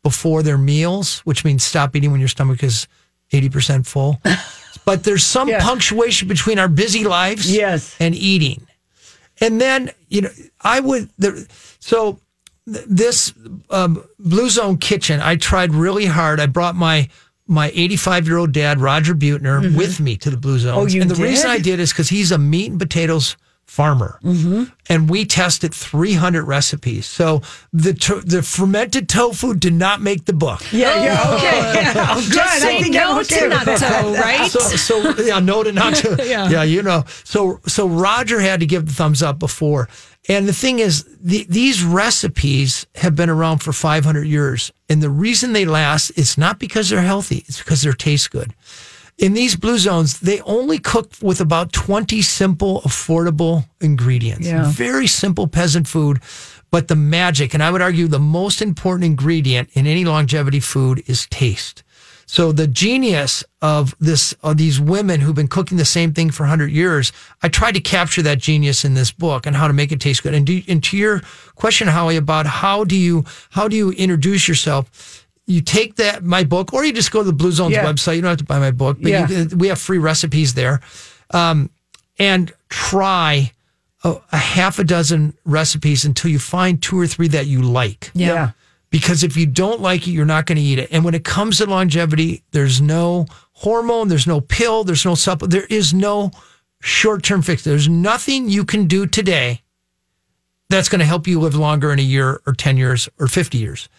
before 0.04 0.44
their 0.44 0.58
meals, 0.58 1.20
which 1.20 1.46
means 1.46 1.64
stop 1.64 1.96
eating 1.96 2.12
when 2.12 2.20
your 2.20 2.28
stomach 2.30 2.64
is 2.64 2.88
80% 3.32 3.86
full. 3.86 4.20
but 4.86 5.04
there's 5.04 5.24
some 5.26 5.48
Yeah. 5.48 5.60
punctuation 5.64 6.28
between 6.28 6.60
our 6.60 6.68
busy 6.68 7.04
lives 7.04 7.50
Yes. 7.52 7.96
and 8.00 8.16
eating. 8.16 8.66
And 9.40 9.62
then, 9.62 9.92
you 10.10 10.22
know, 10.22 10.30
I 10.62 10.80
would, 10.80 11.10
the, 11.18 11.48
so 11.80 12.20
th- 12.72 12.86
this 12.88 13.34
um, 13.70 14.04
Blue 14.20 14.50
Zone 14.50 14.78
kitchen, 14.78 15.20
I 15.22 15.36
tried 15.36 15.74
really 15.74 16.06
hard. 16.06 16.40
I 16.40 16.46
brought 16.48 16.76
my, 16.76 17.10
my 17.48 17.72
85 17.74 18.28
year 18.28 18.38
old 18.38 18.52
dad, 18.52 18.80
Roger 18.80 19.14
Buettner, 19.16 19.76
with 19.76 20.00
me 20.00 20.18
to 20.18 20.30
the 20.30 20.38
Blue 20.38 20.60
Zones. 20.60 20.72
Mm-hmm. 20.76 20.80
Oh, 20.80 20.88
you 20.88 21.02
and 21.02 21.10
the 21.12 21.16
reason? 21.22 21.50
I 21.50 21.60
did 21.60 21.80
is 21.80 21.92
because 21.92 22.10
he's 22.10 22.32
a 22.32 22.38
meat 22.38 22.72
and 22.72 22.80
potatoes 22.80 23.36
farmer, 23.72 24.20
Mm-hmm. 24.22 24.64
and 24.90 25.10
we 25.10 25.24
tested 25.24 25.74
300 25.74 26.44
recipes. 26.44 27.06
So 27.06 27.42
the 27.72 27.94
to- 27.94 28.20
the 28.20 28.44
fermented 28.44 29.08
tofu 29.08 29.54
did 29.54 29.74
not 29.74 30.02
make 30.02 30.26
the 30.26 30.34
book. 30.34 30.62
Yeah, 30.74 31.02
yeah, 31.06 31.36
okay. 31.36 31.58
Yeah, 31.82 32.08
oh, 32.10 32.16
good. 32.16 32.34
Just 32.34 32.50
I 32.56 32.60
say 32.60 32.82
think 32.82 32.96
no 32.96 33.12
I'm 33.14 33.20
okay 33.20 33.40
to 33.40 33.48
with 33.48 33.66
that. 33.66 33.80
natto, 33.80 34.20
right? 34.20 34.52
So, 34.52 34.60
so 34.60 35.24
yeah, 35.24 35.40
no 35.40 35.64
to 35.64 35.72
not 35.72 35.96
to. 35.96 36.18
Yeah. 36.28 36.50
yeah. 36.50 36.64
you 36.64 36.82
know. 36.84 37.06
So, 37.24 37.62
so 37.66 37.88
Roger 37.88 38.42
had 38.42 38.60
to 38.60 38.66
give 38.66 38.86
the 38.88 38.94
thumbs 38.94 39.24
up 39.24 39.40
before. 39.40 39.88
And 40.28 40.48
the 40.50 40.54
thing 40.54 40.80
is, 40.80 41.06
the, 41.22 41.46
these 41.50 41.82
recipes 41.84 42.86
have 42.96 43.16
been 43.16 43.30
around 43.30 43.60
for 43.60 43.72
500 43.74 44.24
years. 44.28 44.72
And 44.90 45.02
the 45.02 45.10
reason 45.10 45.54
they 45.54 45.66
last 45.66 46.12
is 46.18 46.38
not 46.38 46.60
because 46.60 46.90
they're 46.90 47.02
healthy, 47.02 47.46
it's 47.48 47.58
because 47.60 47.82
they 47.84 47.92
taste 47.94 48.32
good. 48.32 48.54
In 49.22 49.34
these 49.34 49.56
blue 49.56 49.78
zones, 49.78 50.20
they 50.20 50.42
only 50.42 50.80
cook 50.80 51.12
with 51.22 51.40
about 51.40 51.72
20 51.74 52.24
simple, 52.24 52.82
affordable 52.82 53.66
ingredients. 53.80 54.48
Yeah. 54.48 54.72
Very 54.72 55.06
simple 55.06 55.48
peasant 55.48 55.88
food. 55.88 56.22
But 56.72 56.88
the 56.88 56.96
magic, 56.96 57.54
and 57.54 57.62
I 57.62 57.70
would 57.70 57.84
argue 57.84 58.08
the 58.08 58.20
most 58.20 58.64
important 58.64 59.04
ingredient 59.04 59.70
in 59.74 59.86
any 59.86 60.06
longevity 60.06 60.60
food 60.60 61.04
is 61.06 61.28
taste. 61.28 61.84
So 62.26 62.54
the 62.54 62.66
genius 62.66 63.44
of 63.62 63.94
this 64.00 64.34
of 64.42 64.56
these 64.56 64.80
women 64.80 65.20
who've 65.20 65.36
been 65.36 65.50
cooking 65.50 65.78
the 65.78 65.84
same 65.84 66.14
thing 66.14 66.32
for 66.32 66.44
100 66.44 66.72
years, 66.72 67.12
I 67.44 67.50
tried 67.50 67.74
to 67.74 67.82
capture 67.82 68.22
that 68.22 68.40
genius 68.40 68.86
in 68.86 68.94
this 68.94 69.12
book 69.12 69.46
and 69.46 69.54
how 69.54 69.68
to 69.68 69.74
make 69.74 69.92
it 69.92 70.00
taste 70.00 70.24
good. 70.24 70.34
And, 70.34 70.48
do, 70.48 70.62
and 70.66 70.82
to 70.86 70.98
your 70.98 71.22
question, 71.56 71.90
Howie, 71.90 72.16
about 72.16 72.46
how 72.46 72.86
do 72.86 72.96
you 72.96 73.26
how 73.50 73.68
do 73.68 73.76
you 73.76 73.92
introduce 73.92 74.48
yourself? 74.48 75.21
You 75.52 75.62
take 75.62 75.96
that 75.98 76.24
my 76.24 76.44
book, 76.44 76.74
or 76.74 76.84
you 76.86 76.94
just 76.94 77.12
go 77.12 77.20
to 77.20 77.26
the 77.26 77.34
Blue 77.34 77.52
Zones 77.52 77.74
Yeah. 77.74 77.86
website. 77.86 78.16
You 78.16 78.22
don't 78.22 78.30
have 78.30 78.38
to 78.40 78.44
buy 78.46 78.60
my 78.60 78.72
book, 78.72 78.98
but 79.02 79.10
Yeah. 79.12 79.28
you, 79.28 79.46
we 79.58 79.68
have 79.68 79.80
free 79.80 79.98
recipes 79.98 80.54
there, 80.54 80.82
um, 81.32 81.70
and 82.20 82.52
try 82.70 83.52
a, 84.04 84.16
a 84.32 84.38
half 84.38 84.80
a 84.80 84.84
dozen 84.84 85.34
recipes 85.46 86.06
until 86.06 86.32
you 86.32 86.40
find 86.40 86.82
two 86.82 87.00
or 87.00 87.08
three 87.08 87.28
that 87.30 87.46
you 87.48 87.62
like 87.62 88.12
Yeah. 88.14 88.52
because 88.90 89.24
if 89.24 89.38
you 89.38 89.46
don't 89.46 89.82
like 89.82 90.08
it, 90.08 90.12
you're 90.12 90.26
not 90.26 90.46
going 90.46 90.56
to 90.58 90.62
eat 90.62 90.80
it. 90.80 90.90
And 90.92 91.04
when 91.04 91.14
it 91.14 91.24
comes 91.24 91.58
to 91.58 91.66
longevity, 91.66 92.44
there's 92.52 92.82
no 92.82 93.28
hormone, 93.54 94.08
there's 94.08 94.26
no 94.28 94.42
pill, 94.42 94.84
there's 94.84 95.06
no 95.06 95.14
supplement, 95.16 95.52
there 95.54 95.68
is 95.70 95.94
no 95.94 96.32
short 96.82 97.22
term 97.24 97.42
fix. 97.44 97.64
There's 97.64 97.88
nothing 97.88 98.50
you 98.50 98.66
can 98.66 98.88
do 98.88 99.06
today 99.06 99.62
that's 100.70 100.90
going 100.90 101.00
to 101.00 101.06
help 101.06 101.28
you 101.28 101.40
live 101.40 101.54
longer 101.54 101.92
in 101.92 102.00
a 102.00 102.02
year 102.02 102.42
or 102.48 102.54
10 102.54 102.78
years 102.78 103.08
or 103.20 103.28
50 103.28 103.58
years. 103.58 103.90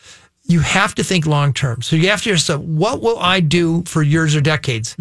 You 0.44 0.60
have 0.60 0.94
to 0.96 1.04
think 1.04 1.26
long 1.26 1.52
term. 1.52 1.82
So 1.82 1.96
you 1.96 2.08
have 2.08 2.22
to 2.22 2.30
yourself, 2.30 2.62
what 2.62 3.00
will 3.00 3.18
I 3.18 3.40
do 3.40 3.82
for 3.86 4.02
years 4.02 4.34
or 4.36 4.40
decades? 4.40 4.94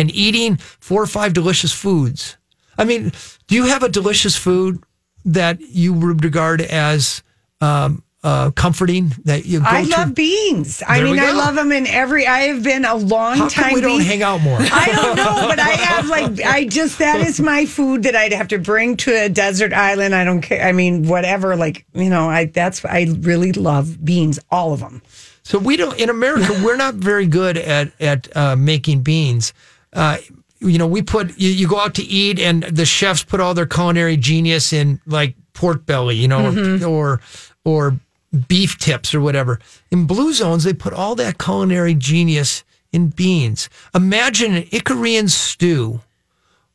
And 0.00 0.10
eating 0.14 0.56
four 0.56 1.02
or 1.02 1.06
five 1.06 1.32
delicious 1.32 1.72
foods. 1.72 2.36
I 2.78 2.84
mean, 2.84 3.12
do 3.46 3.54
you 3.54 3.64
have 3.66 3.82
a 3.82 3.88
delicious 3.88 4.36
food 4.36 4.82
that 5.24 5.60
you 5.60 5.92
would 5.92 6.24
regard 6.24 6.60
as 6.60 7.22
um, 7.60 8.02
uh, 8.26 8.50
comforting 8.50 9.12
that 9.24 9.46
you 9.46 9.60
go 9.60 9.66
I 9.68 9.84
to? 9.84 9.90
love 9.90 10.14
beans. 10.14 10.82
I 10.86 10.96
There 10.96 11.04
we 11.06 11.12
mean, 11.12 11.20
I 11.20 11.30
love 11.32 11.54
them 11.54 11.70
in 11.70 11.86
every. 11.86 12.26
I 12.26 12.40
have 12.50 12.62
been 12.64 12.84
a 12.84 12.96
long 12.96 13.36
How 13.38 13.48
time. 13.48 13.64
come 13.66 13.74
we 13.74 13.80
don't 13.80 13.98
bean- 13.98 14.06
hang 14.06 14.22
out 14.22 14.40
more? 14.40 14.58
I 14.60 14.86
don't 14.94 15.16
know, 15.16 15.46
but 15.48 15.60
I 15.60 15.70
have 15.70 16.08
like 16.08 16.40
I 16.42 16.64
just 16.66 16.98
that 16.98 17.20
is 17.20 17.38
my 17.40 17.66
food 17.66 18.02
that 18.02 18.16
I'd 18.16 18.32
have 18.32 18.48
to 18.48 18.58
bring 18.58 18.96
to 18.98 19.12
a 19.24 19.28
desert 19.28 19.72
island. 19.72 20.14
I 20.14 20.24
don't 20.24 20.40
care. 20.42 20.66
I 20.66 20.72
mean, 20.72 21.06
whatever. 21.06 21.54
Like 21.56 21.86
you 21.94 22.10
know, 22.10 22.28
I 22.28 22.46
that's 22.46 22.84
I 22.84 23.06
really 23.20 23.52
love 23.52 24.04
beans, 24.04 24.40
all 24.50 24.72
of 24.72 24.80
them. 24.80 25.02
So 25.44 25.58
we 25.60 25.76
don't 25.76 25.96
in 26.00 26.10
America. 26.10 26.52
we're 26.64 26.76
not 26.76 26.94
very 26.94 27.26
good 27.28 27.56
at 27.56 27.92
at 28.00 28.36
uh, 28.36 28.56
making 28.56 29.02
beans. 29.02 29.52
Uh, 29.92 30.16
you 30.58 30.78
know, 30.78 30.86
we 30.88 31.02
put 31.02 31.38
you, 31.38 31.50
you 31.50 31.68
go 31.68 31.78
out 31.78 31.94
to 31.94 32.02
eat, 32.02 32.40
and 32.40 32.64
the 32.64 32.84
chefs 32.86 33.22
put 33.22 33.38
all 33.38 33.54
their 33.54 33.66
culinary 33.66 34.16
genius 34.16 34.72
in 34.72 35.00
like 35.06 35.36
pork 35.52 35.86
belly, 35.86 36.16
you 36.16 36.26
know, 36.26 36.50
Mm-hmm. 36.50 36.88
or 36.88 37.20
or 37.64 37.94
beef 38.36 38.78
tips 38.78 39.14
or 39.14 39.20
whatever. 39.20 39.58
In 39.90 40.06
blue 40.06 40.32
zones, 40.32 40.64
they 40.64 40.74
put 40.74 40.92
all 40.92 41.14
that 41.16 41.38
culinary 41.38 41.94
genius 41.94 42.64
in 42.92 43.08
beans. 43.08 43.68
Imagine 43.94 44.54
an 44.54 44.62
Icarian 44.64 45.28
stew 45.28 46.00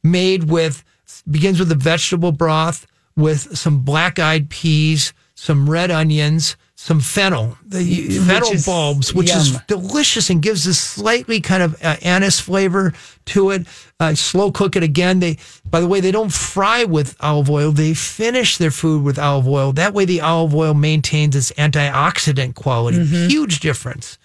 made 0.03 0.49
with 0.49 0.84
begins 1.30 1.59
with 1.59 1.72
a 1.72 1.76
vegetable 1.76 2.32
broth 2.32 2.88
with 3.16 3.57
some 3.57 3.80
black 3.80 4.20
eyed 4.20 4.49
peas, 4.49 5.14
some 5.36 5.70
red 5.70 5.91
onions, 5.91 6.55
some 6.84 6.99
fennel, 6.99 7.55
the 7.63 8.09
fennel 8.25 8.53
is 8.53 8.65
bulbs, 8.65 9.13
which 9.13 9.29
is 9.29 9.55
delicious 9.67 10.32
and 10.32 10.41
gives 10.41 10.65
this 10.65 10.79
slightly 10.79 11.39
kind 11.39 11.61
of 11.61 11.75
uh, 11.84 11.95
anise 12.01 12.39
flavor 12.39 12.91
to 13.25 13.51
it. 13.51 13.67
Uh, 13.99 14.15
slow 14.15 14.51
cook 14.51 14.75
it 14.75 14.82
again. 14.82 15.19
They, 15.19 15.38
by 15.69 15.79
the 15.79 15.88
way, 15.88 15.99
they 15.99 16.09
don't 16.09 16.34
fry 16.34 16.84
with 16.84 17.15
olive 17.19 17.51
oil. 17.51 17.71
They 17.71 17.93
finish 17.93 18.57
their 18.57 18.71
food 18.71 19.03
with 19.03 19.19
olive 19.19 19.47
oil. 19.47 19.73
That 19.73 19.93
way, 19.93 20.05
the 20.05 20.21
olive 20.21 20.55
oil 20.55 20.73
maintains 20.73 21.36
its 21.36 21.51
antioxidant 21.51 22.55
quality. 22.55 22.97
Mm-hmm. 22.97 23.27
Huge 23.27 23.59
difference. 23.59 24.17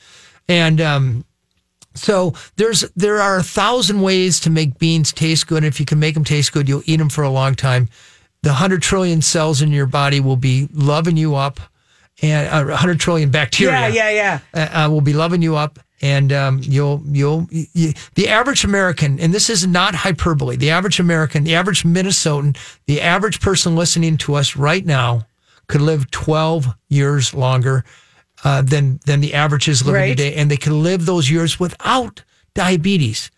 And 0.49 0.81
um, 0.81 1.27
so 1.93 2.33
there's 2.57 2.89
there 2.97 3.21
are 3.21 3.37
a 3.37 3.43
thousand 3.43 4.01
ways 4.01 4.41
to 4.41 4.51
make 4.51 4.79
beans 4.79 5.13
taste 5.13 5.47
good. 5.47 5.59
And 5.59 5.67
if 5.67 5.79
you 5.79 5.85
can 5.85 5.99
make 5.99 6.15
them 6.15 6.25
taste 6.25 6.55
good, 6.55 6.71
you'll 6.71 6.83
eat 6.87 6.97
them 6.97 7.11
for 7.11 7.23
a 7.23 7.29
long 7.29 7.55
time. 7.55 7.91
The 8.41 8.55
hundred 8.55 8.81
trillion 8.81 9.21
cells 9.21 9.61
in 9.61 9.73
your 9.73 9.85
body 9.87 10.21
will 10.21 10.37
be 10.37 10.71
loving 10.73 11.19
you 11.19 11.35
up, 11.35 11.61
and 12.23 12.49
uh, 12.71 12.77
hundred 12.77 13.01
trillion 13.01 13.31
bacteria. 13.31 13.89
Yeah, 13.89 14.11
yeah, 14.11 14.39
yeah. 14.55 14.73
Uh, 14.73 14.87
uh, 14.87 14.91
will 14.91 15.01
be 15.03 15.13
loving 15.13 15.43
you 15.43 15.57
up, 15.57 15.79
and 16.01 16.33
um, 16.33 16.61
you'll 16.63 17.03
you'll 17.07 17.47
you, 17.51 17.93
the 18.15 18.29
average 18.29 18.65
American, 18.65 19.21
and 19.21 19.33
this 19.35 19.51
is 19.51 19.67
not 19.67 19.95
hyperbole. 19.95 20.57
The 20.57 20.71
average 20.71 20.99
American, 21.01 21.45
the 21.45 21.55
average 21.55 21.83
Minnesotan, 21.85 22.57
the 22.87 23.01
average 23.01 23.41
person 23.41 23.77
listening 23.77 24.17
to 24.19 24.35
us 24.35 24.57
right 24.57 24.85
now 24.85 25.27
could 25.69 25.83
live 25.83 26.11
twelve 26.11 26.67
years 26.89 27.35
longer 27.35 27.85
uh, 28.45 28.63
than 28.63 28.99
than 29.05 29.21
the 29.21 29.35
average 29.35 29.69
is 29.69 29.85
living 29.85 30.01
Right. 30.01 30.17
today, 30.17 30.35
and 30.35 30.51
they 30.51 30.57
can 30.57 30.83
live 30.83 31.07
those 31.07 31.31
years 31.31 31.61
without 31.61 32.23
diabetes. 32.55 33.31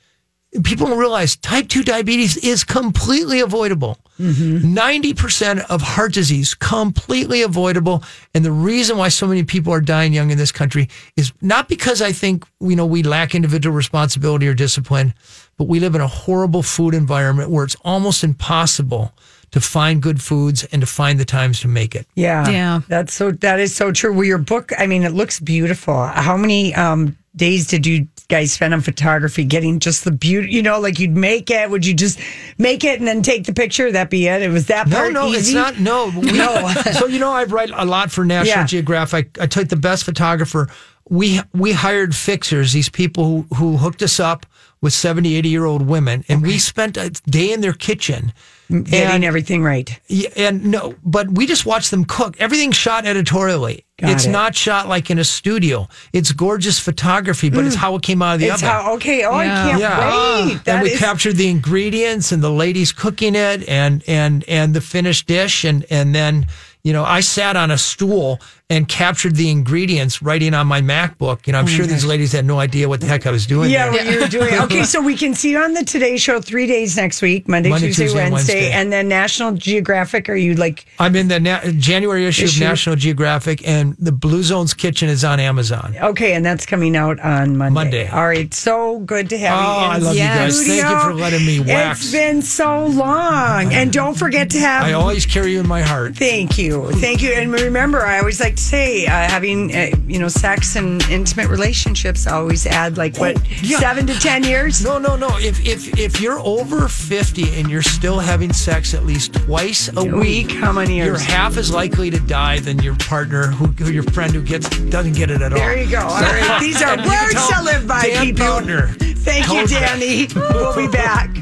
People 0.65 0.87
don't 0.87 0.99
realize 0.99 1.37
type 1.37 1.69
two 1.69 1.83
diabetes 1.83 2.37
is 2.39 2.65
completely 2.65 3.41
avoidable. 3.41 3.99
90% 4.19 5.61
of 5.71 5.81
heart 5.81 6.13
disease 6.13 6.55
completely 6.55 7.43
avoidable 7.43 8.03
and 8.35 8.45
the 8.45 8.51
reason 8.51 8.97
why 8.97 9.09
so 9.09 9.27
many 9.27 9.43
people 9.45 9.73
are 9.73 9.81
dying 9.81 10.13
young 10.13 10.31
in 10.31 10.39
this 10.39 10.51
country 10.53 10.89
is 11.17 11.33
not 11.41 11.69
because 11.69 12.03
i 12.03 12.11
think 12.11 12.45
you 12.61 12.75
know 12.75 12.85
we 12.87 13.03
lack 13.05 13.35
individual 13.35 13.75
responsibility 13.77 14.49
or 14.49 14.55
discipline 14.55 15.15
but 15.57 15.69
we 15.69 15.79
live 15.79 15.95
in 15.95 16.01
a 16.01 16.07
horrible 16.07 16.63
food 16.63 16.95
environment 16.95 17.51
where 17.51 17.65
it's 17.65 17.77
almost 17.85 18.25
impossible 18.25 19.13
to 19.51 19.61
find 19.61 20.03
good 20.03 20.21
foods 20.21 20.65
and 20.73 20.83
to 20.83 20.87
find 20.87 21.19
the 21.19 21.25
times 21.25 21.61
to 21.61 21.69
make 21.69 21.95
it 21.95 22.07
Yeah. 22.15 22.49
Yeah. 22.51 22.81
That's 22.89 23.15
so 23.15 23.31
that 23.31 23.61
is 23.61 23.75
so 23.75 23.93
true. 23.93 24.13
Well, 24.13 24.25
your 24.25 24.39
book, 24.39 24.73
I 24.79 24.87
mean, 24.87 25.05
it 25.05 25.13
looks 25.13 25.41
beautiful. 25.41 26.07
How 26.07 26.37
many 26.37 26.75
um 26.75 27.17
days 27.39 27.67
did 27.67 27.87
you 27.87 28.07
guys 28.29 28.53
spend 28.53 28.75
on 28.75 28.83
photography 28.83 29.43
getting 29.45 29.79
just 29.79 30.05
the 30.05 30.11
beauty 30.11 30.53
you 30.53 30.63
know, 30.63 30.79
like 30.81 30.99
you'd 30.99 31.17
make 31.17 31.51
it? 31.51 31.71
Would 31.71 31.87
you 31.87 31.95
just 31.95 32.21
make 32.59 32.85
it 32.85 32.99
and 32.99 33.09
then 33.09 33.23
take 33.23 33.45
the 33.45 33.55
picture? 33.55 33.91
That 33.91 34.11
be 34.11 34.27
it? 34.27 34.43
It 34.43 34.51
was 34.51 34.67
that 34.67 34.89
No, 34.89 34.97
part 34.97 35.13
no, 35.15 35.29
it's 35.33 35.49
easy? 35.49 35.55
not. 35.55 35.79
No, 35.79 36.11
we- 36.17 36.33
No. 36.33 36.69
so 36.93 37.07
you 37.07 37.19
know, 37.19 37.33
I 37.33 37.45
write 37.45 37.71
a 37.73 37.85
lot 37.87 38.11
for 38.11 38.25
National 38.25 38.59
Yeah. 38.59 38.67
Geographic. 38.67 39.39
I 39.41 39.47
took 39.47 39.69
the 39.69 39.77
best 39.77 40.05
photographer. 40.05 40.69
We 41.09 41.41
we 41.55 41.73
hired 41.73 42.15
fixers, 42.15 42.73
these 42.75 42.91
people 42.91 43.25
who, 43.25 43.55
who 43.55 43.77
hooked 43.79 44.03
us 44.03 44.21
up 44.21 44.45
with 44.81 44.93
70, 44.93 45.35
80 45.37 45.49
year 45.49 45.65
old 45.65 45.83
women, 45.87 46.25
and 46.29 46.43
we 46.43 46.59
spent 46.59 46.97
a 46.97 47.11
day 47.11 47.53
in 47.53 47.61
their 47.61 47.73
kitchen. 47.73 48.33
Getting 48.71 48.95
and- 48.95 49.25
everything 49.25 49.63
right. 49.63 49.99
Yeah, 50.09 50.29
and 50.37 50.67
no, 50.67 50.95
but 51.03 51.31
we 51.31 51.47
just 51.47 51.65
watched 51.65 51.91
them 51.91 52.05
cook. 52.05 52.37
Everything's 52.39 52.77
shot 52.77 53.07
editorially. 53.07 53.87
Got 53.99 54.11
it's 54.11 54.27
it. 54.27 54.31
not 54.31 54.55
shot 54.55 54.87
like 54.89 55.11
in 55.11 55.19
a 55.19 55.25
studio. 55.25 55.89
It's 56.13 56.33
gorgeous 56.33 56.79
photography, 56.79 57.49
but 57.49 57.65
it's 57.65 57.75
how 57.77 57.95
it 57.97 58.03
came 58.03 58.21
out 58.21 58.35
of 58.35 58.41
the 58.41 58.49
Mm. 58.49 58.55
It's 58.55 58.63
oven. 58.63 58.75
how 58.75 58.93
okay. 58.97 59.25
Oh, 59.25 59.41
Yeah. 59.41 59.65
I 59.65 59.69
can't 59.71 59.81
Yeah. 59.81 60.47
wait. 60.47 60.61
and 60.67 60.83
we 60.83 60.91
is- 60.91 60.99
captured 60.99 61.37
the 61.39 61.49
ingredients 61.49 62.31
and 62.31 62.43
the 62.43 62.51
ladies 62.51 62.93
cooking 62.93 63.35
it 63.35 63.67
and 63.69 64.03
and 64.07 64.45
and 64.47 64.75
the 64.75 64.83
finished 64.83 65.27
dish 65.27 65.65
and 65.65 65.87
and 65.91 66.15
then 66.15 66.47
you 66.85 66.93
know 66.93 67.05
I 67.05 67.21
sat 67.21 67.57
on 67.57 67.71
a 67.71 67.79
stool 67.79 68.39
and 68.71 68.87
captured 68.87 69.35
the 69.35 69.49
ingredients 69.51 70.21
writing 70.21 70.53
on 70.53 70.67
my 70.67 70.83
MacBook. 70.83 71.47
You 71.47 71.55
know 71.55 71.61
I'm 71.61 71.65
Oh 71.65 71.69
sure 71.69 71.87
these 71.87 72.05
ladies 72.05 72.33
had 72.33 72.45
no 72.45 72.59
idea 72.61 72.87
what 72.87 73.01
the 73.01 73.07
heck 73.07 73.27
I 73.27 73.31
was 73.31 73.47
doing. 73.47 73.71
yeah, 73.71 73.91
there. 73.91 73.93
what 74.05 74.13
you 74.13 74.21
were 74.21 74.27
doing. 74.27 74.49
Okay, 74.69 74.83
so 74.83 75.01
we 75.01 75.17
can 75.17 75.35
see 75.35 75.53
you 75.53 75.59
on 75.61 75.73
the 75.73 75.85
Today 75.85 76.17
Show 76.19 76.41
three 76.41 76.67
days 76.67 76.95
next 76.97 77.23
week 77.23 77.49
Monday, 77.49 77.71
Monday, 77.71 77.87
Tuesday, 77.87 78.05
Tuesday, 78.05 78.31
Wednesday, 78.31 78.55
Wednesday. 78.55 78.73
and 78.73 78.93
then 78.93 79.09
National 79.09 79.53
Geographic. 79.53 80.29
Are 80.29 80.35
you 80.35 80.55
like, 80.55 80.85
I'm 80.99 81.17
in 81.17 81.29
the 81.29 81.41
na- 81.41 81.61
January 81.79 82.27
issue, 82.27 82.45
Issue. 82.45 82.63
of 82.65 82.69
National 82.69 82.97
Geographic, 82.97 83.67
and 83.67 83.97
the 83.99 84.13
Blue 84.13 84.43
Zones 84.43 84.75
Kitchen 84.75 85.09
is 85.09 85.25
on 85.25 85.41
Amazon. 85.41 85.95
okay, 86.03 86.35
and 86.35 86.45
that's 86.45 86.67
coming 86.67 86.95
out 86.97 87.19
on 87.21 87.57
Monday. 87.57 87.75
Monday. 87.75 88.09
All 88.09 88.27
right, 88.27 88.53
so 88.53 88.99
good 89.01 89.31
to 89.31 89.39
have 89.39 89.59
Oh, 89.59 89.79
you. 89.81 89.85
in 89.87 89.91
I 89.93 89.99
love 89.99 90.15
you 90.15 90.21
guys. 90.21 90.67
Thank 90.67 90.83
you 90.91 91.01
for 91.01 91.15
letting 91.15 91.47
me 91.47 91.61
wax. 91.61 92.03
It's 92.03 92.13
been 92.13 92.43
so 92.43 92.85
long. 92.87 93.73
And 93.73 93.91
don't 93.93 94.15
forget 94.19 94.51
to 94.51 94.59
have. 94.59 94.83
I 94.85 94.93
always 94.93 95.25
carry 95.25 95.53
you 95.53 95.61
in 95.61 95.69
my 95.69 95.81
heart. 95.81 96.17
Thank 96.17 96.59
you. 96.59 96.91
Thank 96.93 97.23
you. 97.23 97.33
And 97.33 97.51
remember, 97.53 98.05
I 98.05 98.19
always 98.19 98.41
like 98.41 98.58
say 98.59 99.07
uh, 99.07 99.11
having 99.11 99.75
uh, 99.75 99.91
you 100.07 100.19
know 100.19 100.29
sex 100.29 100.77
and 100.77 101.03
intimate 101.11 101.49
relationships 101.49 102.27
always 102.27 102.67
add 102.67 102.97
like 102.99 103.17
what 103.19 103.37
Yeah. 103.63 103.79
seven 103.79 104.07
to 104.09 104.19
ten 104.19 104.45
years. 104.45 104.83
No, 104.85 104.99
no, 104.99 105.17
no. 105.17 105.29
If 105.39 105.65
if 105.67 105.99
if 105.99 106.21
you're 106.21 106.41
over 106.41 106.89
fifty 106.89 107.55
and 107.59 107.71
you're 107.71 107.83
still 107.83 108.19
having 108.19 108.53
sex 108.53 108.95
at 108.95 109.05
least 109.07 109.35
twice 109.35 109.89
a, 109.89 110.01
A 110.01 110.05
week, 110.05 110.51
how 110.53 110.73
many 110.73 110.97
years? 110.97 111.07
You're 111.07 111.19
half 111.37 111.57
as 111.57 111.73
likely 111.73 112.11
to 112.11 112.21
die 112.21 112.59
than 112.61 112.79
your 112.81 112.97
partner, 112.97 113.47
who, 113.49 113.67
who 113.83 113.91
your 113.93 114.03
friend 114.05 114.33
who 114.35 114.43
gets 114.43 114.69
doesn't 114.91 115.15
get 115.15 115.31
it 115.31 115.41
at 115.43 115.53
all. 115.53 115.59
There 115.59 115.77
you 115.79 115.91
go. 115.91 116.01
All 116.01 116.21
right, 116.21 116.61
these 116.61 116.83
are 116.83 116.93
And 116.93 117.05
you 117.05 117.11
can 117.11 117.25
words 117.25 117.49
to 117.49 117.63
live 117.63 117.87
by, 117.87 118.03
Dan 118.03 118.25
people. 118.27 118.45
Buettner 118.47 119.15
Thank 119.19 119.49
you. 119.53 119.67
Danny. 119.67 120.29
We'll 120.35 120.75
be 120.75 120.89
back. 120.89 121.31